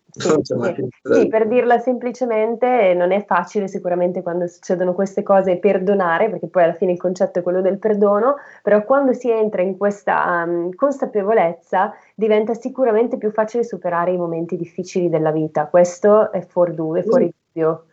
Sì, 0.09 0.33
sì. 0.41 0.87
sì, 1.03 1.27
per 1.27 1.47
dirla 1.47 1.77
semplicemente, 1.77 2.95
non 2.95 3.11
è 3.11 3.23
facile 3.25 3.67
sicuramente 3.67 4.23
quando 4.23 4.47
succedono 4.47 4.95
queste 4.95 5.21
cose 5.21 5.57
perdonare, 5.57 6.31
perché 6.31 6.47
poi 6.47 6.63
alla 6.63 6.73
fine 6.73 6.93
il 6.93 6.97
concetto 6.97 7.37
è 7.37 7.43
quello 7.43 7.61
del 7.61 7.77
perdono, 7.77 8.37
però 8.63 8.83
quando 8.83 9.13
si 9.13 9.29
entra 9.29 9.61
in 9.61 9.77
questa 9.77 10.43
um, 10.47 10.73
consapevolezza 10.73 11.93
diventa 12.15 12.55
sicuramente 12.55 13.19
più 13.19 13.29
facile 13.29 13.63
superare 13.63 14.11
i 14.11 14.17
momenti 14.17 14.57
difficili 14.57 15.09
della 15.09 15.31
vita. 15.31 15.67
Questo 15.67 16.31
è 16.31 16.43
fuori 16.43 16.73
dubbio, 16.73 17.01
è 17.01 17.05
fuori 17.05 17.31
dubbio. 17.53 17.85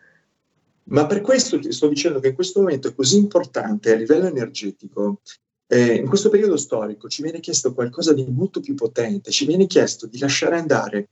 Ma 0.85 1.05
per 1.05 1.21
questo 1.21 1.59
ti 1.59 1.71
sto 1.71 1.87
dicendo 1.87 2.19
che 2.19 2.29
in 2.29 2.35
questo 2.35 2.61
momento 2.61 2.87
è 2.87 2.95
così 2.95 3.17
importante 3.17 3.91
a 3.91 3.95
livello 3.95 4.25
energetico 4.25 5.19
eh, 5.67 5.95
in 5.95 6.07
questo 6.07 6.29
periodo 6.29 6.57
storico 6.57 7.07
ci 7.07 7.23
viene 7.23 7.39
chiesto 7.39 7.73
qualcosa 7.73 8.13
di 8.13 8.23
molto 8.29 8.59
più 8.59 8.75
potente, 8.75 9.31
ci 9.31 9.47
viene 9.47 9.65
chiesto 9.65 10.05
di 10.05 10.19
lasciare 10.19 10.57
andare 10.57 11.09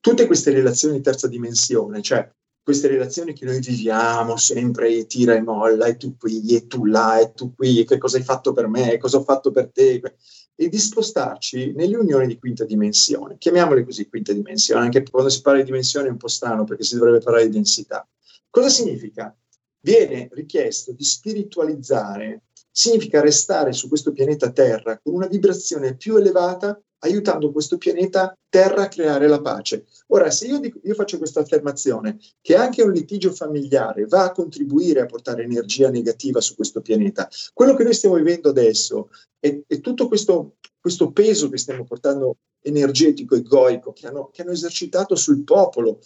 tutte 0.00 0.26
queste 0.26 0.50
relazioni 0.52 0.96
di 0.96 1.02
terza 1.02 1.28
dimensione, 1.28 2.02
cioè 2.02 2.30
queste 2.62 2.88
relazioni 2.88 3.32
che 3.32 3.46
noi 3.46 3.60
viviamo 3.60 4.36
sempre, 4.36 5.06
tira 5.06 5.34
e 5.34 5.40
molla, 5.40 5.86
e 5.86 5.96
tu 5.96 6.18
qui, 6.18 6.54
e 6.54 6.66
tu 6.66 6.84
là, 6.84 7.18
e 7.18 7.32
tu 7.32 7.54
qui, 7.54 7.84
che 7.84 7.96
cosa 7.96 8.18
hai 8.18 8.22
fatto 8.22 8.52
per 8.52 8.68
me, 8.68 8.98
cosa 8.98 9.16
ho 9.16 9.22
fatto 9.22 9.50
per 9.50 9.70
te, 9.72 10.02
e 10.54 10.68
di 10.68 10.78
spostarci 10.78 11.72
nelle 11.72 11.96
unioni 11.96 12.26
di 12.26 12.38
quinta 12.38 12.64
dimensione. 12.64 13.38
Chiamiamole 13.38 13.84
così 13.84 14.08
quinta 14.08 14.34
dimensione, 14.34 14.82
anche 14.82 15.02
quando 15.08 15.30
si 15.30 15.40
parla 15.40 15.60
di 15.60 15.64
dimensione 15.64 16.08
è 16.08 16.10
un 16.10 16.18
po' 16.18 16.28
strano 16.28 16.64
perché 16.64 16.82
si 16.82 16.96
dovrebbe 16.96 17.20
parlare 17.20 17.46
di 17.46 17.52
densità. 17.52 18.06
Cosa 18.50 18.68
significa? 18.68 19.34
Viene 19.80 20.28
richiesto 20.32 20.92
di 20.92 21.04
spiritualizzare, 21.04 22.42
significa 22.70 23.20
restare 23.20 23.72
su 23.72 23.88
questo 23.88 24.12
pianeta 24.12 24.50
Terra 24.50 24.98
con 24.98 25.14
una 25.14 25.26
vibrazione 25.26 25.96
più 25.96 26.16
elevata 26.16 26.78
aiutando 27.00 27.52
questo 27.52 27.78
pianeta 27.78 28.36
Terra 28.48 28.82
a 28.82 28.88
creare 28.88 29.28
la 29.28 29.40
pace. 29.40 29.84
Ora, 30.08 30.30
se 30.30 30.46
io, 30.46 30.58
dico, 30.58 30.80
io 30.82 30.94
faccio 30.94 31.18
questa 31.18 31.40
affermazione, 31.40 32.18
che 32.40 32.56
anche 32.56 32.82
un 32.82 32.92
litigio 32.92 33.32
familiare 33.32 34.06
va 34.06 34.24
a 34.24 34.32
contribuire 34.32 35.00
a 35.00 35.06
portare 35.06 35.42
energia 35.42 35.90
negativa 35.90 36.40
su 36.40 36.54
questo 36.54 36.80
pianeta, 36.80 37.28
quello 37.52 37.74
che 37.74 37.84
noi 37.84 37.94
stiamo 37.94 38.16
vivendo 38.16 38.48
adesso 38.48 39.10
è, 39.38 39.62
tutto 39.80 40.08
questo, 40.08 40.56
questo, 40.80 41.12
peso 41.12 41.48
che 41.48 41.58
stiamo 41.58 41.84
portando 41.84 42.38
energetico, 42.62 43.34
egoico, 43.34 43.92
che 43.92 44.06
hanno, 44.06 44.30
che 44.32 44.42
hanno 44.42 44.52
esercitato 44.52 45.14
sul 45.14 45.44
popolo, 45.44 46.00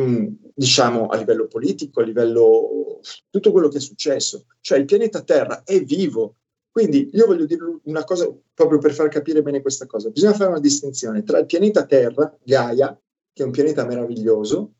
mm, 0.00 0.26
diciamo 0.54 1.06
a 1.06 1.16
livello 1.16 1.46
politico, 1.46 2.00
a 2.00 2.04
livello 2.04 3.00
tutto 3.30 3.52
quello 3.52 3.68
che 3.68 3.78
è 3.78 3.80
successo. 3.80 4.46
Cioè 4.60 4.78
il 4.78 4.84
pianeta 4.84 5.22
Terra 5.22 5.62
è 5.64 5.82
vivo, 5.82 6.36
quindi 6.72 7.10
io 7.12 7.26
voglio 7.26 7.44
dire 7.44 7.62
una 7.84 8.02
cosa 8.02 8.34
proprio 8.54 8.78
per 8.78 8.94
far 8.94 9.08
capire 9.08 9.42
bene 9.42 9.60
questa 9.60 9.84
cosa. 9.84 10.08
Bisogna 10.08 10.32
fare 10.32 10.48
una 10.48 10.58
distinzione 10.58 11.22
tra 11.22 11.38
il 11.38 11.44
pianeta 11.44 11.84
Terra, 11.84 12.34
Gaia, 12.42 12.98
che 13.30 13.42
è 13.42 13.44
un 13.44 13.52
pianeta 13.52 13.84
meraviglioso, 13.84 14.72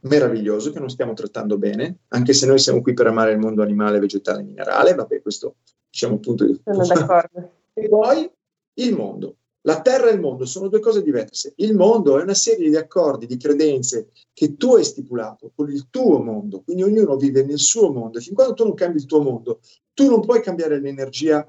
meraviglioso, 0.00 0.70
che 0.70 0.78
non 0.78 0.90
stiamo 0.90 1.14
trattando 1.14 1.56
bene, 1.56 2.00
anche 2.08 2.34
se 2.34 2.44
noi 2.44 2.58
siamo 2.58 2.82
qui 2.82 2.92
per 2.92 3.06
amare 3.06 3.32
il 3.32 3.38
mondo 3.38 3.62
animale, 3.62 3.98
vegetale 3.98 4.40
e 4.40 4.44
minerale, 4.44 4.94
vabbè, 4.94 5.22
questo 5.22 5.56
diciamo 5.88 6.16
appunto 6.16 6.44
di... 6.44 6.60
Sono 6.62 6.86
d'accordo. 6.86 7.52
E 7.78 7.88
poi 7.88 8.28
il 8.74 8.94
mondo. 8.96 9.36
La 9.60 9.80
terra 9.80 10.08
e 10.08 10.14
il 10.14 10.20
mondo 10.20 10.44
sono 10.46 10.66
due 10.68 10.80
cose 10.80 11.00
diverse. 11.00 11.52
Il 11.58 11.76
mondo 11.76 12.18
è 12.18 12.22
una 12.22 12.34
serie 12.34 12.68
di 12.68 12.76
accordi, 12.76 13.26
di 13.26 13.36
credenze 13.36 14.08
che 14.32 14.56
tu 14.56 14.74
hai 14.74 14.82
stipulato 14.84 15.52
con 15.54 15.70
il 15.70 15.86
tuo 15.88 16.20
mondo, 16.20 16.62
quindi 16.62 16.82
ognuno 16.82 17.16
vive 17.16 17.44
nel 17.44 17.58
suo 17.58 17.92
mondo. 17.92 18.18
E 18.18 18.20
fin 18.20 18.34
quando 18.34 18.54
tu 18.54 18.64
non 18.64 18.74
cambi 18.74 18.98
il 18.98 19.06
tuo 19.06 19.22
mondo, 19.22 19.60
tu 19.98 20.08
non 20.08 20.20
puoi 20.20 20.40
cambiare 20.40 20.78
l'energia, 20.78 21.44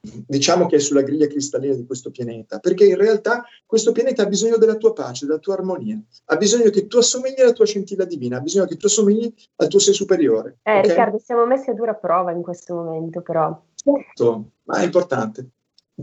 diciamo 0.00 0.64
che 0.64 0.76
è 0.76 0.78
sulla 0.78 1.02
griglia 1.02 1.26
cristallina 1.26 1.74
di 1.74 1.84
questo 1.84 2.10
pianeta, 2.10 2.58
perché 2.58 2.86
in 2.86 2.96
realtà 2.96 3.44
questo 3.66 3.92
pianeta 3.92 4.22
ha 4.22 4.26
bisogno 4.26 4.56
della 4.56 4.76
tua 4.76 4.94
pace, 4.94 5.26
della 5.26 5.38
tua 5.38 5.52
armonia, 5.52 6.00
ha 6.24 6.36
bisogno 6.36 6.70
che 6.70 6.86
tu 6.86 6.96
assomigli 6.96 7.42
alla 7.42 7.52
tua 7.52 7.66
scintilla 7.66 8.06
divina, 8.06 8.38
ha 8.38 8.40
bisogno 8.40 8.64
che 8.64 8.78
tu 8.78 8.86
assomigli 8.86 9.30
al 9.56 9.68
tuo 9.68 9.78
sé 9.78 9.92
superiore. 9.92 10.60
Eh, 10.62 10.78
okay? 10.78 10.88
Riccardo, 10.88 11.18
siamo 11.18 11.44
messi 11.44 11.68
a 11.68 11.74
dura 11.74 11.92
prova 11.92 12.30
in 12.30 12.40
questo 12.40 12.74
momento, 12.74 13.20
però. 13.20 13.60
Certo, 13.74 14.44
ma 14.62 14.78
è 14.78 14.84
importante. 14.84 15.46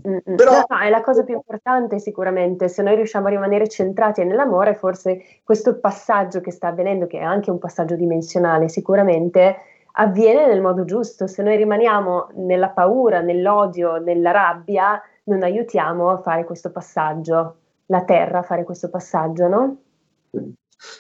Mm-mm. 0.08 0.36
Però... 0.36 0.64
No, 0.68 0.78
è 0.80 0.90
la 0.92 1.02
cosa 1.02 1.24
più 1.24 1.34
importante 1.34 1.98
sicuramente, 1.98 2.70
se 2.70 2.84
noi 2.84 2.96
riusciamo 2.96 3.26
a 3.26 3.32
rimanere 3.32 3.68
centrati 3.68 4.24
nell'amore, 4.24 4.76
forse 4.76 5.42
questo 5.44 5.80
passaggio 5.80 6.42
che 6.42 6.52
sta 6.52 6.68
avvenendo, 6.68 7.08
che 7.08 7.18
è 7.18 7.24
anche 7.24 7.50
un 7.50 7.58
passaggio 7.58 7.96
dimensionale 7.96 8.70
sicuramente, 8.70 9.56
avviene 9.94 10.48
nel 10.48 10.62
modo 10.62 10.86
giusto. 10.86 11.28
Se 11.28 11.44
noi 11.44 11.58
rimaniamo 11.58 12.30
nella 12.36 12.70
paura, 12.70 13.22
nell'odio, 13.22 13.98
nella 13.98 14.32
rabbia, 14.32 15.02
non 15.26 15.44
aiutiamo 15.44 16.10
a 16.10 16.22
fare 16.22 16.44
questo 16.44 16.72
passaggio, 16.72 17.56
la 17.88 18.04
Terra 18.04 18.40
a 18.40 18.44
fare 18.44 18.64
questo 18.64 18.90
passaggio, 18.90 19.48
no? 19.48 19.78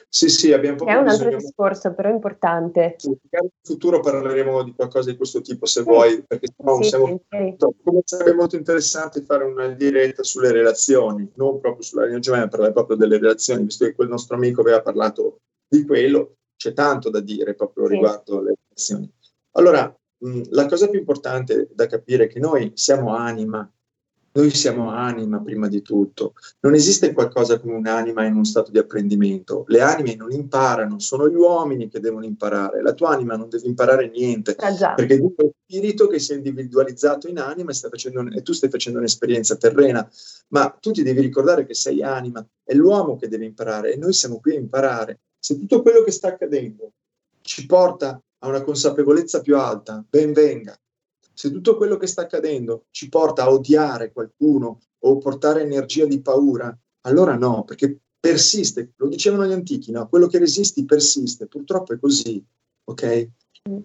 Sì, 0.08 0.30
sì, 0.30 0.54
abbiamo 0.54 0.76
proprio 0.76 0.98
È 0.98 1.02
un 1.02 1.08
altro 1.08 1.26
bisogno... 1.26 1.44
discorso, 1.44 1.94
però 1.94 2.10
importante. 2.10 2.98
In 3.04 3.16
futuro 3.64 4.00
parleremo 4.00 4.62
di 4.64 4.76
qualcosa 4.76 5.10
di 5.10 5.18
questo 5.18 5.42
tipo, 5.42 5.66
se 5.66 5.82
sì. 5.82 5.86
vuoi, 5.86 6.24
perché 6.28 6.50
no, 6.58 6.76
sì, 6.84 6.89
siamo... 6.89 7.20
sarebbe 8.04 8.34
molto 8.36 8.56
interessante 8.56 9.24
fare 9.24 9.44
una 9.44 9.70
diretta 9.70 10.22
sulle 10.22 10.52
relazioni, 10.52 11.32
non 11.36 11.60
proprio 11.60 11.82
sulla 11.82 12.06
religione, 12.06 12.42
ma 12.42 12.48
parlare 12.48 12.74
proprio 12.74 12.96
delle 12.96 13.18
relazioni, 13.18 13.64
visto 13.64 13.86
che 13.86 13.96
quel 13.96 14.10
nostro 14.10 14.36
amico 14.36 14.62
aveva 14.62 14.82
parlato 14.82 15.38
di 15.68 15.84
quello, 15.84 16.36
c'è 16.62 16.74
tanto 16.74 17.09
da 17.09 17.22
dire 17.22 17.55
proprio 17.55 17.88
sì. 17.88 17.93
riguardo 17.93 18.38
alle 18.38 18.53
relazioni. 18.62 19.12
Allora, 19.53 19.97
mh, 20.20 20.41
la 20.49 20.68
cosa 20.68 20.88
più 20.88 20.99
importante 20.99 21.70
da 21.74 21.88
capire 21.88 22.26
è 22.26 22.28
che 22.28 22.39
noi 22.39 22.72
siamo 22.76 23.16
anima, 23.16 23.68
noi 24.34 24.51
siamo 24.51 24.91
anima 24.91 25.41
prima 25.41 25.68
di 25.68 25.82
tutto. 25.82 26.34
Non 26.59 26.76
esiste 26.76 27.14
qualcosa 27.14 27.59
come 27.59 27.74
un'anima 27.74 28.26
in 28.26 28.36
uno 28.36 28.43
stato 28.43 28.70
di 28.70 28.78
apprendimento. 28.78 29.64
Le 29.70 29.82
anime 29.82 30.14
non 30.14 30.32
imparano, 30.32 30.99
sono 30.99 31.28
gli 31.28 31.34
uomini 31.34 31.89
che 31.89 31.99
devono 31.99 32.26
imparare. 32.26 32.84
La 32.84 32.93
tua 32.93 33.09
anima 33.09 33.36
non 33.36 33.49
deve 33.49 33.66
imparare 33.66 34.12
niente, 34.12 34.55
ah, 34.59 34.93
perché 34.93 35.18
tu 35.18 35.34
è 35.36 35.49
spirito 35.66 36.05
che 36.07 36.20
si 36.20 36.34
è 36.34 36.36
individualizzato 36.36 37.28
in 37.28 37.39
anima 37.39 37.72
e, 37.72 37.74
facendo, 37.74 38.24
e 38.30 38.43
tu 38.43 38.53
stai 38.53 38.70
facendo 38.70 38.99
un'esperienza 38.99 39.55
terrena. 39.55 40.07
Ma 40.49 40.70
tu 40.80 40.91
ti 40.91 41.01
devi 41.01 41.22
ricordare 41.22 41.66
che 41.66 41.74
sei 41.74 42.03
anima, 42.03 42.45
è 42.64 42.76
l'uomo 42.76 43.16
che 43.18 43.28
deve 43.28 43.45
imparare 43.45 43.93
e 43.93 43.97
noi 43.97 44.14
siamo 44.14 44.39
qui 44.39 44.55
a 44.55 44.59
imparare. 44.59 45.22
Se 45.42 45.58
tutto 45.58 45.82
quello 45.82 46.04
che 46.04 46.12
sta 46.12 46.28
accadendo 46.28 46.92
ci 47.42 47.66
porta 47.66 48.22
a 48.44 48.48
una 48.48 48.62
consapevolezza 48.62 49.42
più 49.42 49.58
alta, 49.58 50.06
ben 50.08 50.34
venga 50.34 50.80
se 51.42 51.52
tutto 51.52 51.76
quello 51.76 51.98
che 51.98 52.06
sta 52.06 52.22
accadendo 52.22 52.86
ci 52.92 53.10
porta 53.10 53.44
a 53.44 53.52
odiare 53.52 54.12
qualcuno 54.12 54.82
o 55.00 55.18
portare 55.18 55.64
energia 55.64 56.06
di 56.06 56.22
paura, 56.22 56.76
allora 57.02 57.36
no, 57.36 57.64
perché 57.64 57.98
persiste, 58.20 58.92
lo 58.98 59.08
dicevano 59.08 59.48
gli 59.48 59.52
antichi, 59.52 59.92
no? 59.92 60.08
quello 60.08 60.28
che 60.28 60.38
resisti 60.38 60.86
persiste, 60.86 61.48
purtroppo 61.48 61.94
è 61.94 62.00
così, 62.00 62.44
ok? 62.84 63.30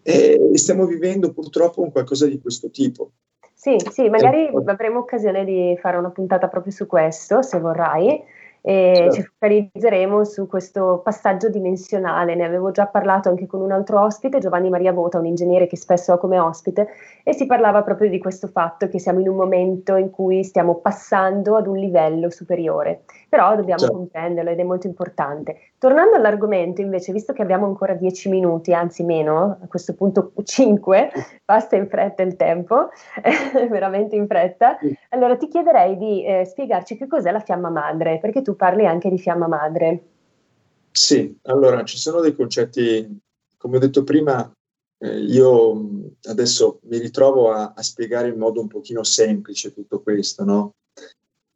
E 0.03 0.51
stiamo 0.53 0.85
vivendo 0.85 1.33
purtroppo 1.33 1.81
un 1.81 1.91
qualcosa 1.91 2.27
di 2.27 2.39
questo 2.39 2.69
tipo. 2.69 3.13
Sì, 3.55 3.77
sì, 3.91 4.11
magari 4.11 4.51
avremo 4.67 4.99
occasione 4.99 5.45
di 5.47 5.79
fare 5.81 5.97
una 5.97 6.11
puntata 6.11 6.49
proprio 6.49 6.73
su 6.73 6.87
questo, 6.87 7.41
se 7.41 7.59
vorrai 7.59 8.23
e 8.69 8.95
certo. 8.97 9.15
ci 9.15 9.23
focalizzeremo 9.23 10.25
su 10.25 10.49
questo 10.49 11.01
passaggio 11.05 11.49
dimensionale. 11.49 12.35
Ne 12.35 12.45
avevo 12.45 12.73
già 12.73 12.87
parlato 12.87 13.29
anche 13.29 13.47
con 13.47 13.61
un 13.61 13.71
altro 13.71 14.01
ospite, 14.01 14.41
Giovanni 14.41 14.71
Maria 14.71 14.93
Vota, 14.93 15.21
un 15.21 15.27
ingegnere 15.27 15.69
che 15.69 15.77
spesso 15.77 16.15
ho 16.15 16.19
come 16.19 16.41
ospite, 16.41 16.89
e 17.23 17.33
si 17.33 17.47
parlava 17.47 17.85
proprio 17.85 18.11
di 18.11 18.19
questo 18.19 18.49
fatto 18.49 18.89
che 18.89 18.99
siamo 18.99 19.21
in 19.21 19.29
un 19.29 19.37
momento 19.37 19.95
in 19.95 20.11
cui 20.11 20.43
stiamo 20.43 20.81
passando 20.81 21.55
ad 21.55 21.69
un 21.69 21.77
livello 21.77 22.29
superiore, 22.29 23.03
però 23.29 23.55
dobbiamo 23.55 23.79
certo. 23.79 23.95
comprenderlo 23.95 24.51
ed 24.51 24.59
è 24.59 24.65
molto 24.65 24.89
importante. 24.89 25.59
Tornando 25.79 26.17
all'argomento, 26.17 26.81
invece, 26.81 27.13
visto 27.13 27.33
che 27.33 27.43
abbiamo 27.43 27.67
ancora 27.67 27.95
dieci 27.95 28.29
minuti, 28.29 28.75
anzi 28.75 29.05
meno, 29.05 29.59
a 29.63 29.67
questo 29.69 29.95
punto 29.95 30.33
cinque, 30.43 31.11
passa 31.45 31.77
in 31.77 31.87
fretta 31.87 32.25
il 32.25 32.35
tempo, 32.35 32.89
veramente 33.71 34.17
in 34.17 34.27
fretta, 34.27 34.77
allora 35.11 35.37
ti 35.37 35.47
chiederei 35.47 35.97
di 35.97 36.25
eh, 36.25 36.45
spiegarci 36.45 36.97
che 36.97 37.07
cos'è 37.07 37.31
la 37.31 37.39
fiamma 37.39 37.69
madre, 37.69 38.19
perché 38.19 38.43
tu 38.43 38.56
parli 38.57 38.87
anche 38.87 39.11
di 39.11 39.19
fiamma 39.19 39.47
madre. 39.47 40.03
Sì, 40.91 41.39
allora 41.43 41.85
ci 41.85 41.99
sono 41.99 42.21
dei 42.21 42.35
concetti, 42.35 43.21
come 43.57 43.77
ho 43.77 43.81
detto 43.81 44.03
prima, 44.03 44.51
eh, 44.99 45.21
io 45.21 46.15
adesso 46.25 46.81
mi 46.85 46.99
ritrovo 46.99 47.53
a, 47.53 47.75
a, 47.77 47.83
spiegare 47.83 48.29
in 48.29 48.39
modo 48.39 48.61
un 48.61 48.67
pochino 48.67 49.03
semplice 49.03 49.75
tutto 49.75 50.01
questo, 50.01 50.45
no? 50.45 50.75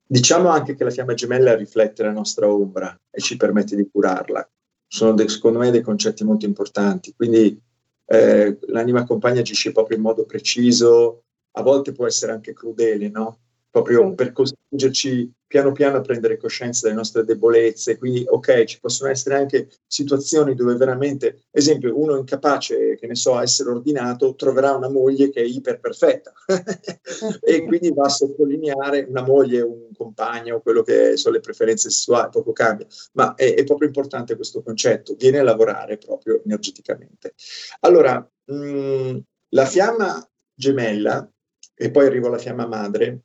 Diciamo 0.07 0.48
anche 0.48 0.74
che 0.74 0.84
la 0.84 0.90
fiamma 0.90 1.14
gemella 1.14 1.57
riflette 1.57 2.03
la 2.03 2.12
nostra 2.12 2.53
ombra 2.53 2.94
e 3.11 3.20
ci 3.20 3.36
permette 3.36 3.76
di 3.76 3.88
curarla. 3.90 4.46
Sono 4.86 5.12
de, 5.12 5.28
secondo 5.28 5.59
me 5.59 5.70
dei 5.70 5.82
concetti 5.82 6.24
molto 6.24 6.46
importanti, 6.46 7.14
quindi 7.14 7.59
eh, 8.07 8.59
l'anima 8.66 9.05
compagna 9.05 9.40
agisce 9.40 9.72
proprio 9.72 9.96
in 9.96 10.03
modo 10.03 10.26
preciso, 10.26 11.22
a 11.53 11.62
volte 11.62 11.92
può 11.92 12.07
essere 12.07 12.32
anche 12.32 12.53
crudele, 12.53 13.09
no? 13.09 13.38
Proprio 13.70 14.08
sì. 14.08 14.14
per 14.14 14.32
costringerci 14.32 15.32
piano 15.50 15.72
piano 15.72 15.96
a 15.96 16.00
prendere 16.00 16.36
coscienza 16.36 16.82
delle 16.86 16.98
nostre 16.98 17.24
debolezze, 17.24 17.98
quindi 17.98 18.24
ok, 18.24 18.62
ci 18.66 18.78
possono 18.78 19.10
essere 19.10 19.34
anche 19.34 19.68
situazioni 19.84 20.54
dove 20.54 20.76
veramente, 20.76 21.46
esempio, 21.50 21.98
uno 22.00 22.16
incapace, 22.16 22.94
che 22.94 23.08
ne 23.08 23.16
so, 23.16 23.34
a 23.34 23.42
essere 23.42 23.70
ordinato, 23.70 24.36
troverà 24.36 24.76
una 24.76 24.88
moglie 24.88 25.28
che 25.30 25.40
è 25.40 25.44
iperperfetta 25.44 26.32
e 27.42 27.64
quindi 27.64 27.92
va 27.92 28.04
a 28.04 28.08
sottolineare 28.08 29.06
una 29.08 29.22
moglie, 29.22 29.60
un 29.60 29.88
compagno, 29.92 30.60
quello 30.60 30.82
che 30.82 31.16
sono 31.16 31.34
le 31.34 31.40
preferenze 31.40 31.90
sessuali, 31.90 32.28
poco 32.30 32.52
cambia, 32.52 32.86
ma 33.14 33.34
è, 33.34 33.52
è 33.52 33.64
proprio 33.64 33.88
importante 33.88 34.36
questo 34.36 34.62
concetto, 34.62 35.16
viene 35.16 35.40
a 35.40 35.42
lavorare 35.42 35.98
proprio 35.98 36.40
energeticamente. 36.44 37.34
Allora, 37.80 38.24
mh, 38.44 38.54
mm, 38.54 39.18
la 39.48 39.64
fiamma 39.64 40.30
gemella, 40.54 41.28
e 41.74 41.90
poi 41.90 42.06
arrivo 42.06 42.28
alla 42.28 42.38
fiamma 42.38 42.68
madre, 42.68 43.22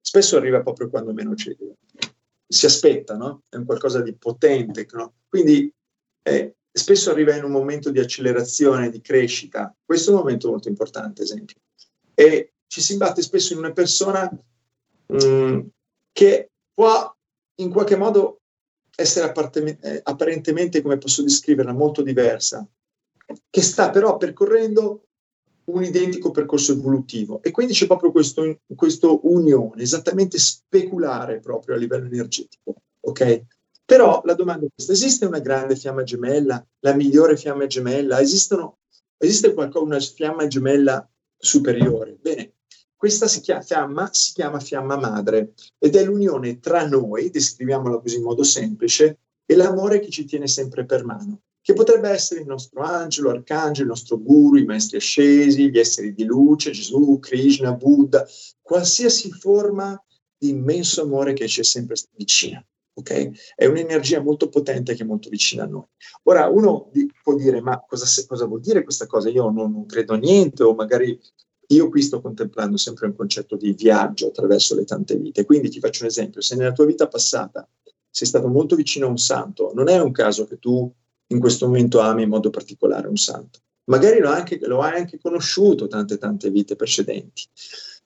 spesso 0.00 0.36
arriva 0.36 0.62
proprio 0.62 0.88
quando 0.88 1.12
meno 1.12 1.34
ci, 1.34 1.56
si 2.46 2.66
aspetta, 2.66 3.16
no? 3.16 3.42
È 3.48 3.56
un 3.56 3.64
qualcosa 3.64 4.02
di 4.02 4.14
potente, 4.14 4.86
no? 4.92 5.14
Quindi 5.28 5.72
eh, 6.22 6.54
spesso 6.70 7.10
arriva 7.10 7.34
in 7.34 7.44
un 7.44 7.50
momento 7.50 7.90
di 7.90 7.98
accelerazione, 7.98 8.90
di 8.90 9.00
crescita. 9.00 9.74
Questo 9.84 10.10
è 10.10 10.14
un 10.14 10.20
momento 10.20 10.50
molto 10.50 10.68
importante, 10.68 11.22
esempio. 11.22 11.56
E 12.14 12.52
ci 12.66 12.80
si 12.80 12.92
imbatte 12.92 13.22
spesso 13.22 13.52
in 13.52 13.58
una 13.58 13.72
persona 13.72 14.30
mh, 15.06 15.24
mm, 15.24 15.60
che 16.12 16.50
può 16.72 17.14
in 17.56 17.70
qualche 17.70 17.96
modo 17.96 18.40
essere 18.94 19.32
eh, 19.80 20.00
apparentemente, 20.02 20.82
come 20.82 20.98
posso 20.98 21.22
descriverla, 21.22 21.72
molto 21.72 22.02
diversa, 22.02 22.66
che 23.48 23.62
sta 23.62 23.90
però 23.90 24.16
percorrendo 24.16 25.06
un 25.64 25.84
identico 25.84 26.30
percorso 26.30 26.72
evolutivo 26.72 27.42
e 27.42 27.50
quindi 27.50 27.72
c'è 27.72 27.86
proprio 27.86 28.10
questo, 28.10 28.60
questo 28.74 29.20
unione, 29.28 29.82
esattamente 29.82 30.38
speculare 30.38 31.40
proprio 31.40 31.76
a 31.76 31.78
livello 31.78 32.06
energetico, 32.06 32.74
ok? 33.00 33.44
Però 33.84 34.22
la 34.24 34.34
domanda 34.34 34.66
è 34.66 34.68
questa, 34.74 34.92
esiste 34.92 35.26
una 35.26 35.40
grande 35.40 35.76
fiamma 35.76 36.02
gemella, 36.02 36.64
la 36.80 36.94
migliore 36.94 37.36
fiamma 37.36 37.66
gemella? 37.66 38.20
Esistono, 38.20 38.78
esiste 39.18 39.52
qualcosa, 39.52 39.84
una 39.84 40.00
fiamma 40.00 40.46
gemella 40.46 41.08
superiore? 41.36 42.16
Bene, 42.20 42.54
questa 42.96 43.28
si 43.28 43.40
chiama, 43.40 43.62
fiamma 43.62 44.08
si 44.12 44.32
chiama 44.32 44.60
fiamma 44.60 44.96
madre 44.96 45.54
ed 45.78 45.96
è 45.96 46.04
l'unione 46.04 46.58
tra 46.60 46.86
noi, 46.86 47.30
descriviamola 47.30 47.98
così 47.98 48.16
in 48.16 48.22
modo 48.22 48.42
semplice, 48.42 49.18
e 49.44 49.56
l'amore 49.56 50.00
che 50.00 50.08
ci 50.08 50.24
tiene 50.24 50.46
sempre 50.46 50.84
per 50.84 51.04
mano 51.04 51.42
che 51.62 51.72
potrebbe 51.74 52.10
essere 52.10 52.40
il 52.40 52.46
nostro 52.46 52.82
angelo, 52.82 53.30
arcangelo, 53.30 53.84
il 53.84 53.90
nostro 53.90 54.18
guru, 54.18 54.56
i 54.56 54.64
maestri 54.64 54.96
ascesi, 54.96 55.70
gli 55.70 55.78
esseri 55.78 56.12
di 56.12 56.24
luce, 56.24 56.72
Gesù, 56.72 57.18
Krishna, 57.20 57.72
Buddha, 57.72 58.26
qualsiasi 58.60 59.30
forma 59.30 60.02
di 60.36 60.48
immenso 60.48 61.02
amore 61.02 61.32
che 61.34 61.46
ci 61.46 61.60
è 61.60 61.64
sempre 61.64 61.94
vicina. 62.16 62.64
Okay? 62.94 63.32
È 63.54 63.64
un'energia 63.66 64.20
molto 64.20 64.48
potente 64.48 64.94
che 64.94 65.04
è 65.04 65.06
molto 65.06 65.28
vicina 65.30 65.62
a 65.62 65.66
noi. 65.66 65.86
Ora, 66.24 66.48
uno 66.48 66.90
può 67.22 67.36
dire, 67.36 67.60
ma 67.60 67.82
cosa, 67.86 68.06
cosa, 68.26 68.44
vuol 68.46 68.60
dire 68.60 68.82
questa 68.82 69.06
cosa? 69.06 69.30
Io 69.30 69.48
non, 69.48 69.70
non 69.70 69.86
credo 69.86 70.14
a 70.14 70.18
niente, 70.18 70.64
o 70.64 70.74
magari 70.74 71.18
io 71.68 71.88
qui 71.88 72.02
sto 72.02 72.20
contemplando 72.20 72.76
sempre 72.76 73.06
un 73.06 73.14
concetto 73.14 73.56
di 73.56 73.72
viaggio 73.72 74.26
attraverso 74.26 74.74
le 74.74 74.84
tante 74.84 75.16
vite. 75.16 75.44
Quindi 75.44 75.70
ti 75.70 75.78
faccio 75.78 76.02
un 76.02 76.08
esempio, 76.08 76.40
se 76.40 76.56
nella 76.56 76.72
tua 76.72 76.86
vita 76.86 77.06
passata 77.06 77.66
sei 78.10 78.26
stato 78.26 78.48
molto 78.48 78.74
vicino 78.74 79.06
a 79.06 79.10
un 79.10 79.16
santo, 79.16 79.70
non 79.74 79.88
è 79.88 79.98
un 80.00 80.10
caso 80.10 80.44
che 80.46 80.58
tu 80.58 80.92
in 81.32 81.40
questo 81.40 81.66
momento 81.66 82.00
ami 82.00 82.22
in 82.22 82.28
modo 82.28 82.50
particolare 82.50 83.08
un 83.08 83.16
santo. 83.16 83.60
Magari 83.84 84.20
lo, 84.20 84.30
anche, 84.30 84.58
lo 84.62 84.80
hai 84.80 84.98
anche 84.98 85.18
conosciuto 85.18 85.88
tante 85.88 86.16
tante 86.18 86.50
vite 86.50 86.76
precedenti. 86.76 87.42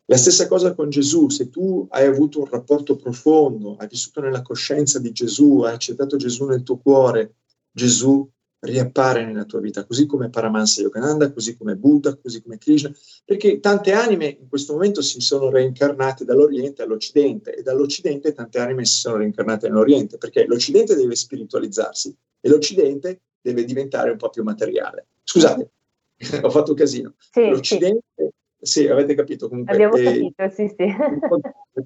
La 0.07 0.17
stessa 0.17 0.47
cosa 0.47 0.73
con 0.73 0.89
Gesù, 0.89 1.29
se 1.29 1.51
tu 1.51 1.87
hai 1.91 2.07
avuto 2.07 2.39
un 2.39 2.47
rapporto 2.47 2.97
profondo, 2.97 3.77
hai 3.77 3.89
vissuto 3.89 4.21
nella 4.21 4.41
coscienza 4.41 4.99
di 5.01 5.11
Gesù, 5.13 5.63
hai 5.63 5.75
accettato 5.75 6.17
Gesù 6.17 6.47
nel 6.47 6.63
tuo 6.63 6.79
cuore, 6.79 7.35
Gesù 7.71 8.27
riappare 8.61 9.25
nella 9.25 9.45
tua 9.45 9.61
vita, 9.61 9.85
così 9.85 10.07
come 10.07 10.31
Paramahansa 10.31 10.81
Yogananda, 10.81 11.33
così 11.33 11.57
come 11.57 11.77
Buddha, 11.77 12.17
così 12.17 12.43
come 12.43 12.59
Krishna, 12.59 12.93
perché 13.25 13.61
tante 13.61 13.93
anime 13.93 14.39
in 14.41 14.49
questo 14.49 14.73
momento 14.73 15.03
si 15.03 15.21
sono 15.21 15.51
reincarnate 15.51 16.25
dall'Oriente 16.25 16.83
all'Occidente 16.83 17.55
e 17.55 17.63
dall'Occidente 17.63 18.33
tante 18.33 18.59
anime 18.59 18.85
si 18.85 18.99
sono 18.99 19.17
reincarnate 19.17 19.69
nell'Oriente, 19.69 20.19
perché 20.19 20.47
l'Occidente 20.47 20.95
deve 20.95 21.15
spiritualizzarsi 21.15 22.17
e 22.41 22.49
l'Occidente 22.49 23.21
deve 23.41 23.65
diventare 23.65 24.11
un 24.11 24.17
po' 24.17 24.31
più 24.31 24.43
materiale. 24.43 25.07
Scusate, 25.23 25.71
ho 26.43 26.51
fatto 26.51 26.75
casino. 26.75 27.15
Sì, 27.19 27.49
L'Occidente, 27.49 28.05
sì. 28.17 28.83
sì. 28.83 28.87
avete 28.89 29.15
capito 29.15 29.49
comunque. 29.49 29.75
Abbiamo 29.75 29.95
eh, 29.95 30.03
capito, 30.03 30.49
sì, 30.51 30.69
sì. 30.69 30.95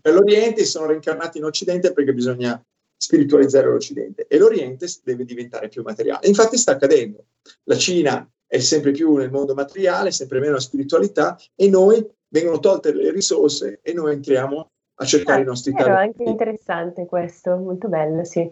Per 0.00 0.14
l'Oriente 0.14 0.64
sono 0.64 0.86
reincarnati 0.86 1.38
in 1.38 1.44
Occidente 1.44 1.92
perché 1.92 2.12
bisogna 2.12 2.62
spiritualizzare 2.96 3.66
l'Occidente 3.66 4.26
e 4.28 4.36
l'Oriente 4.36 4.86
deve 5.02 5.24
diventare 5.24 5.68
più 5.68 5.82
materiale. 5.82 6.26
Infatti 6.26 6.56
sta 6.56 6.72
accadendo. 6.72 7.24
La 7.64 7.76
Cina 7.76 8.28
è 8.46 8.58
sempre 8.58 8.90
più 8.90 9.14
nel 9.14 9.30
mondo 9.30 9.54
materiale, 9.54 10.10
sempre 10.10 10.40
meno 10.40 10.54
la 10.54 10.60
spiritualità 10.60 11.38
e 11.54 11.68
noi 11.68 12.06
vengono 12.28 12.58
tolte 12.58 12.92
le 12.92 13.10
risorse 13.10 13.80
e 13.82 13.92
noi 13.92 14.12
entriamo 14.12 14.70
a 14.94 15.04
cercare 15.04 15.40
ah, 15.40 15.42
i 15.42 15.46
nostri 15.46 15.72
talenti. 15.72 15.94
È 15.94 16.02
anche 16.02 16.22
interessante 16.24 17.06
questo, 17.06 17.56
molto 17.56 17.88
bello, 17.88 18.24
sì. 18.24 18.48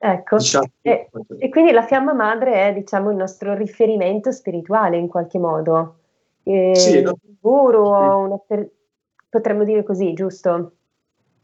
Ecco, 0.00 0.36
diciamo, 0.36 0.70
e, 0.80 1.10
e, 1.38 1.48
quindi 1.48 1.72
la 1.72 1.84
fiamma 1.84 2.12
madre 2.12 2.68
è 2.68 2.72
diciamo 2.72 3.10
il 3.10 3.16
nostro 3.16 3.54
riferimento 3.54 4.30
spirituale 4.30 4.96
in 4.96 5.08
qualche 5.08 5.38
modo. 5.38 5.96
Eh, 6.44 6.74
sì, 6.76 7.02
no? 7.02 7.18
guru, 7.40 7.88
una 7.88 8.38
per... 8.38 8.70
potremmo 9.28 9.64
dire 9.64 9.82
così, 9.82 10.12
giusto? 10.12 10.72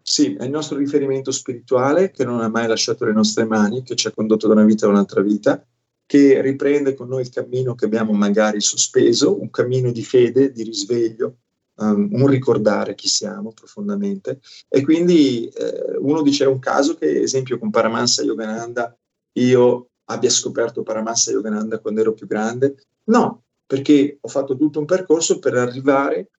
Sì, 0.00 0.34
è 0.34 0.44
il 0.44 0.50
nostro 0.50 0.76
riferimento 0.76 1.32
spirituale 1.32 2.10
che 2.10 2.24
non 2.24 2.40
ha 2.40 2.48
mai 2.48 2.68
lasciato 2.68 3.04
le 3.04 3.12
nostre 3.12 3.44
mani, 3.44 3.82
che 3.82 3.96
ci 3.96 4.06
ha 4.06 4.12
condotto 4.12 4.46
da 4.46 4.52
una 4.52 4.64
vita 4.64 4.86
a 4.86 4.90
un'altra 4.90 5.20
vita, 5.22 5.64
che 6.06 6.40
riprende 6.40 6.94
con 6.94 7.08
noi 7.08 7.22
il 7.22 7.30
cammino 7.30 7.74
che 7.74 7.86
abbiamo 7.86 8.12
magari 8.12 8.60
sospeso, 8.60 9.40
un 9.40 9.50
cammino 9.50 9.90
di 9.90 10.04
fede, 10.04 10.52
di 10.52 10.62
risveglio, 10.62 11.38
um, 11.76 12.08
un 12.12 12.26
ricordare 12.26 12.94
chi 12.94 13.08
siamo 13.08 13.52
profondamente. 13.52 14.40
E 14.68 14.82
quindi 14.82 15.46
eh, 15.46 15.96
uno 15.98 16.22
dice 16.22 16.44
è 16.44 16.48
un 16.48 16.58
caso 16.58 16.94
che, 16.94 17.20
esempio, 17.20 17.58
con 17.58 17.70
Paramansa 17.70 18.22
Yogananda 18.22 18.96
io 19.38 19.90
abbia 20.04 20.30
scoperto 20.30 20.82
Paramansa 20.82 21.30
Yogananda 21.30 21.78
quando 21.80 22.00
ero 22.00 22.12
più 22.12 22.26
grande. 22.26 22.76
No, 23.04 23.44
perché 23.66 24.18
ho 24.20 24.28
fatto 24.28 24.56
tutto 24.56 24.78
un 24.78 24.84
percorso 24.84 25.38
per 25.38 25.54
arrivare 25.54 26.30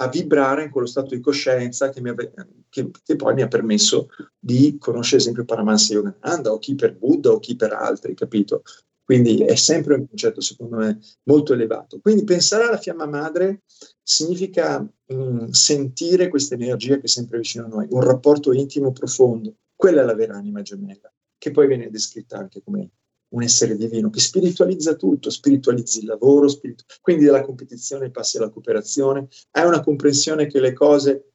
a 0.00 0.08
vibrare 0.08 0.64
in 0.64 0.70
quello 0.70 0.86
stato 0.86 1.14
di 1.14 1.20
coscienza 1.20 1.90
che, 1.90 2.00
ave- 2.00 2.32
che, 2.68 2.90
che 3.02 3.16
poi 3.16 3.34
mi 3.34 3.42
ha 3.42 3.48
permesso 3.48 4.08
di 4.38 4.76
conoscere, 4.78 5.16
ad 5.16 5.22
esempio, 5.22 5.44
Paramansa 5.44 5.94
Yogananda 5.94 6.52
o 6.52 6.58
chi 6.58 6.76
per 6.76 6.96
Buddha 6.96 7.30
o 7.30 7.40
chi 7.40 7.56
per 7.56 7.72
altri, 7.72 8.14
capito? 8.14 8.62
Quindi 9.08 9.42
è 9.42 9.54
sempre 9.54 9.94
un 9.94 10.06
concetto, 10.06 10.42
secondo 10.42 10.76
me, 10.76 10.98
molto 11.22 11.54
elevato. 11.54 11.98
Quindi 11.98 12.24
pensare 12.24 12.64
alla 12.64 12.76
fiamma 12.76 13.06
madre 13.06 13.62
significa 14.02 14.80
mh, 14.80 15.14
mm, 15.14 15.48
sentire 15.48 16.28
questa 16.28 16.56
energia 16.56 16.96
che 16.96 17.04
è 17.04 17.08
sempre 17.08 17.38
vicino 17.38 17.64
a 17.64 17.68
noi, 17.68 17.86
un 17.88 18.02
rapporto 18.02 18.52
intimo 18.52 18.92
profondo. 18.92 19.54
Quella 19.74 20.02
è 20.02 20.04
la 20.04 20.14
vera 20.14 20.36
anima 20.36 20.60
gemella, 20.60 21.10
che 21.38 21.50
poi 21.52 21.66
viene 21.66 21.88
descritta 21.88 22.36
anche 22.36 22.60
come 22.62 22.90
un 23.28 23.42
essere 23.42 23.78
divino, 23.78 24.10
che 24.10 24.20
spiritualizza 24.20 24.94
tutto, 24.94 25.30
spiritualizzi 25.30 26.00
il 26.00 26.04
lavoro, 26.04 26.46
spiritu- 26.46 26.84
quindi 27.00 27.24
dalla 27.24 27.40
competizione 27.40 28.10
passi 28.10 28.36
alla 28.36 28.50
cooperazione, 28.50 29.28
hai 29.52 29.66
una 29.66 29.80
comprensione 29.80 30.48
che 30.48 30.60
le 30.60 30.74
cose 30.74 31.32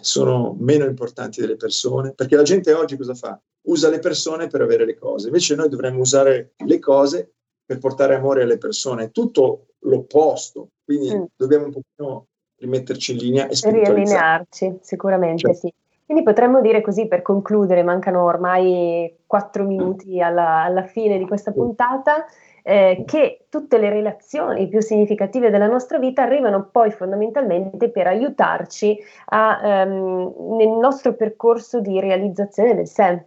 sono 0.00 0.56
meno 0.60 0.84
importanti 0.84 1.40
delle 1.40 1.56
persone, 1.56 2.14
perché 2.14 2.36
la 2.36 2.42
gente 2.44 2.72
oggi 2.72 2.96
cosa 2.96 3.14
fa? 3.14 3.42
Usa 3.74 3.90
le 3.90 3.98
persone 3.98 4.46
per 4.46 4.60
avere 4.60 4.84
le 4.84 4.94
cose, 4.94 5.26
invece 5.26 5.56
noi 5.56 5.68
dovremmo 5.68 6.00
usare 6.00 6.52
le 6.64 6.78
cose 6.78 7.32
per 7.66 7.78
portare 7.78 8.14
amore 8.14 8.42
alle 8.42 8.56
persone, 8.56 9.10
tutto 9.10 9.66
l'opposto, 9.80 10.68
quindi 10.84 11.12
mm. 11.12 11.22
dobbiamo 11.34 11.64
un 11.66 11.72
pochino 11.72 12.26
rimetterci 12.56 13.12
in 13.12 13.18
linea 13.18 13.48
e 13.48 13.58
riallinearci, 13.60 14.78
sicuramente 14.80 15.38
cioè. 15.38 15.54
sì. 15.54 15.74
Quindi 16.06 16.22
potremmo 16.22 16.60
dire 16.60 16.82
così 16.82 17.08
per 17.08 17.22
concludere, 17.22 17.82
mancano 17.82 18.22
ormai 18.24 19.22
quattro 19.26 19.64
minuti 19.64 20.20
alla, 20.20 20.62
alla 20.62 20.84
fine 20.84 21.18
di 21.18 21.26
questa 21.26 21.50
puntata, 21.50 22.26
eh, 22.62 23.04
che 23.06 23.46
tutte 23.48 23.78
le 23.78 23.90
relazioni 23.90 24.68
più 24.68 24.80
significative 24.80 25.50
della 25.50 25.66
nostra 25.66 25.98
vita 25.98 26.22
arrivano 26.22 26.68
poi 26.70 26.90
fondamentalmente 26.90 27.90
per 27.90 28.06
aiutarci 28.06 28.98
a, 29.26 29.84
um, 29.86 30.56
nel 30.56 30.68
nostro 30.68 31.14
percorso 31.14 31.80
di 31.80 31.98
realizzazione 32.00 32.74
del 32.74 32.86
sé. 32.86 33.26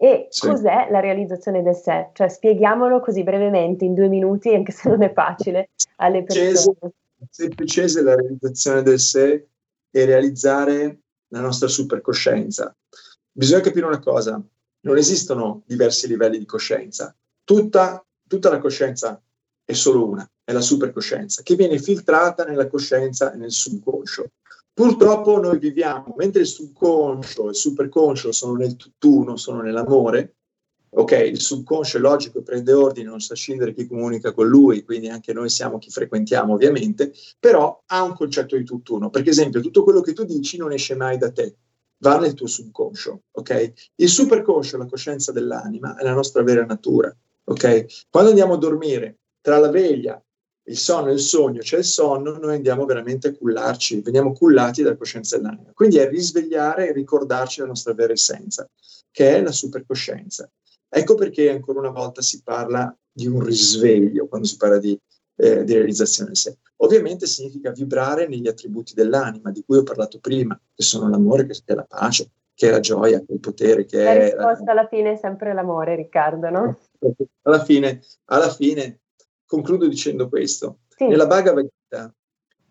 E 0.00 0.28
sì. 0.30 0.46
cos'è 0.46 0.88
la 0.90 1.00
realizzazione 1.00 1.62
del 1.62 1.74
sé? 1.74 2.10
Cioè 2.14 2.28
spieghiamolo 2.28 3.00
così 3.00 3.22
brevemente, 3.22 3.84
in 3.84 3.94
due 3.94 4.08
minuti, 4.08 4.54
anche 4.54 4.72
se 4.72 4.88
non 4.88 5.02
è 5.02 5.12
facile, 5.12 5.70
alle 5.96 6.22
persone. 6.22 6.92
Semplicese 7.28 8.02
la 8.02 8.14
realizzazione 8.14 8.82
del 8.82 8.98
sé 8.98 9.46
e 9.90 10.04
realizzare 10.06 11.00
la 11.28 11.40
nostra 11.40 11.68
supercoscienza. 11.68 12.74
Bisogna 13.30 13.60
capire 13.60 13.86
una 13.86 14.00
cosa, 14.00 14.42
non 14.80 14.96
esistono 14.96 15.62
diversi 15.66 16.08
livelli 16.08 16.38
di 16.38 16.46
coscienza. 16.46 17.14
Tutta 17.44 18.02
tutta 18.30 18.48
la 18.48 18.60
coscienza 18.60 19.20
è 19.64 19.72
solo 19.72 20.08
una, 20.08 20.30
è 20.44 20.52
la 20.52 20.60
supercoscienza, 20.60 21.42
che 21.42 21.56
viene 21.56 21.80
filtrata 21.80 22.44
nella 22.44 22.68
coscienza 22.68 23.32
e 23.32 23.36
nel 23.36 23.50
subconscio. 23.50 24.26
Purtroppo 24.80 25.38
noi 25.38 25.58
viviamo, 25.58 26.14
mentre 26.16 26.40
il 26.40 26.46
subconscio 26.46 27.48
e 27.48 27.48
il 27.50 27.54
superconscio 27.54 28.32
sono 28.32 28.54
nel 28.54 28.76
tutt'uno, 28.76 29.36
sono 29.36 29.60
nell'amore, 29.60 30.36
ok, 30.88 31.10
il 31.30 31.38
subconscio 31.38 31.98
è 31.98 32.00
logico 32.00 32.38
e 32.38 32.42
prende 32.42 32.72
ordine, 32.72 33.10
non 33.10 33.20
sa 33.20 33.34
scindere 33.34 33.74
chi 33.74 33.86
comunica 33.86 34.32
con 34.32 34.48
lui, 34.48 34.82
quindi 34.82 35.10
anche 35.10 35.34
noi 35.34 35.50
siamo 35.50 35.76
chi 35.76 35.90
frequentiamo 35.90 36.54
ovviamente, 36.54 37.12
però 37.38 37.82
ha 37.84 38.02
un 38.02 38.14
concetto 38.14 38.56
di 38.56 38.64
tutt'uno. 38.64 39.10
Per 39.10 39.28
esempio, 39.28 39.60
tutto 39.60 39.84
quello 39.84 40.00
che 40.00 40.14
tu 40.14 40.24
dici 40.24 40.56
non 40.56 40.72
esce 40.72 40.94
mai 40.94 41.18
da 41.18 41.30
te, 41.30 41.56
va 41.98 42.18
nel 42.18 42.32
tuo 42.32 42.46
subconscio, 42.46 43.24
ok? 43.32 43.72
Il 43.96 44.08
superconscio, 44.08 44.78
la 44.78 44.86
coscienza 44.86 45.30
dell'anima, 45.30 45.94
è 45.94 46.04
la 46.04 46.14
nostra 46.14 46.42
vera 46.42 46.64
natura. 46.64 47.14
Ok? 47.44 48.06
Quando 48.08 48.30
andiamo 48.30 48.54
a 48.54 48.56
dormire, 48.56 49.18
tra 49.42 49.58
la 49.58 49.68
veglia, 49.68 50.18
il 50.64 50.76
sonno 50.76 51.08
e 51.08 51.14
il 51.14 51.20
sogno, 51.20 51.60
c'è 51.60 51.78
il 51.78 51.84
sonno, 51.84 52.38
noi 52.38 52.54
andiamo 52.54 52.84
veramente 52.84 53.28
a 53.28 53.34
cullarci, 53.34 54.00
veniamo 54.02 54.32
cullati 54.32 54.82
dalla 54.82 54.96
coscienza 54.96 55.36
dell'anima. 55.36 55.72
Quindi 55.74 55.98
è 55.98 56.08
risvegliare 56.08 56.88
e 56.88 56.92
ricordarci 56.92 57.60
la 57.60 57.66
nostra 57.66 57.92
vera 57.94 58.12
essenza, 58.12 58.68
che 59.10 59.36
è 59.36 59.42
la 59.42 59.52
supercoscienza. 59.52 60.48
Ecco 60.88 61.14
perché 61.14 61.50
ancora 61.50 61.80
una 61.80 61.90
volta 61.90 62.20
si 62.20 62.42
parla 62.42 62.94
di 63.12 63.26
un 63.26 63.42
risveglio 63.42 64.26
quando 64.28 64.46
si 64.46 64.56
parla 64.56 64.78
di, 64.78 64.98
eh, 65.36 65.64
di 65.64 65.72
realizzazione 65.74 66.30
in 66.30 66.36
sé. 66.36 66.56
Ovviamente 66.82 67.26
significa 67.26 67.70
vibrare 67.70 68.26
negli 68.28 68.48
attributi 68.48 68.94
dell'anima 68.94 69.50
di 69.50 69.62
cui 69.64 69.78
ho 69.78 69.82
parlato 69.82 70.18
prima, 70.18 70.58
che 70.74 70.82
sono 70.82 71.08
l'amore, 71.08 71.46
che 71.46 71.60
è 71.64 71.74
la 71.74 71.86
pace, 71.86 72.30
che 72.54 72.68
è 72.68 72.70
la 72.70 72.80
gioia, 72.80 73.18
che 73.18 73.26
è 73.28 73.32
il 73.32 73.40
potere, 73.40 73.84
che 73.84 74.02
la 74.02 74.12
è... 74.12 74.34
La 74.34 74.52
risposta 74.52 74.70
alla 74.70 74.86
fine 74.86 75.12
è 75.12 75.16
sempre 75.16 75.52
l'amore, 75.52 75.96
Riccardo, 75.96 76.50
no? 76.50 76.78
Alla 77.42 77.64
fine, 77.64 78.00
alla 78.26 78.50
fine 78.50 79.00
concludo 79.50 79.88
dicendo 79.88 80.28
questo. 80.28 80.78
Sì. 80.94 81.08
Nella 81.08 81.26
Bhagavad 81.26 81.66
Gita, 81.66 82.14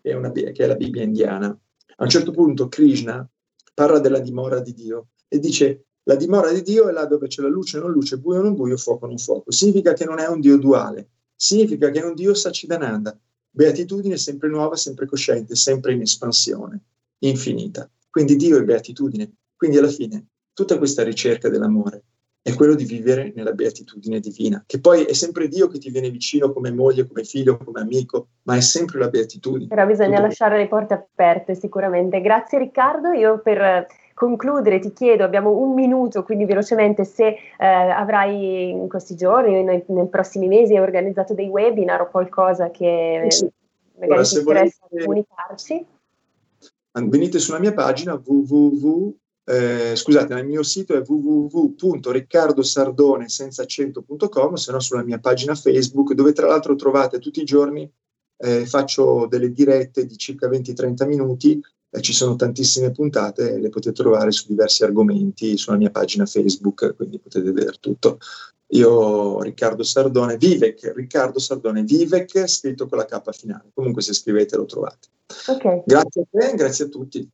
che 0.00 0.10
è, 0.10 0.14
una, 0.14 0.32
che 0.32 0.52
è 0.52 0.66
la 0.66 0.76
Bibbia 0.76 1.02
indiana, 1.02 1.48
a 1.48 2.02
un 2.02 2.08
certo 2.08 2.30
punto 2.30 2.68
Krishna 2.68 3.28
parla 3.74 3.98
della 3.98 4.18
dimora 4.18 4.60
di 4.60 4.72
Dio 4.72 5.08
e 5.28 5.38
dice 5.38 5.84
la 6.04 6.14
dimora 6.14 6.50
di 6.50 6.62
Dio 6.62 6.88
è 6.88 6.92
là 6.92 7.04
dove 7.04 7.26
c'è 7.26 7.42
la 7.42 7.48
luce, 7.48 7.78
non 7.78 7.90
luce, 7.90 8.16
buio, 8.16 8.40
non 8.40 8.54
buio, 8.54 8.78
fuoco, 8.78 9.06
non 9.06 9.18
fuoco. 9.18 9.52
Significa 9.52 9.92
che 9.92 10.06
non 10.06 10.18
è 10.20 10.26
un 10.26 10.40
Dio 10.40 10.56
duale, 10.56 11.10
significa 11.36 11.90
che 11.90 12.00
è 12.00 12.04
un 12.04 12.14
Dio 12.14 12.32
Sachidananda, 12.32 13.14
beatitudine 13.50 14.16
sempre 14.16 14.48
nuova, 14.48 14.76
sempre 14.76 15.04
cosciente, 15.04 15.54
sempre 15.56 15.92
in 15.92 16.00
espansione, 16.00 16.80
infinita. 17.18 17.90
Quindi 18.08 18.36
Dio 18.36 18.56
è 18.56 18.64
beatitudine, 18.64 19.30
quindi 19.54 19.76
alla 19.76 19.88
fine 19.88 20.28
tutta 20.54 20.78
questa 20.78 21.02
ricerca 21.02 21.50
dell'amore 21.50 22.04
è 22.42 22.54
quello 22.54 22.74
di 22.74 22.84
vivere 22.84 23.32
nella 23.34 23.52
beatitudine 23.52 24.18
divina, 24.18 24.62
che 24.66 24.80
poi 24.80 25.04
è 25.04 25.12
sempre 25.12 25.46
Dio 25.48 25.68
che 25.68 25.78
ti 25.78 25.90
viene 25.90 26.10
vicino 26.10 26.52
come 26.52 26.72
moglie, 26.72 27.06
come 27.06 27.22
figlio, 27.22 27.58
come 27.58 27.80
amico, 27.80 28.28
ma 28.44 28.56
è 28.56 28.60
sempre 28.60 28.98
la 28.98 29.08
beatitudine. 29.08 29.68
Però 29.68 29.86
bisogna 29.86 30.16
Tutto 30.16 30.22
lasciare 30.22 30.56
le 30.56 30.66
porte 30.66 30.94
aperte 30.94 31.54
sicuramente. 31.54 32.20
Grazie 32.22 32.58
Riccardo, 32.58 33.12
io 33.12 33.40
per 33.40 33.86
concludere 34.14 34.78
ti 34.78 34.92
chiedo, 34.92 35.24
abbiamo 35.24 35.50
un 35.50 35.74
minuto, 35.74 36.22
quindi 36.22 36.46
velocemente 36.46 37.04
se 37.04 37.26
eh, 37.26 37.66
avrai 37.66 38.70
in 38.70 38.88
questi 38.88 39.14
giorni, 39.16 39.62
nei, 39.62 39.82
nei, 39.86 40.08
prossimi 40.08 40.48
mesi, 40.48 40.76
organizzato 40.76 41.34
dei 41.34 41.48
webinar 41.48 42.00
o 42.02 42.10
qualcosa 42.10 42.70
che 42.70 43.26
sì. 43.28 43.50
magari 43.98 44.12
allora, 44.12 44.22
ti 44.22 44.38
interessa 44.38 44.78
volete... 44.88 45.04
comunicarci. 45.04 45.86
Venite 46.92 47.38
sulla 47.38 47.60
mia 47.60 47.72
pagina 47.72 48.20
www 48.22 49.14
eh, 49.50 49.96
scusate, 49.96 50.34
il 50.34 50.46
mio 50.46 50.62
sito 50.62 50.94
è 50.94 51.02
www.riccardosardone 51.04 53.28
senza 53.28 53.62
accento.com, 53.62 54.54
se 54.54 54.70
no 54.70 54.78
sulla 54.78 55.02
mia 55.02 55.18
pagina 55.18 55.56
Facebook, 55.56 56.12
dove 56.12 56.32
tra 56.32 56.46
l'altro 56.46 56.76
trovate 56.76 57.18
tutti 57.18 57.40
i 57.40 57.44
giorni, 57.44 57.92
eh, 58.36 58.64
faccio 58.64 59.26
delle 59.26 59.50
dirette 59.50 60.06
di 60.06 60.16
circa 60.16 60.48
20-30 60.48 61.04
minuti, 61.04 61.60
eh, 61.90 62.00
ci 62.00 62.12
sono 62.12 62.36
tantissime 62.36 62.92
puntate, 62.92 63.58
le 63.58 63.70
potete 63.70 64.00
trovare 64.00 64.30
su 64.30 64.46
diversi 64.46 64.84
argomenti 64.84 65.56
sulla 65.56 65.76
mia 65.76 65.90
pagina 65.90 66.26
Facebook, 66.26 66.94
quindi 66.94 67.18
potete 67.18 67.50
vedere 67.50 67.76
tutto. 67.80 68.18
Io, 68.68 69.42
Riccardo 69.42 69.82
Sardone, 69.82 70.36
Vivek, 70.36 70.92
Riccardo 70.94 71.40
Sardone, 71.40 71.82
Vivek, 71.82 72.46
scritto 72.46 72.86
con 72.86 72.98
la 72.98 73.04
K 73.04 73.20
finale. 73.32 73.72
Comunque 73.74 74.00
se 74.00 74.14
scrivete 74.14 74.56
lo 74.56 74.66
trovate. 74.66 75.08
Okay. 75.48 75.82
Grazie 75.84 76.20
a 76.20 76.24
te, 76.30 76.54
grazie 76.54 76.84
a 76.84 76.88
tutti. 76.88 77.28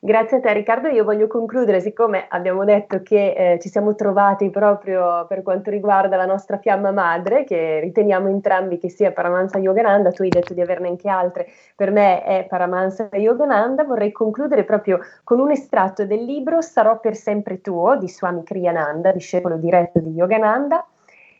Grazie 0.00 0.36
a 0.36 0.40
te 0.40 0.52
Riccardo, 0.52 0.86
io 0.86 1.02
voglio 1.02 1.26
concludere, 1.26 1.80
siccome 1.80 2.26
abbiamo 2.28 2.64
detto 2.64 3.02
che 3.02 3.32
eh, 3.32 3.58
ci 3.58 3.68
siamo 3.68 3.96
trovati 3.96 4.48
proprio 4.48 5.26
per 5.26 5.42
quanto 5.42 5.70
riguarda 5.70 6.14
la 6.14 6.24
nostra 6.24 6.58
fiamma 6.58 6.92
madre, 6.92 7.42
che 7.42 7.80
riteniamo 7.80 8.28
entrambi 8.28 8.78
che 8.78 8.90
sia 8.90 9.10
Paramansa 9.10 9.58
Yogananda, 9.58 10.12
tu 10.12 10.22
hai 10.22 10.28
detto 10.28 10.54
di 10.54 10.60
averne 10.60 10.86
anche 10.86 11.08
altre, 11.08 11.48
per 11.74 11.90
me 11.90 12.22
è 12.22 12.46
Paramansa 12.48 13.08
Yogananda, 13.10 13.82
vorrei 13.82 14.12
concludere 14.12 14.62
proprio 14.62 15.00
con 15.24 15.40
un 15.40 15.50
estratto 15.50 16.06
del 16.06 16.22
libro 16.22 16.60
Sarò 16.60 17.00
per 17.00 17.16
sempre 17.16 17.60
tuo 17.60 17.96
di 17.96 18.08
Swami 18.08 18.44
Kriyananda, 18.44 19.10
discepolo 19.10 19.56
diretto 19.56 19.98
di 19.98 20.10
Yogananda, 20.10 20.86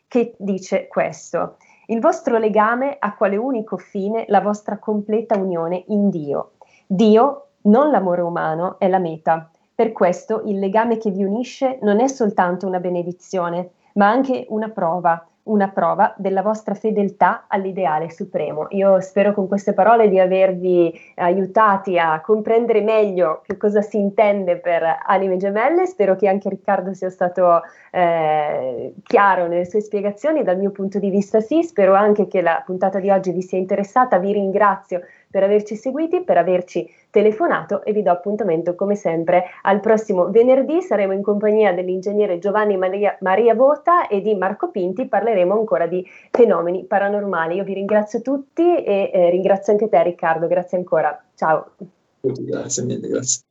che 0.09 0.35
dice 0.37 0.89
questo. 0.89 1.59
Il 1.87 2.01
vostro 2.01 2.39
legame 2.39 2.97
ha 2.99 3.15
quale 3.15 3.37
unico 3.37 3.77
fine 3.77 4.25
la 4.27 4.41
vostra 4.41 4.79
completa 4.79 5.39
unione 5.39 5.85
in 5.87 6.11
Dio. 6.11 6.55
Dio 6.87 7.48
Non 7.69 7.91
l'amore 7.91 8.23
umano 8.23 8.79
è 8.79 8.89
la 8.89 8.99
meta. 8.99 9.51
Per 9.75 9.93
questo 9.93 10.41
il 10.47 10.59
legame 10.59 10.97
che 10.97 11.11
vi 11.11 11.23
unisce 11.23 11.79
non 11.83 12.01
è 12.01 12.09
soltanto 12.09 12.67
una 12.67 12.81
benedizione, 12.81 13.73
ma 13.95 14.09
anche 14.09 14.47
una 14.49 14.71
prova, 14.71 15.23
una 15.45 15.69
prova 15.69 16.15
della 16.17 16.41
vostra 16.41 16.73
fedeltà 16.73 17.45
all'ideale 17.47 18.11
supremo. 18.11 18.69
Io 18.71 19.01
spero 19.01 19.35
con 19.35 19.49
queste 19.49 19.75
parole 19.75 20.09
di 20.09 20.19
avervi 20.19 20.99
aiutati 21.17 21.99
a 21.99 22.23
comprendere 22.23 22.81
meglio 22.81 23.43
che 23.45 23.59
cosa 23.59 23.83
si 23.83 23.99
intende 23.99 24.57
per 24.57 24.83
anime 25.05 25.37
gemelle, 25.37 25.85
spero 25.85 26.17
che 26.17 26.27
anche 26.27 26.49
Riccardo 26.49 26.95
sia 26.95 27.11
stato 27.11 27.61
eh, 27.91 28.95
chiaro 29.03 29.47
nelle 29.47 29.67
sue 29.67 29.83
spiegazioni, 29.83 30.43
dal 30.43 30.57
mio 30.57 30.71
punto 30.71 30.99
di 30.99 31.11
vista 31.11 31.41
sì, 31.41 31.63
spero 31.63 31.93
anche 31.93 32.29
che 32.29 32.41
la 32.41 32.63
puntata 32.65 32.99
di 32.99 33.11
oggi 33.11 33.31
vi 33.31 33.43
sia 33.43 33.59
interessata, 33.59 34.17
vi 34.17 34.33
ringrazio 34.33 35.03
per 35.31 35.43
averci 35.43 35.77
seguiti, 35.77 36.23
per 36.23 36.39
averci 36.39 36.89
telefonato 37.11 37.85
e 37.85 37.93
vi 37.93 38.03
do 38.03 38.11
appuntamento 38.11 38.75
come 38.75 38.95
sempre 38.95 39.45
al 39.63 39.81
prossimo 39.81 40.31
venerdì. 40.31 40.83
Saremo 40.83 41.13
in 41.13 41.23
compagnia 41.23 41.73
dell'ingegnere 41.73 42.39
Giovanni 42.39 42.77
Maria, 42.77 43.17
Maria 43.21 43.55
Vota 43.55 44.09
e 44.09 44.21
di 44.21 44.35
Marco 44.35 44.71
Pinti. 44.71 45.07
Parleremo 45.07 45.55
ancora 45.55 45.87
di 45.87 46.05
fenomeni 46.31 46.85
paranormali. 46.85 47.57
Io 47.57 47.65
vi 47.65 47.75
ringrazio 47.75 48.23
tutti 48.23 48.83
e 48.83 49.11
eh, 49.13 49.31
ringrazio 49.31 49.73
anche 49.73 49.89
te 49.89 50.03
Riccardo. 50.03 50.47
Grazie 50.47 50.79
ancora. 50.79 51.23
Ciao. 51.35 51.73
Grazie 52.21 52.85
mille, 52.85 53.09
grazie. 53.09 53.43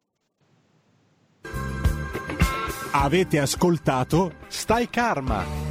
Avete 2.91 3.39
ascoltato 3.39 4.31
Stai 4.47 4.89
Karma 4.89 5.66